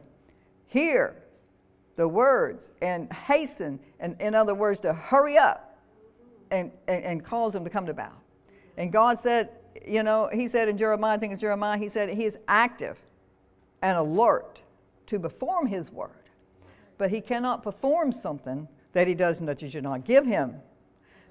hear 0.67 1.15
the 1.95 2.07
words, 2.07 2.71
and 2.81 3.11
hasten. 3.11 3.79
And 3.99 4.19
in 4.21 4.35
other 4.35 4.55
words, 4.55 4.79
to 4.81 4.93
hurry 4.93 5.37
up 5.37 5.77
and, 6.51 6.71
and, 6.87 7.03
and 7.03 7.23
cause 7.23 7.53
them 7.53 7.63
to 7.63 7.69
come 7.69 7.85
to 7.85 7.93
bow. 7.93 8.13
And 8.77 8.91
God 8.91 9.19
said, 9.19 9.49
you 9.85 10.03
know, 10.03 10.29
He 10.31 10.47
said 10.47 10.69
in 10.69 10.77
Jeremiah, 10.77 11.15
I 11.15 11.17
think 11.17 11.33
it's 11.33 11.41
Jeremiah, 11.41 11.77
He 11.77 11.89
said 11.89 12.09
He 12.09 12.25
is 12.25 12.37
active 12.47 12.97
and 13.81 13.97
alert 13.97 14.61
to 15.07 15.19
perform 15.19 15.67
His 15.67 15.91
word. 15.91 16.11
But 16.97 17.09
He 17.09 17.21
cannot 17.21 17.63
perform 17.63 18.11
something 18.11 18.67
that 18.93 19.07
He 19.07 19.13
doesn't, 19.13 19.45
that 19.45 19.61
you 19.61 19.69
should 19.69 19.83
not 19.83 20.05
give 20.05 20.25
Him. 20.25 20.61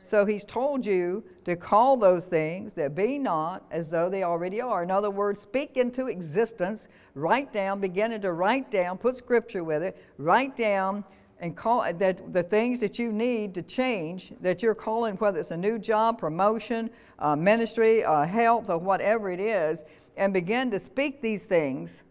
So 0.07 0.25
he's 0.25 0.45
told 0.45 0.87
you 0.87 1.25
to 1.47 1.57
call 1.57 1.97
those 1.97 2.29
things 2.29 2.75
that 2.75 2.95
be 2.95 3.19
not 3.19 3.65
as 3.73 3.91
though 3.91 4.09
they 4.09 4.23
already 4.23 4.61
are. 4.61 4.85
In 4.85 4.91
other 4.91 5.11
words, 5.11 5.41
speak 5.41 5.77
into 5.77 6.07
existence, 6.07 6.87
write 7.15 7.53
down, 7.53 7.81
beginning 7.81 8.21
to 8.21 8.31
write 8.31 8.71
down, 8.71 8.99
put 8.99 9.17
scripture 9.17 9.65
with 9.65 9.83
it, 9.83 10.01
write 10.17 10.57
down 10.57 11.05
and 11.41 11.57
call 11.57 11.83
that 11.93 12.33
the 12.33 12.43
things 12.43 12.79
that 12.81 13.01
you 13.01 13.13
need 13.13 13.53
to 13.55 13.63
change 13.63 14.33
that 14.41 14.63
you're 14.63 14.75
calling 14.75 15.17
whether 15.17 15.39
it's 15.39 15.51
a 15.51 15.57
new 15.57 15.79
job 15.79 16.19
promotion 16.19 16.89
uh, 17.19 17.37
ministry 17.37 18.03
uh, 18.03 18.25
health 18.25 18.71
or 18.71 18.79
whatever 18.79 19.31
it 19.31 19.41
is 19.41 19.83
and 20.17 20.33
begin 20.33 20.71
to 20.71 20.81
speak 20.81 21.21
these 21.21 21.45
things 21.45 22.05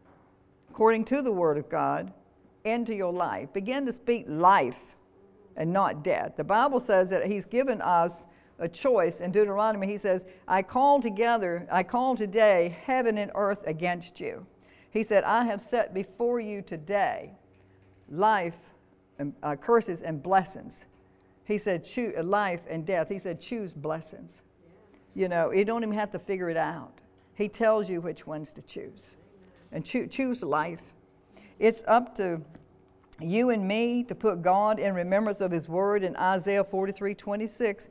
according 0.69 1.03
to 1.03 1.23
the 1.23 1.31
word 1.31 1.57
of 1.57 1.67
god 1.69 2.13
into 2.65 2.93
your 2.93 3.11
life 3.11 3.51
begin 3.51 3.83
to 3.83 3.91
speak 3.91 4.25
life 4.27 4.95
and 5.57 5.71
not 5.71 6.03
death 6.03 6.33
the 6.37 6.43
bible 6.43 6.79
says 6.79 7.09
that 7.09 7.25
he's 7.25 7.45
given 7.45 7.81
us 7.81 8.25
a 8.59 8.67
choice 8.67 9.19
in 9.19 9.31
deuteronomy 9.31 9.87
he 9.87 9.97
says 9.97 10.25
i 10.47 10.61
call 10.61 11.01
together 11.01 11.67
i 11.71 11.83
call 11.83 12.15
today 12.15 12.77
heaven 12.85 13.17
and 13.17 13.31
earth 13.35 13.63
against 13.65 14.19
you 14.19 14.45
he 14.91 15.03
said 15.03 15.23
i 15.23 15.43
have 15.43 15.59
set 15.59 15.93
before 15.93 16.39
you 16.39 16.61
today 16.61 17.31
life 18.09 18.71
and, 19.19 19.33
uh, 19.43 19.55
curses 19.55 20.01
and 20.01 20.21
blessings. 20.21 20.85
He 21.45 21.57
said, 21.57 21.83
choose 21.83 22.15
life 22.23 22.61
and 22.69 22.85
death. 22.85 23.09
He 23.09 23.19
said, 23.19 23.39
choose 23.39 23.73
blessings. 23.73 24.41
You 25.13 25.29
know, 25.29 25.51
you 25.51 25.63
don't 25.63 25.83
even 25.83 25.95
have 25.95 26.11
to 26.11 26.19
figure 26.19 26.49
it 26.49 26.57
out. 26.57 26.99
He 27.35 27.47
tells 27.47 27.89
you 27.89 28.01
which 28.01 28.25
ones 28.25 28.53
to 28.53 28.61
choose. 28.61 29.15
And 29.71 29.85
cho- 29.85 30.07
choose 30.07 30.43
life. 30.43 30.93
It's 31.59 31.83
up 31.87 32.15
to 32.15 32.41
you 33.21 33.49
and 33.49 33.67
me 33.67 34.03
to 34.03 34.15
put 34.15 34.41
God 34.41 34.79
in 34.79 34.93
remembrance 34.93 35.41
of 35.41 35.51
His 35.51 35.67
word 35.67 36.03
in 36.03 36.15
Isaiah 36.15 36.63
43 36.63 37.15
26. 37.15 37.89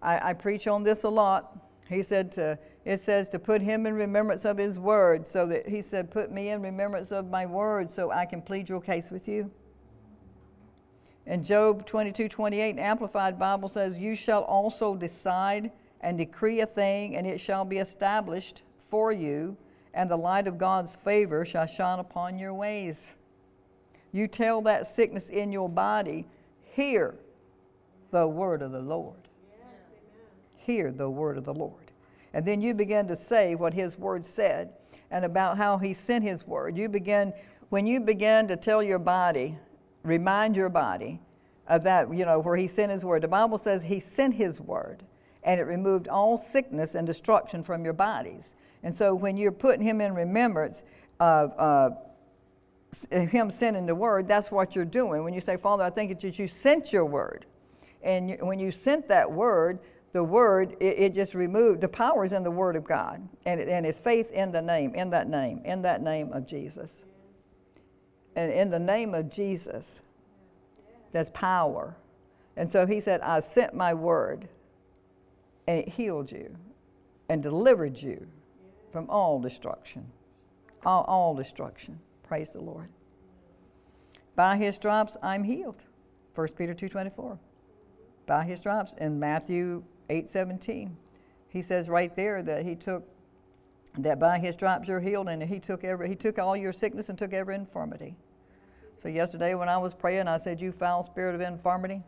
I, 0.00 0.30
I 0.30 0.32
preach 0.32 0.66
on 0.66 0.82
this 0.82 1.04
a 1.04 1.08
lot. 1.08 1.56
He 1.88 2.02
said 2.02 2.30
to, 2.32 2.58
it 2.84 3.00
says 3.00 3.28
to 3.30 3.38
put 3.38 3.62
him 3.62 3.86
in 3.86 3.94
remembrance 3.94 4.44
of 4.44 4.58
his 4.58 4.78
word, 4.78 5.26
so 5.26 5.46
that 5.46 5.68
he 5.68 5.80
said, 5.80 6.10
Put 6.10 6.30
me 6.30 6.50
in 6.50 6.62
remembrance 6.62 7.12
of 7.12 7.30
my 7.30 7.46
word 7.46 7.90
so 7.90 8.10
I 8.10 8.26
can 8.26 8.42
plead 8.42 8.68
your 8.68 8.80
case 8.80 9.10
with 9.10 9.26
you. 9.26 9.50
And 11.26 11.44
Job 11.44 11.86
22 11.86 12.28
28, 12.28 12.78
Amplified 12.78 13.38
Bible 13.38 13.68
says, 13.68 13.98
You 13.98 14.14
shall 14.14 14.42
also 14.42 14.94
decide 14.94 15.70
and 16.00 16.16
decree 16.16 16.60
a 16.60 16.66
thing, 16.66 17.16
and 17.16 17.26
it 17.26 17.40
shall 17.40 17.64
be 17.64 17.78
established 17.78 18.62
for 18.78 19.12
you, 19.12 19.56
and 19.92 20.10
the 20.10 20.16
light 20.16 20.46
of 20.46 20.58
God's 20.58 20.94
favor 20.94 21.44
shall 21.44 21.66
shine 21.66 21.98
upon 21.98 22.38
your 22.38 22.54
ways. 22.54 23.14
You 24.12 24.28
tell 24.28 24.62
that 24.62 24.86
sickness 24.86 25.28
in 25.28 25.52
your 25.52 25.68
body, 25.68 26.26
Hear 26.72 27.16
the 28.10 28.26
word 28.26 28.62
of 28.62 28.72
the 28.72 28.80
Lord. 28.80 29.28
Hear 30.56 30.92
the 30.92 31.10
word 31.10 31.38
of 31.38 31.44
the 31.44 31.54
Lord. 31.54 31.92
And 32.32 32.44
then 32.44 32.60
you 32.60 32.74
begin 32.74 33.08
to 33.08 33.16
say 33.16 33.54
what 33.54 33.74
His 33.74 33.98
word 33.98 34.24
said 34.24 34.72
and 35.10 35.24
about 35.24 35.56
how 35.56 35.78
He 35.78 35.94
sent 35.94 36.24
His 36.24 36.46
word. 36.46 36.76
You 36.76 36.88
begin, 36.88 37.32
when 37.68 37.86
you 37.86 38.00
begin 38.00 38.48
to 38.48 38.56
tell 38.56 38.82
your 38.82 38.98
body, 38.98 39.58
remind 40.02 40.56
your 40.56 40.68
body 40.68 41.20
of 41.68 41.82
that, 41.84 42.12
you 42.12 42.24
know, 42.24 42.38
where 42.38 42.56
he 42.56 42.66
sent 42.66 42.90
his 42.90 43.04
word. 43.04 43.22
The 43.22 43.28
Bible 43.28 43.58
says 43.58 43.82
he 43.82 44.00
sent 44.00 44.34
his 44.34 44.60
word 44.60 45.02
and 45.42 45.60
it 45.60 45.64
removed 45.64 46.08
all 46.08 46.36
sickness 46.36 46.94
and 46.94 47.06
destruction 47.06 47.62
from 47.62 47.84
your 47.84 47.92
bodies. 47.92 48.52
And 48.82 48.94
so 48.94 49.14
when 49.14 49.36
you're 49.36 49.52
putting 49.52 49.82
him 49.82 50.00
in 50.00 50.14
remembrance 50.14 50.82
of 51.20 51.52
uh, 51.58 51.90
Uh, 53.12 53.20
him 53.20 53.50
sending 53.50 53.86
the 53.86 53.94
word, 53.94 54.26
that's 54.26 54.50
what 54.50 54.74
you're 54.74 54.84
doing. 54.84 55.24
When 55.24 55.34
you 55.34 55.40
say, 55.40 55.56
Father, 55.56 55.84
I 55.84 55.90
think 55.90 56.20
that 56.20 56.38
you 56.38 56.46
sent 56.46 56.92
your 56.92 57.04
word. 57.04 57.46
And 58.02 58.30
you, 58.30 58.36
when 58.40 58.58
you 58.58 58.70
sent 58.70 59.08
that 59.08 59.30
word, 59.30 59.80
the 60.12 60.24
word, 60.24 60.76
it, 60.80 60.98
it, 60.98 61.14
just 61.14 61.34
removed, 61.34 61.82
the 61.82 61.88
power 61.88 62.24
is 62.24 62.32
in 62.32 62.42
the 62.42 62.50
word 62.50 62.76
of 62.76 62.86
God. 62.86 63.28
And, 63.44 63.60
and 63.60 63.84
it's 63.84 63.98
faith 63.98 64.32
in 64.32 64.52
the 64.52 64.62
name, 64.62 64.94
in 64.94 65.10
that 65.10 65.28
name, 65.28 65.60
in 65.64 65.82
that 65.82 66.02
name 66.02 66.32
of 66.32 66.46
Jesus 66.46 67.04
and 68.38 68.52
in 68.52 68.70
the 68.70 68.78
name 68.78 69.14
of 69.14 69.28
Jesus, 69.28 70.00
that's 71.10 71.28
power. 71.30 71.96
And 72.56 72.70
so 72.70 72.86
he 72.86 73.00
said, 73.00 73.20
I 73.20 73.40
sent 73.40 73.74
my 73.74 73.92
word, 73.94 74.48
and 75.66 75.78
it 75.80 75.88
healed 75.88 76.30
you 76.30 76.56
and 77.28 77.42
delivered 77.42 78.00
you 78.00 78.28
from 78.92 79.10
all 79.10 79.40
destruction. 79.40 80.06
All, 80.86 81.02
all 81.08 81.34
destruction. 81.34 81.98
Praise 82.28 82.52
the 82.52 82.60
Lord. 82.60 82.90
By 84.36 84.56
his 84.56 84.76
stripes 84.76 85.16
I'm 85.22 85.42
healed. 85.42 85.82
1 86.34 86.48
Peter 86.56 86.74
2.24. 86.74 87.38
By 88.26 88.44
his 88.44 88.60
stripes. 88.60 88.94
In 88.98 89.18
Matthew 89.18 89.82
8.17, 90.08 90.90
he 91.48 91.62
says 91.62 91.88
right 91.88 92.14
there 92.14 92.42
that 92.42 92.64
he 92.64 92.76
took 92.76 93.08
that 93.96 94.20
by 94.20 94.38
his 94.38 94.54
stripes 94.54 94.86
you're 94.86 95.00
healed 95.00 95.28
and 95.28 95.42
he 95.42 95.58
took 95.58 95.82
every 95.82 96.08
he 96.08 96.14
took 96.14 96.38
all 96.38 96.56
your 96.56 96.72
sickness 96.72 97.08
and 97.08 97.18
took 97.18 97.32
every 97.32 97.56
infirmity 97.56 98.14
so 99.00 99.08
yesterday 99.08 99.54
when 99.54 99.68
I 99.68 99.78
was 99.78 99.94
praying, 99.94 100.26
I 100.26 100.38
said, 100.38 100.60
You 100.60 100.72
foul 100.72 101.04
spirit 101.04 101.36
of 101.36 101.40
infirmity. 101.40 102.02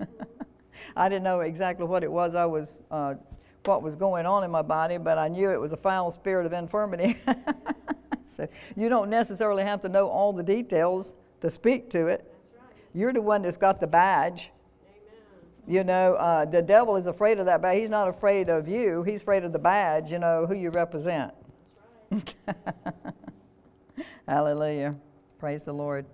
I 0.96 1.08
didn't 1.08 1.22
know 1.22 1.40
exactly 1.40 1.86
what 1.86 2.02
it 2.02 2.10
was 2.10 2.34
I 2.34 2.44
was, 2.44 2.80
uh, 2.90 3.14
what 3.64 3.82
was 3.82 3.94
going 3.94 4.26
on 4.26 4.42
in 4.42 4.50
my 4.50 4.62
body, 4.62 4.98
but 4.98 5.16
I 5.16 5.28
knew 5.28 5.50
it 5.50 5.60
was 5.60 5.72
a 5.72 5.76
foul 5.76 6.10
spirit 6.10 6.44
of 6.44 6.52
infirmity. 6.52 7.16
so 8.36 8.48
you 8.76 8.88
don't 8.88 9.10
necessarily 9.10 9.62
have 9.64 9.80
to 9.80 9.88
know 9.88 10.08
all 10.08 10.32
the 10.32 10.42
details 10.42 11.14
to 11.40 11.50
speak 11.50 11.90
to 11.90 12.06
it. 12.06 12.28
You're 12.94 13.12
the 13.12 13.22
one 13.22 13.42
that's 13.42 13.56
got 13.56 13.80
the 13.80 13.86
badge. 13.86 14.50
Amen. 14.84 15.42
You 15.66 15.84
know, 15.84 16.14
uh, 16.14 16.44
the 16.44 16.62
devil 16.62 16.96
is 16.96 17.06
afraid 17.06 17.38
of 17.38 17.46
that 17.46 17.62
badge. 17.62 17.80
He's 17.80 17.90
not 17.90 18.08
afraid 18.08 18.48
of 18.48 18.68
you. 18.68 19.02
He's 19.02 19.22
afraid 19.22 19.44
of 19.44 19.52
the 19.52 19.58
badge, 19.58 20.10
you 20.10 20.18
know, 20.18 20.46
who 20.46 20.54
you 20.54 20.70
represent. 20.70 21.32
Right. 22.10 22.34
Hallelujah. 24.28 24.96
Praise 25.38 25.64
the 25.64 25.72
Lord. 25.72 26.06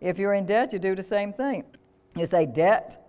If 0.00 0.18
you're 0.18 0.34
in 0.34 0.46
debt, 0.46 0.72
you 0.72 0.78
do 0.78 0.94
the 0.94 1.02
same 1.02 1.32
thing. 1.32 1.64
You 2.16 2.26
say, 2.26 2.46
Debt, 2.46 3.04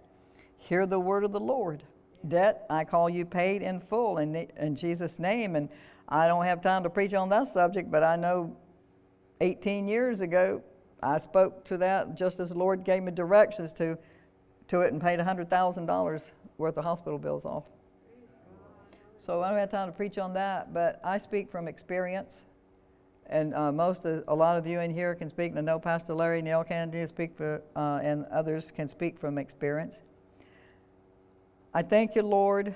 hear 0.58 0.86
the 0.86 1.00
word 1.00 1.24
of 1.24 1.32
the 1.32 1.40
Lord. 1.40 1.84
Debt, 2.28 2.66
I 2.70 2.84
call 2.84 3.10
you 3.10 3.26
paid 3.26 3.62
in 3.62 3.80
full 3.80 4.18
in, 4.18 4.36
in 4.36 4.76
Jesus' 4.76 5.20
name. 5.20 5.56
And 5.56 5.70
I 6.10 6.28
don't 6.28 6.44
have 6.46 6.62
time 6.62 6.84
to 6.84 6.90
preach 6.90 7.14
on 7.14 7.30
that 7.30 7.48
subject, 7.48 7.92
but 7.92 8.04
I 8.04 8.16
know 8.16 8.58
18 9.42 9.88
years 9.88 10.22
ago, 10.22 10.64
I 11.02 11.20
spoke 11.20 11.64
to 11.66 11.78
that 11.78 12.18
just 12.18 12.40
as 12.40 12.50
the 12.50 12.58
Lord 12.58 12.84
gave 12.84 13.04
me 13.04 13.12
directions 13.12 13.72
to, 13.74 13.98
to 14.70 14.82
it 14.82 14.92
and 14.92 15.00
paid 15.00 15.20
$100,000 15.20 16.32
worth 16.58 16.78
of 16.78 16.84
hospital 16.84 17.20
bills 17.20 17.46
off. 17.46 17.70
So 19.18 19.44
I 19.44 19.50
don't 19.50 19.60
have 19.60 19.70
time 19.70 19.88
to 19.88 19.96
preach 19.96 20.18
on 20.18 20.34
that, 20.34 20.74
but 20.74 21.00
I 21.04 21.20
speak 21.20 21.50
from 21.50 21.68
experience 21.68 22.44
and 23.30 23.54
uh, 23.54 23.72
most 23.72 24.06
of, 24.06 24.24
a 24.28 24.34
lot 24.34 24.58
of 24.58 24.66
you 24.66 24.80
in 24.80 24.92
here 24.92 25.14
can 25.14 25.30
speak. 25.30 25.52
And 25.52 25.60
I 25.60 25.62
know 25.62 25.80
Pastor 25.80 26.16
Larry 26.16 26.42
Neil 26.42 26.64
can 26.64 27.08
speak 27.08 27.38
for, 27.38 27.62
uh, 27.76 28.00
and 28.02 28.26
others 28.26 28.72
can 28.72 28.88
speak 28.88 29.20
from 29.20 29.38
experience. 29.38 30.02
I 31.72 31.84
thank 31.84 32.16
you, 32.16 32.24
Lord, 32.24 32.74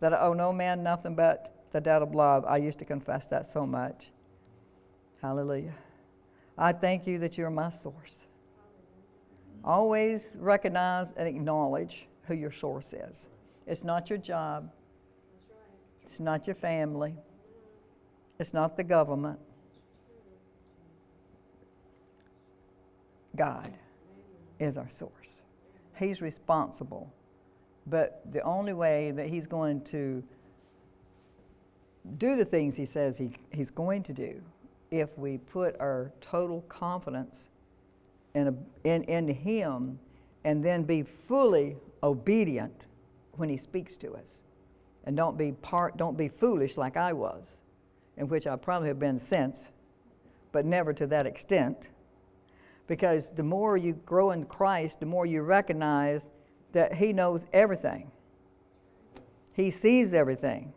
that 0.00 0.14
I 0.14 0.20
owe 0.20 0.32
no 0.32 0.50
man 0.50 0.82
nothing 0.82 1.14
but 1.14 1.55
the 1.76 1.80
debt 1.82 2.00
of 2.00 2.14
love. 2.14 2.46
I 2.46 2.56
used 2.56 2.78
to 2.78 2.86
confess 2.86 3.26
that 3.26 3.44
so 3.46 3.66
much. 3.66 4.10
Hallelujah. 5.20 5.74
I 6.56 6.72
thank 6.72 7.06
you 7.06 7.18
that 7.18 7.36
you're 7.36 7.50
my 7.50 7.68
source. 7.68 8.24
Always 9.62 10.36
recognize 10.38 11.12
and 11.18 11.28
acknowledge 11.28 12.08
who 12.22 12.34
your 12.34 12.50
source 12.50 12.94
is. 12.94 13.28
It's 13.66 13.84
not 13.84 14.08
your 14.08 14.18
job. 14.18 14.72
It's 16.02 16.18
not 16.18 16.46
your 16.46 16.54
family. 16.54 17.14
It's 18.38 18.54
not 18.54 18.78
the 18.78 18.84
government. 18.84 19.38
God 23.34 23.70
is 24.58 24.78
our 24.78 24.88
source. 24.88 25.42
He's 25.98 26.22
responsible. 26.22 27.12
But 27.86 28.22
the 28.32 28.40
only 28.40 28.72
way 28.72 29.10
that 29.10 29.26
He's 29.28 29.46
going 29.46 29.82
to 29.84 30.24
do 32.18 32.36
the 32.36 32.44
things 32.44 32.76
He 32.76 32.86
says 32.86 33.18
he, 33.18 33.30
He's 33.50 33.70
going 33.70 34.02
to 34.04 34.12
do 34.12 34.42
if 34.90 35.16
we 35.18 35.38
put 35.38 35.78
our 35.80 36.12
total 36.20 36.62
confidence 36.62 37.48
in, 38.34 38.48
a, 38.48 38.88
in, 38.88 39.02
in 39.04 39.28
Him 39.28 39.98
and 40.44 40.64
then 40.64 40.84
be 40.84 41.02
fully 41.02 41.76
obedient 42.02 42.86
when 43.32 43.48
He 43.48 43.56
speaks 43.56 43.96
to 43.98 44.12
us. 44.14 44.42
And 45.04 45.16
don't 45.16 45.36
be, 45.38 45.52
part, 45.52 45.96
don't 45.96 46.16
be 46.16 46.28
foolish 46.28 46.76
like 46.76 46.96
I 46.96 47.12
was, 47.12 47.58
in 48.16 48.28
which 48.28 48.46
I 48.46 48.56
probably 48.56 48.88
have 48.88 48.98
been 48.98 49.18
since, 49.18 49.70
but 50.52 50.64
never 50.64 50.92
to 50.94 51.06
that 51.08 51.26
extent 51.26 51.88
because 52.86 53.30
the 53.30 53.42
more 53.42 53.76
you 53.76 53.94
grow 54.06 54.30
in 54.30 54.44
Christ, 54.44 55.00
the 55.00 55.06
more 55.06 55.26
you 55.26 55.42
recognize 55.42 56.30
that 56.72 56.94
He 56.94 57.12
knows 57.12 57.46
everything. 57.52 58.10
He 59.52 59.70
sees 59.70 60.12
everything. 60.14 60.72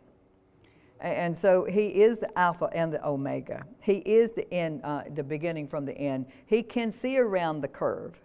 And 1.00 1.36
so 1.36 1.64
He 1.64 2.02
is 2.02 2.18
the 2.18 2.38
Alpha 2.38 2.68
and 2.72 2.92
the 2.92 3.06
Omega. 3.06 3.64
He 3.80 3.98
is 3.98 4.32
the 4.32 4.52
end, 4.52 4.82
uh, 4.84 5.02
the 5.14 5.22
beginning 5.22 5.66
from 5.66 5.84
the 5.84 5.96
end. 5.96 6.26
He 6.46 6.62
can 6.62 6.92
see 6.92 7.18
around 7.18 7.62
the 7.62 7.68
curve. 7.68 8.20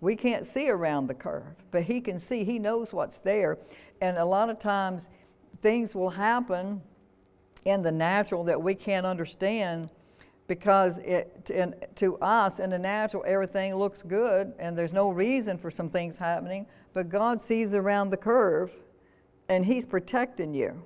We 0.00 0.16
can't 0.16 0.46
see 0.46 0.68
around 0.68 1.06
the 1.06 1.14
curve, 1.14 1.56
but 1.70 1.84
He 1.84 2.00
can 2.00 2.20
see. 2.20 2.44
He 2.44 2.58
knows 2.58 2.92
what's 2.92 3.18
there. 3.18 3.58
And 4.00 4.18
a 4.18 4.24
lot 4.24 4.50
of 4.50 4.58
times, 4.58 5.08
things 5.60 5.94
will 5.94 6.10
happen 6.10 6.82
in 7.64 7.82
the 7.82 7.92
natural 7.92 8.44
that 8.44 8.60
we 8.60 8.74
can't 8.74 9.06
understand 9.06 9.90
because 10.46 10.98
it, 10.98 11.50
in, 11.50 11.74
to 11.94 12.16
us 12.18 12.58
in 12.58 12.70
the 12.70 12.78
natural 12.78 13.24
everything 13.26 13.74
looks 13.74 14.02
good 14.02 14.52
and 14.58 14.76
there's 14.76 14.92
no 14.92 15.08
reason 15.10 15.56
for 15.56 15.70
some 15.70 15.88
things 15.88 16.16
happening 16.16 16.66
but 16.92 17.08
god 17.08 17.40
sees 17.40 17.72
around 17.72 18.10
the 18.10 18.16
curve 18.16 18.72
and 19.48 19.64
he's 19.64 19.84
protecting 19.84 20.52
you 20.52 20.82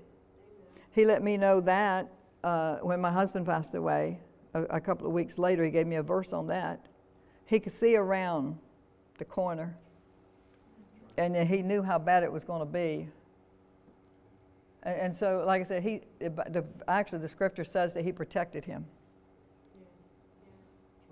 he 0.98 1.04
let 1.04 1.22
me 1.22 1.36
know 1.36 1.60
that 1.60 2.10
uh, 2.42 2.76
when 2.76 3.00
my 3.00 3.12
husband 3.12 3.46
passed 3.46 3.74
away 3.74 4.18
a, 4.54 4.62
a 4.64 4.80
couple 4.80 5.06
of 5.06 5.12
weeks 5.12 5.38
later 5.38 5.64
he 5.64 5.70
gave 5.70 5.86
me 5.86 5.96
a 5.96 6.02
verse 6.02 6.32
on 6.32 6.46
that 6.46 6.86
he 7.46 7.60
could 7.60 7.72
see 7.72 7.96
around 7.96 8.58
the 9.18 9.24
corner 9.24 9.76
and 11.16 11.36
he 11.48 11.62
knew 11.62 11.82
how 11.82 11.98
bad 11.98 12.22
it 12.22 12.32
was 12.32 12.44
going 12.44 12.60
to 12.60 12.66
be 12.66 13.08
and, 14.82 15.00
and 15.00 15.16
so 15.16 15.44
like 15.46 15.60
i 15.60 15.64
said 15.64 15.82
he 15.82 16.00
the, 16.20 16.64
actually 16.88 17.18
the 17.18 17.28
scripture 17.28 17.64
says 17.64 17.94
that 17.94 18.04
he 18.04 18.12
protected 18.12 18.64
him 18.64 18.84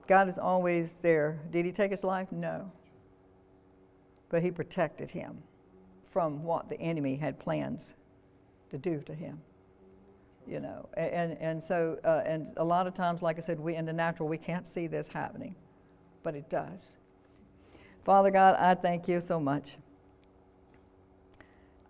God 0.07 0.28
is 0.28 0.39
always 0.39 0.99
there. 1.01 1.41
Did 1.51 1.64
he 1.64 1.72
take 1.72 1.91
his 1.91 2.05
life? 2.05 2.30
No. 2.30 2.70
But 4.28 4.43
he 4.43 4.51
protected 4.51 5.11
him 5.11 5.43
from 6.05 6.45
what 6.45 6.68
the 6.68 6.80
enemy 6.80 7.16
had 7.16 7.39
plans 7.39 7.95
to 8.70 8.78
do 8.78 9.01
to 9.07 9.14
him. 9.14 9.41
You 10.47 10.61
know, 10.61 10.89
and, 10.97 11.37
and 11.41 11.61
so, 11.61 11.99
uh, 12.05 12.23
and 12.25 12.53
a 12.57 12.65
lot 12.65 12.87
of 12.87 12.95
times, 12.95 13.21
like 13.21 13.37
I 13.37 13.41
said, 13.41 13.59
we 13.59 13.75
in 13.75 13.85
the 13.85 13.93
natural, 13.93 14.29
we 14.29 14.39
can't 14.39 14.67
see 14.67 14.87
this 14.87 15.09
happening, 15.09 15.57
but 16.23 16.37
it 16.37 16.49
does. 16.49 16.79
Father 18.05 18.31
God, 18.31 18.55
I 18.61 18.75
thank 18.75 19.09
you 19.09 19.21
so 19.21 19.41
much. 19.41 19.77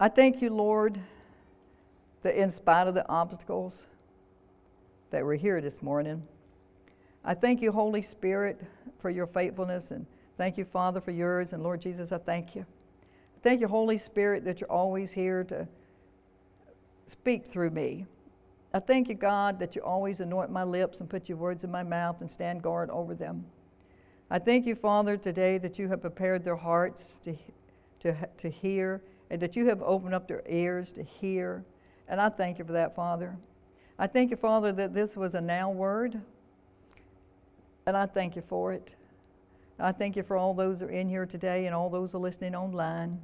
I 0.00 0.08
thank 0.08 0.40
you, 0.40 0.48
Lord, 0.48 0.98
that 2.22 2.34
in 2.34 2.50
spite 2.50 2.86
of 2.86 2.94
the 2.94 3.06
obstacles 3.08 3.86
that 5.10 5.22
we're 5.22 5.36
here 5.36 5.60
this 5.60 5.82
morning, 5.82 6.22
I 7.22 7.34
thank 7.34 7.60
you, 7.60 7.72
Holy 7.72 8.00
Spirit, 8.00 8.58
for 8.98 9.10
your 9.10 9.26
faithfulness, 9.26 9.90
and 9.90 10.06
thank 10.38 10.56
you, 10.56 10.64
Father, 10.64 11.02
for 11.02 11.10
yours. 11.10 11.52
And 11.52 11.62
Lord 11.62 11.82
Jesus, 11.82 12.10
I 12.10 12.18
thank 12.18 12.54
you. 12.54 12.64
Thank 13.42 13.60
you, 13.60 13.68
Holy 13.68 13.98
Spirit, 13.98 14.44
that 14.46 14.62
you're 14.62 14.72
always 14.72 15.12
here 15.12 15.44
to 15.44 15.68
speak 17.06 17.46
through 17.46 17.70
me. 17.70 18.06
I 18.74 18.78
thank 18.80 19.08
you, 19.08 19.14
God, 19.14 19.58
that 19.60 19.74
you 19.74 19.82
always 19.82 20.20
anoint 20.20 20.50
my 20.50 20.64
lips 20.64 21.00
and 21.00 21.08
put 21.08 21.28
your 21.28 21.38
words 21.38 21.64
in 21.64 21.70
my 21.70 21.82
mouth 21.82 22.20
and 22.20 22.30
stand 22.30 22.62
guard 22.62 22.90
over 22.90 23.14
them. 23.14 23.46
I 24.30 24.38
thank 24.38 24.66
you, 24.66 24.74
Father, 24.74 25.16
today 25.16 25.56
that 25.58 25.78
you 25.78 25.88
have 25.88 26.00
prepared 26.00 26.42
their 26.44 26.56
hearts 26.56 27.18
to, 27.24 27.36
to, 28.00 28.28
to 28.38 28.50
hear 28.50 29.02
and 29.30 29.40
that 29.40 29.56
you 29.56 29.68
have 29.68 29.82
opened 29.82 30.14
up 30.14 30.28
their 30.28 30.42
ears 30.48 30.92
to 30.92 31.02
hear. 31.02 31.64
And 32.08 32.20
I 32.20 32.28
thank 32.28 32.58
you 32.58 32.64
for 32.64 32.72
that, 32.72 32.94
Father. 32.94 33.36
I 33.98 34.06
thank 34.06 34.30
you, 34.30 34.36
Father, 34.36 34.72
that 34.72 34.92
this 34.92 35.16
was 35.16 35.34
a 35.34 35.40
now 35.40 35.70
word. 35.70 36.20
And 37.86 37.96
I 37.96 38.06
thank 38.06 38.36
you 38.36 38.42
for 38.42 38.72
it. 38.72 38.94
I 39.78 39.92
thank 39.92 40.16
you 40.16 40.22
for 40.22 40.36
all 40.36 40.54
those 40.54 40.80
that 40.80 40.86
are 40.86 40.92
in 40.92 41.08
here 41.08 41.26
today 41.26 41.66
and 41.66 41.74
all 41.74 41.88
those 41.88 42.14
are 42.14 42.18
listening 42.18 42.54
online. 42.54 43.20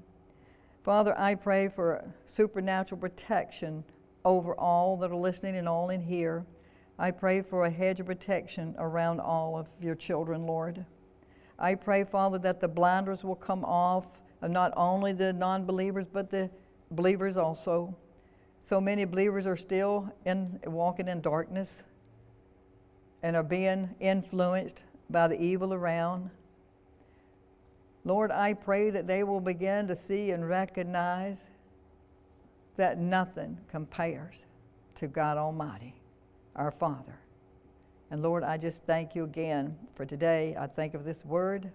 Father, 0.85 1.19
I 1.19 1.35
pray 1.35 1.69
for 1.69 2.05
supernatural 2.27 3.01
protection 3.01 3.85
over 4.25 4.55
all 4.55 4.97
that 4.99 5.11
are 5.11 5.17
listening 5.17 5.57
and 5.57 5.69
all 5.69 5.91
in 5.91 6.01
here. 6.01 6.45
I 6.99 7.11
pray 7.11 7.43
for 7.43 7.65
a 7.65 7.71
hedge 7.71 8.01
of 8.01 8.07
protection 8.07 8.75
around 8.79 9.21
all 9.21 9.57
of 9.59 9.69
your 9.81 9.95
children, 9.95 10.47
Lord. 10.47 10.85
I 11.59 11.75
pray, 11.75 12.05
Father, 12.05 12.39
that 12.39 12.61
the 12.61 12.69
blinders 12.69 13.25
will 13.25 13.37
come 13.37 13.65
off 13.65 14.23
of 14.41 14.51
not 14.51 14.73
only 14.77 15.13
the 15.13 15.33
non 15.33 15.65
believers, 15.65 16.07
but 16.13 16.31
the 16.31 16.51
believers 16.91 17.37
also. 17.37 17.97
So 18.61 18.81
many 18.81 19.05
believers 19.05 19.47
are 19.47 19.57
still 19.57 20.13
in, 20.25 20.61
walking 20.65 21.09
in 21.09 21.21
darkness 21.21 21.83
and 23.23 23.37
are 23.37 23.43
being 23.43 23.95
influenced 24.01 24.85
by 25.11 25.29
the 25.29 25.41
evil 25.41 25.75
around. 25.75 26.31
Lord, 28.05 28.33
I 28.33 28.55
pray 28.55 28.91
that 28.91 29.07
they 29.07 29.23
will 29.23 29.41
begin 29.41 29.87
to 29.89 29.97
see 29.97 30.31
and 30.33 30.49
recognize 30.49 31.49
that 32.77 32.99
nothing 32.99 33.59
compares 33.69 34.45
to 34.97 35.07
God 35.07 35.37
Almighty, 35.37 35.95
our 36.57 36.71
Father. 36.71 37.19
And 38.11 38.23
Lord, 38.23 38.45
I 38.45 38.59
just 38.59 38.85
thank 38.85 39.15
you 39.15 39.25
again 39.25 39.77
for 39.93 40.05
today. 40.05 40.55
I 40.59 40.67
thank 40.67 40.95
of 40.95 41.05
this 41.05 41.25
word. 41.25 41.71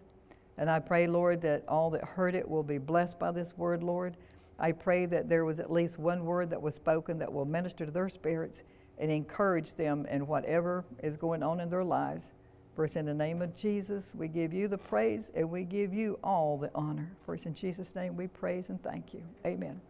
And 0.57 0.69
I 0.69 0.79
pray, 0.79 1.07
Lord, 1.07 1.41
that 1.41 1.63
all 1.67 1.89
that 1.91 2.03
heard 2.03 2.35
it 2.35 2.47
will 2.47 2.63
be 2.63 2.77
blessed 2.77 3.19
by 3.19 3.31
this 3.31 3.55
word, 3.57 3.83
Lord. 3.83 4.17
I 4.59 4.71
pray 4.71 5.05
that 5.07 5.29
there 5.29 5.45
was 5.45 5.59
at 5.59 5.71
least 5.71 5.99
one 5.99 6.25
word 6.25 6.49
that 6.49 6.61
was 6.61 6.75
spoken 6.75 7.19
that 7.19 7.31
will 7.31 7.45
minister 7.45 7.85
to 7.85 7.91
their 7.91 8.09
spirits 8.09 8.63
and 8.97 9.11
encourage 9.11 9.75
them 9.75 10.05
in 10.07 10.25
whatever 10.25 10.83
is 11.03 11.15
going 11.15 11.43
on 11.43 11.59
in 11.59 11.69
their 11.69 11.83
lives. 11.83 12.31
First, 12.75 12.95
in 12.95 13.05
the 13.05 13.13
name 13.13 13.41
of 13.41 13.55
Jesus, 13.55 14.13
we 14.15 14.27
give 14.27 14.53
you 14.53 14.67
the 14.67 14.77
praise 14.77 15.31
and 15.35 15.49
we 15.49 15.63
give 15.63 15.93
you 15.93 16.19
all 16.23 16.57
the 16.57 16.71
honor. 16.73 17.11
First, 17.25 17.45
in 17.45 17.53
Jesus' 17.53 17.95
name, 17.95 18.15
we 18.15 18.27
praise 18.27 18.69
and 18.69 18.81
thank 18.81 19.13
you. 19.13 19.23
Amen. 19.45 19.81